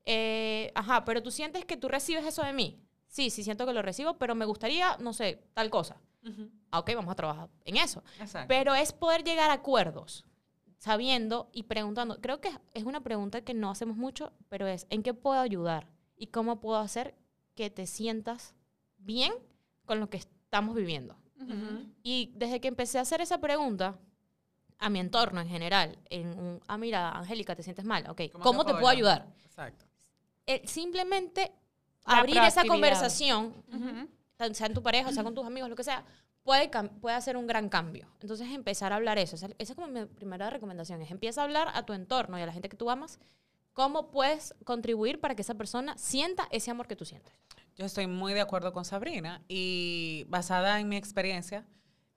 Eh, 0.04 0.72
ajá, 0.74 1.04
pero 1.04 1.22
tú 1.22 1.30
sientes 1.30 1.64
que 1.64 1.76
tú 1.76 1.88
recibes 1.88 2.24
eso 2.24 2.42
de 2.42 2.52
mí. 2.52 2.82
Sí, 3.08 3.30
sí 3.30 3.42
siento 3.42 3.66
que 3.66 3.72
lo 3.72 3.82
recibo, 3.82 4.18
pero 4.18 4.34
me 4.34 4.44
gustaría, 4.44 4.96
no 4.98 5.12
sé, 5.12 5.42
tal 5.54 5.70
cosa. 5.70 6.00
Ah, 6.70 6.80
ok, 6.80 6.90
vamos 6.94 7.10
a 7.12 7.14
trabajar 7.14 7.48
en 7.64 7.76
eso. 7.76 8.02
Exacto. 8.20 8.48
Pero 8.48 8.74
es 8.74 8.92
poder 8.92 9.24
llegar 9.24 9.50
a 9.50 9.54
acuerdos, 9.54 10.26
sabiendo 10.76 11.48
y 11.52 11.62
preguntando. 11.62 12.20
Creo 12.20 12.40
que 12.40 12.50
es 12.74 12.84
una 12.84 13.02
pregunta 13.02 13.40
que 13.40 13.54
no 13.54 13.70
hacemos 13.70 13.96
mucho, 13.96 14.32
pero 14.48 14.66
es, 14.66 14.86
¿en 14.90 15.02
qué 15.02 15.14
puedo 15.14 15.40
ayudar? 15.40 15.88
¿Y 16.16 16.26
cómo 16.26 16.60
puedo 16.60 16.78
hacer 16.78 17.14
que 17.54 17.70
te 17.70 17.86
sientas 17.86 18.54
bien 18.98 19.32
con 19.86 20.00
lo 20.00 20.10
que 20.10 20.18
estamos 20.18 20.76
viviendo? 20.76 21.16
Y 22.02 22.32
desde 22.34 22.60
que 22.60 22.68
empecé 22.68 22.98
a 22.98 23.02
hacer 23.02 23.20
esa 23.20 23.38
pregunta 23.38 23.96
a 24.78 24.90
mi 24.90 24.98
entorno 24.98 25.40
en 25.40 25.48
general, 25.48 25.98
en 26.10 26.38
un, 26.38 26.60
ah, 26.66 26.76
mira, 26.76 27.10
Angélica, 27.10 27.56
te 27.56 27.62
sientes 27.62 27.84
mal, 27.84 28.04
ok, 28.08 28.22
¿cómo, 28.42 28.64
te 28.64 28.72
puedo 28.72 28.88
ayudar? 28.88 29.32
Exacto. 29.44 29.86
Eh, 30.46 30.62
simplemente 30.66 31.52
abrir 32.08 32.38
esa 32.38 32.62
conversación, 32.64 33.54
Ujú. 33.72 34.08
tan- 34.36 34.54
sea 34.54 34.66
en 34.66 34.74
tu 34.74 34.82
pareja, 34.82 35.08
o 35.08 35.12
sea 35.12 35.22
con 35.24 35.34
tus 35.34 35.46
amigos, 35.46 35.68
lo 35.68 35.76
que 35.76 35.84
sea, 35.84 36.04
puede, 36.42 36.70
puede 37.00 37.16
hacer 37.16 37.36
un 37.36 37.46
gran 37.46 37.68
cambio. 37.68 38.06
Entonces, 38.20 38.48
empezar 38.50 38.92
a 38.92 38.96
hablar 38.96 39.18
eso. 39.18 39.36
Esa, 39.36 39.48
esa 39.58 39.72
es 39.72 39.74
como 39.74 39.88
mi 39.88 40.04
primera 40.06 40.48
recomendación, 40.50 41.02
es 41.02 41.10
empieza 41.10 41.40
a 41.42 41.44
hablar 41.44 41.68
a 41.74 41.84
tu 41.84 41.92
entorno 41.92 42.38
y 42.38 42.42
a 42.42 42.46
la 42.46 42.52
gente 42.52 42.68
que 42.68 42.76
tú 42.76 42.88
amas, 42.90 43.18
cómo 43.74 44.10
puedes 44.10 44.54
contribuir 44.64 45.20
para 45.20 45.34
que 45.34 45.42
esa 45.42 45.54
persona 45.54 45.96
sienta 45.98 46.48
ese 46.50 46.70
amor 46.70 46.86
que 46.88 46.96
tú 46.96 47.04
sientes. 47.04 47.32
Yo 47.76 47.84
estoy 47.84 48.06
muy 48.08 48.34
de 48.34 48.40
acuerdo 48.40 48.72
con 48.72 48.84
Sabrina 48.84 49.42
y 49.46 50.24
basada 50.28 50.80
en 50.80 50.88
mi 50.88 50.96
experiencia, 50.96 51.64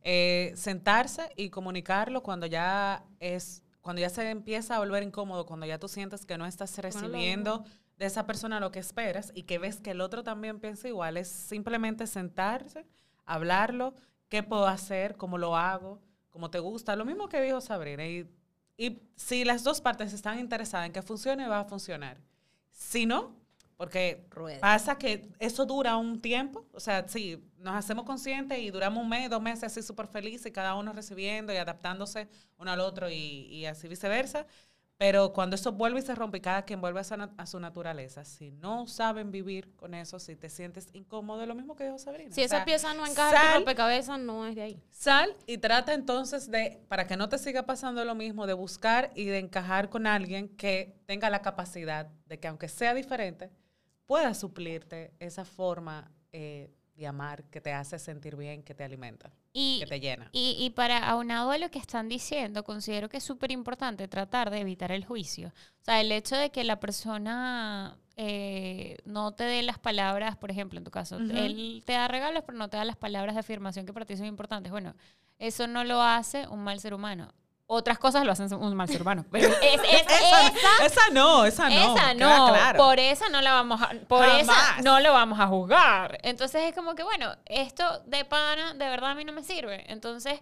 eh, 0.04 0.54
sentarse 0.56 1.32
y 1.36 1.50
comunicarlo 1.52 2.24
cuando 2.24 2.48
ya 2.48 3.04
es, 3.20 3.62
cuando 3.82 4.02
ya 4.02 4.10
se 4.10 4.28
empieza 4.30 4.76
a 4.78 4.80
volver 4.80 5.04
incómodo, 5.04 5.46
cuando 5.46 5.68
ya 5.68 5.78
tú 5.78 5.88
sientes 5.88 6.26
que 6.26 6.38
no 6.38 6.48
estás 6.48 6.76
recibiendo 6.80 7.64
de 8.02 8.08
esa 8.08 8.26
persona 8.26 8.60
lo 8.60 8.72
que 8.72 8.80
esperas 8.80 9.32
y 9.36 9.44
que 9.44 9.60
ves 9.60 9.80
que 9.80 9.92
el 9.92 10.02
otro 10.02 10.24
también 10.24 10.60
piensa 10.60 10.88
igual, 10.88 11.18
es 11.18 11.28
simplemente 11.28 12.08
sentarse, 12.08 12.84
hablarlo, 13.26 13.94
qué 14.28 14.42
puedo 14.42 14.66
hacer, 14.66 15.18
cómo 15.18 15.38
lo 15.38 15.56
hago, 15.56 16.02
cómo 16.32 16.50
te 16.50 16.58
gusta, 16.58 16.96
lo 16.96 17.06
mismo 17.06 17.30
que 17.30 17.40
dijo 17.40 17.62
Sabrina. 17.62 18.08
Y, 18.08 18.28
y 18.76 19.00
si 19.16 19.46
las 19.46 19.64
dos 19.64 19.82
partes 19.82 20.14
están 20.14 20.40
interesadas 20.40 20.88
en 20.88 20.94
que 20.94 21.04
funcione, 21.04 21.48
va 21.48 21.60
a 21.60 21.66
funcionar. 21.66 22.18
Si 22.72 23.06
no, 23.06 23.36
porque 23.78 24.26
pasa 24.60 24.98
que 24.98 25.30
eso 25.38 25.68
dura 25.68 25.96
un 25.96 26.22
tiempo, 26.22 26.66
o 26.74 26.80
sea, 26.80 27.08
sí, 27.08 27.40
nos 27.60 27.76
hacemos 27.76 28.06
conscientes 28.06 28.58
y 28.58 28.72
duramos 28.72 29.04
un 29.04 29.10
mes, 29.10 29.30
dos 29.30 29.44
meses 29.44 29.66
así 29.66 29.84
súper 29.84 30.08
felices, 30.08 30.48
y 30.48 30.52
cada 30.52 30.74
uno 30.74 30.92
recibiendo 30.92 31.54
y 31.54 31.58
adaptándose 31.58 32.28
uno 32.58 32.72
al 32.72 32.80
otro 32.80 33.12
y, 33.12 33.46
y 33.46 33.66
así 33.68 33.88
viceversa. 33.88 34.48
Pero 35.02 35.34
cuando 35.34 35.56
eso 35.56 35.72
vuelve 35.72 35.98
y 35.98 36.04
se 36.04 36.14
rompe, 36.14 36.38
y 36.38 36.42
cada 36.42 36.62
quien 36.62 36.80
vuelve 36.80 37.00
a 37.00 37.04
su, 37.04 37.18
na- 37.18 37.34
a 37.36 37.48
su 37.48 37.60
naturaleza. 37.60 38.24
Si 38.24 38.52
no 38.52 38.86
saben 38.86 39.32
vivir 39.32 39.76
con 39.76 39.96
eso, 39.96 40.20
si 40.20 40.36
te 40.36 40.48
sientes 40.48 40.90
incómodo, 40.94 41.42
es 41.42 41.48
lo 41.48 41.56
mismo 41.56 41.76
que 41.76 41.86
dijo 41.86 41.98
Sabrina. 41.98 42.32
Si 42.36 42.42
O 42.42 42.46
esa 42.46 42.58
sea, 42.58 42.66
pieza 42.66 42.94
no 42.94 43.04
encaja 43.08 43.30
en 43.32 43.36
tu 43.36 43.42
sal, 43.48 43.56
rompecabezas, 43.56 44.20
no 44.20 44.46
es 44.46 44.54
de 44.54 44.62
ahí. 44.62 44.84
Sal 44.92 45.36
y 45.48 45.58
trata 45.58 45.96
entonces 45.96 46.52
de, 46.52 46.84
para 46.88 47.08
que 47.08 47.18
no 47.18 47.30
te 47.30 47.40
siga 47.40 47.64
pasando 47.66 48.06
lo 48.06 48.14
mismo, 48.14 48.46
de 48.46 48.54
buscar 48.54 49.10
y 49.16 49.26
de 49.26 49.40
encajar 49.40 49.90
con 49.90 50.06
alguien 50.06 50.50
que 50.50 50.94
tenga 51.08 51.32
la 51.32 51.42
capacidad 51.42 52.06
de 52.28 52.40
que 52.40 52.48
aunque 52.48 52.68
sea 52.68 52.94
diferente, 52.94 53.50
pueda 54.06 54.36
suplirte 54.36 55.16
esa 55.18 55.46
forma 55.46 56.12
eh, 56.32 56.70
de 56.96 57.08
amar 57.08 57.44
que 57.46 57.62
te 57.62 57.74
hace 57.74 57.98
sentir 57.98 58.36
bien, 58.36 58.64
que 58.64 58.76
te 58.76 58.84
alimenta, 58.84 59.32
Y, 59.54 59.80
que 59.80 59.88
te 59.88 60.00
llena. 60.00 60.30
y, 60.32 60.56
y 60.60 60.70
para 60.72 60.98
aunado 61.10 61.52
a 61.52 61.58
lo 61.58 61.70
que 61.72 61.80
están 61.80 62.10
diciendo, 62.10 62.64
considero 62.64 63.10
que 63.10 63.18
es 63.18 63.24
súper 63.24 63.52
importante 63.52 64.08
tratar 64.08 64.50
de 64.52 64.60
evitar 64.60 64.92
el 64.92 65.06
juicio. 65.06 65.48
O 65.48 65.84
sea, 65.86 66.00
el 66.02 66.12
hecho 66.12 66.36
de 66.36 66.52
que 66.52 66.64
la 66.64 66.80
persona 66.80 67.98
eh, 68.18 68.98
no 69.06 69.32
te 69.34 69.46
dé 69.46 69.64
las 69.64 69.80
palabras, 69.80 70.36
por 70.38 70.52
ejemplo, 70.52 70.78
en 70.78 70.84
tu 70.84 70.92
caso, 70.92 71.18
él 71.18 71.82
te 71.86 71.94
da 71.94 72.08
regalos, 72.08 72.44
pero 72.46 72.58
no 72.58 72.70
te 72.70 72.78
da 72.78 72.86
las 72.86 72.98
palabras 72.98 73.34
de 73.36 73.40
afirmación 73.40 73.86
que 73.86 73.94
para 73.94 74.06
ti 74.06 74.16
son 74.18 74.28
importantes. 74.28 74.72
Bueno, 74.72 74.94
eso 75.40 75.66
no 75.68 75.84
lo 75.84 76.02
hace 76.04 76.48
un 76.50 76.64
mal 76.64 76.80
ser 76.80 76.94
humano. 76.94 77.34
Otras 77.74 78.00
cosas 78.00 78.26
lo 78.26 78.34
hacen 78.34 78.54
un 78.54 78.76
mal 78.76 78.90
ser 78.90 79.02
humano. 79.02 79.24
Pero 79.32 79.48
es, 79.48 79.56
es- 79.82 79.82
esa, 80.10 80.86
Esa 80.86 81.10
no, 81.14 81.46
esa 81.46 81.70
no. 81.70 81.96
esa 81.96 82.14
no, 82.16 82.48
claro. 82.50 82.78
por 82.78 83.00
esa 83.00 83.30
no 83.30 83.42
la 83.42 83.54
vamos 83.54 83.82
a, 83.82 83.92
por 84.10 84.26
esa 84.28 84.82
no 84.84 85.00
lo 85.00 85.14
vamos 85.14 85.40
a 85.40 85.48
juzgar. 85.48 86.18
Entonces 86.24 86.64
es 86.64 86.76
como 86.76 86.96
que, 86.96 87.04
bueno, 87.04 87.34
esto 87.46 88.00
de 88.08 88.26
pana 88.26 88.74
de 88.74 88.90
verdad 88.90 89.12
a 89.12 89.16
mí 89.16 89.24
no 89.24 89.32
me 89.32 89.42
sirve. 89.42 89.86
Entonces, 89.90 90.42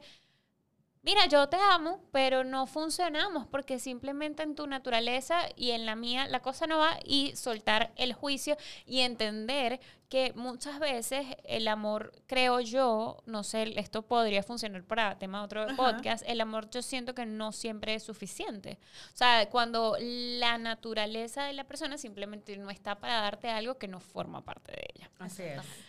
mira, 1.02 1.26
yo 1.28 1.48
te 1.50 1.58
amo, 1.58 2.04
pero 2.12 2.44
no 2.44 2.68
funcionamos 2.68 3.48
porque 3.48 3.80
simplemente 3.80 4.44
en 4.44 4.56
tu 4.56 4.68
naturaleza 4.68 5.42
y 5.56 5.72
en 5.72 5.86
la 5.86 5.96
mía 5.96 6.28
la 6.28 6.42
cosa 6.42 6.68
no 6.68 6.78
va 6.78 7.00
y 7.06 7.36
soltar 7.36 7.92
el 7.96 8.14
juicio 8.14 8.58
y 8.86 9.02
entender 9.02 9.80
que 10.10 10.34
muchas 10.36 10.80
veces 10.80 11.26
el 11.44 11.68
amor, 11.68 12.12
creo 12.26 12.60
yo, 12.60 13.22
no 13.28 13.44
sé, 13.44 13.80
esto 13.80 14.02
podría 14.02 14.42
funcionar 14.42 14.84
para 14.84 15.20
tema 15.20 15.40
de 15.40 15.46
otro 15.46 15.62
Ajá. 15.64 15.76
podcast, 15.76 16.24
el 16.28 16.42
amor 16.42 16.70
yo 16.72 16.82
siento 16.82 17.14
que 17.14 17.28
no 17.28 17.52
siempre 17.52 17.94
es 17.94 18.04
suficiente. 18.04 18.80
O 19.14 19.18
sea, 19.18 19.48
cuando 19.50 19.96
la 20.00 20.58
naturaleza 20.58 21.44
de 21.44 21.54
la 21.54 21.66
persona 21.66 21.98
simplemente 22.00 22.58
no 22.58 22.72
está 22.72 23.00
para 23.00 23.22
darte 23.22 23.50
algo 23.50 23.78
que 23.78 23.88
no 23.88 24.00
forma 24.00 24.44
parte 24.44 24.72
de 24.72 24.88
ella. 24.96 25.12
Así 25.20 25.44
es. 25.44 25.50
Entonces, 25.50 25.88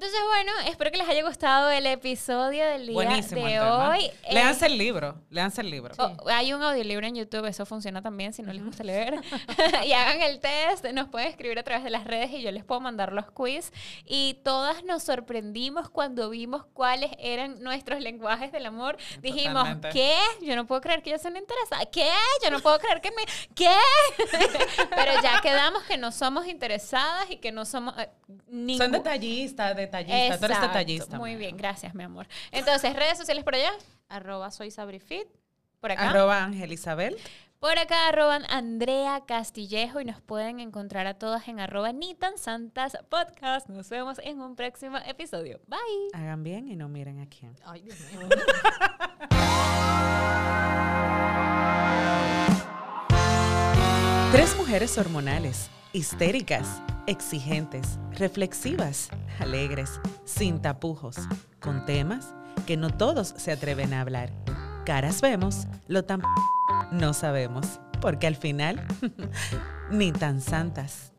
bueno, 0.00 0.52
espero 0.66 0.90
que 0.90 0.96
les 0.96 1.08
haya 1.08 1.22
gustado 1.22 1.70
el 1.70 1.86
episodio 1.86 2.64
del 2.64 2.86
día 2.86 2.94
Buenísimo 2.94 3.44
de 3.44 3.54
el 3.54 3.60
tema. 3.60 3.90
hoy. 3.90 4.04
Eh, 4.24 4.32
Leanse 4.34 4.66
el 4.66 4.78
libro, 4.78 5.16
leanse 5.30 5.60
el 5.60 5.70
libro. 5.70 5.94
Oh, 5.98 6.16
hay 6.28 6.52
un 6.54 6.62
audiolibro 6.62 7.06
en 7.06 7.14
YouTube, 7.14 7.44
eso 7.46 7.66
funciona 7.66 8.00
también 8.00 8.32
si 8.32 8.42
no 8.42 8.52
les 8.52 8.64
gusta 8.64 8.84
leer. 8.84 9.20
y 9.86 9.92
hagan 9.92 10.22
el 10.22 10.40
test, 10.40 10.84
nos 10.92 11.08
pueden 11.08 11.28
escribir 11.28 11.58
a 11.58 11.62
través 11.62 11.84
de 11.84 11.90
las 11.90 12.04
redes 12.04 12.30
y 12.30 12.40
yo 12.42 12.50
les 12.52 12.64
puedo 12.64 12.80
mandar 12.80 13.12
los 13.12 13.30
quiz. 13.32 13.70
Y 14.06 14.40
todas 14.44 14.82
nos 14.84 15.02
sorprendimos 15.02 15.90
cuando 15.90 16.30
vimos 16.30 16.64
cuáles 16.72 17.10
eran 17.18 17.62
nuestros 17.62 18.00
lenguajes 18.00 18.50
del 18.50 18.64
amor. 18.66 18.96
Dijimos, 19.20 19.64
Totalmente. 19.64 19.90
¿qué? 19.90 20.16
Yo 20.40 20.56
no 20.56 20.66
puedo 20.66 20.80
creer 20.80 21.02
que 21.02 21.10
yo 21.10 21.18
soy 21.18 21.32
una 21.32 21.40
interesada. 21.40 21.84
¿Qué? 21.86 22.08
Yo 22.42 22.50
no 22.50 22.60
puedo 22.60 22.78
creer 22.78 23.00
que 23.02 23.10
me... 23.10 23.22
¿Qué? 23.54 23.68
Pero 24.96 25.12
ya 25.22 25.40
quedamos 25.42 25.82
que 25.84 25.98
no 25.98 26.12
somos 26.12 26.46
interesadas 26.46 27.30
y 27.30 27.36
que 27.36 27.52
no 27.52 27.66
somos... 27.66 27.96
eh, 27.98 28.08
ningún- 28.48 28.78
Son 28.78 28.92
detallistas, 28.92 29.76
detallistas. 29.82 30.40
Tú 30.40 30.46
eres 30.46 30.60
detallista. 30.60 31.18
Muy 31.18 31.36
bien, 31.36 31.56
gracias, 31.56 31.94
mi 31.94 32.04
amor. 32.04 32.26
Entonces, 32.50 32.94
redes 32.94 33.18
sociales 33.18 33.44
por 33.44 33.54
allá, 33.54 33.70
Arroba 34.08 34.50
soy 34.50 34.70
Sabrifit. 34.70 35.26
por 35.80 35.92
acá. 35.92 36.10
Arroba 36.10 36.44
Ángel 36.44 36.72
Isabel. 36.72 37.16
Por 37.62 37.78
acá 37.78 38.08
arroban 38.08 38.42
Andrea 38.50 39.22
Castillejo 39.24 40.00
y 40.00 40.04
nos 40.04 40.20
pueden 40.20 40.58
encontrar 40.58 41.06
a 41.06 41.14
todas 41.14 41.46
en 41.46 41.60
arroba 41.60 41.92
ni 41.92 42.16
tan 42.16 42.36
santas 42.36 42.98
podcast. 43.08 43.68
Nos 43.68 43.88
vemos 43.88 44.18
en 44.24 44.40
un 44.40 44.56
próximo 44.56 44.98
episodio. 45.06 45.60
Bye. 45.68 45.78
Hagan 46.12 46.42
bien 46.42 46.66
y 46.66 46.74
no 46.74 46.88
miren 46.88 47.20
a 47.20 47.28
quién. 47.28 47.54
Ay, 47.64 47.82
Dios 47.82 48.00
mío. 48.12 48.28
Tres 54.32 54.56
mujeres 54.56 54.98
hormonales, 54.98 55.70
histéricas, 55.92 56.82
exigentes, 57.06 57.98
reflexivas, 58.12 59.08
alegres, 59.38 60.00
sin 60.24 60.60
tapujos, 60.60 61.16
con 61.60 61.84
temas 61.84 62.34
que 62.66 62.76
no 62.76 62.90
todos 62.90 63.34
se 63.36 63.52
atreven 63.52 63.92
a 63.94 64.00
hablar. 64.00 64.30
Caras 64.84 65.20
vemos, 65.20 65.66
lo 65.88 66.04
tan 66.04 66.22
no 66.90 67.12
sabemos, 67.14 67.80
porque 68.00 68.26
al 68.26 68.36
final 68.36 68.84
ni 69.90 70.12
tan 70.12 70.40
santas. 70.40 71.12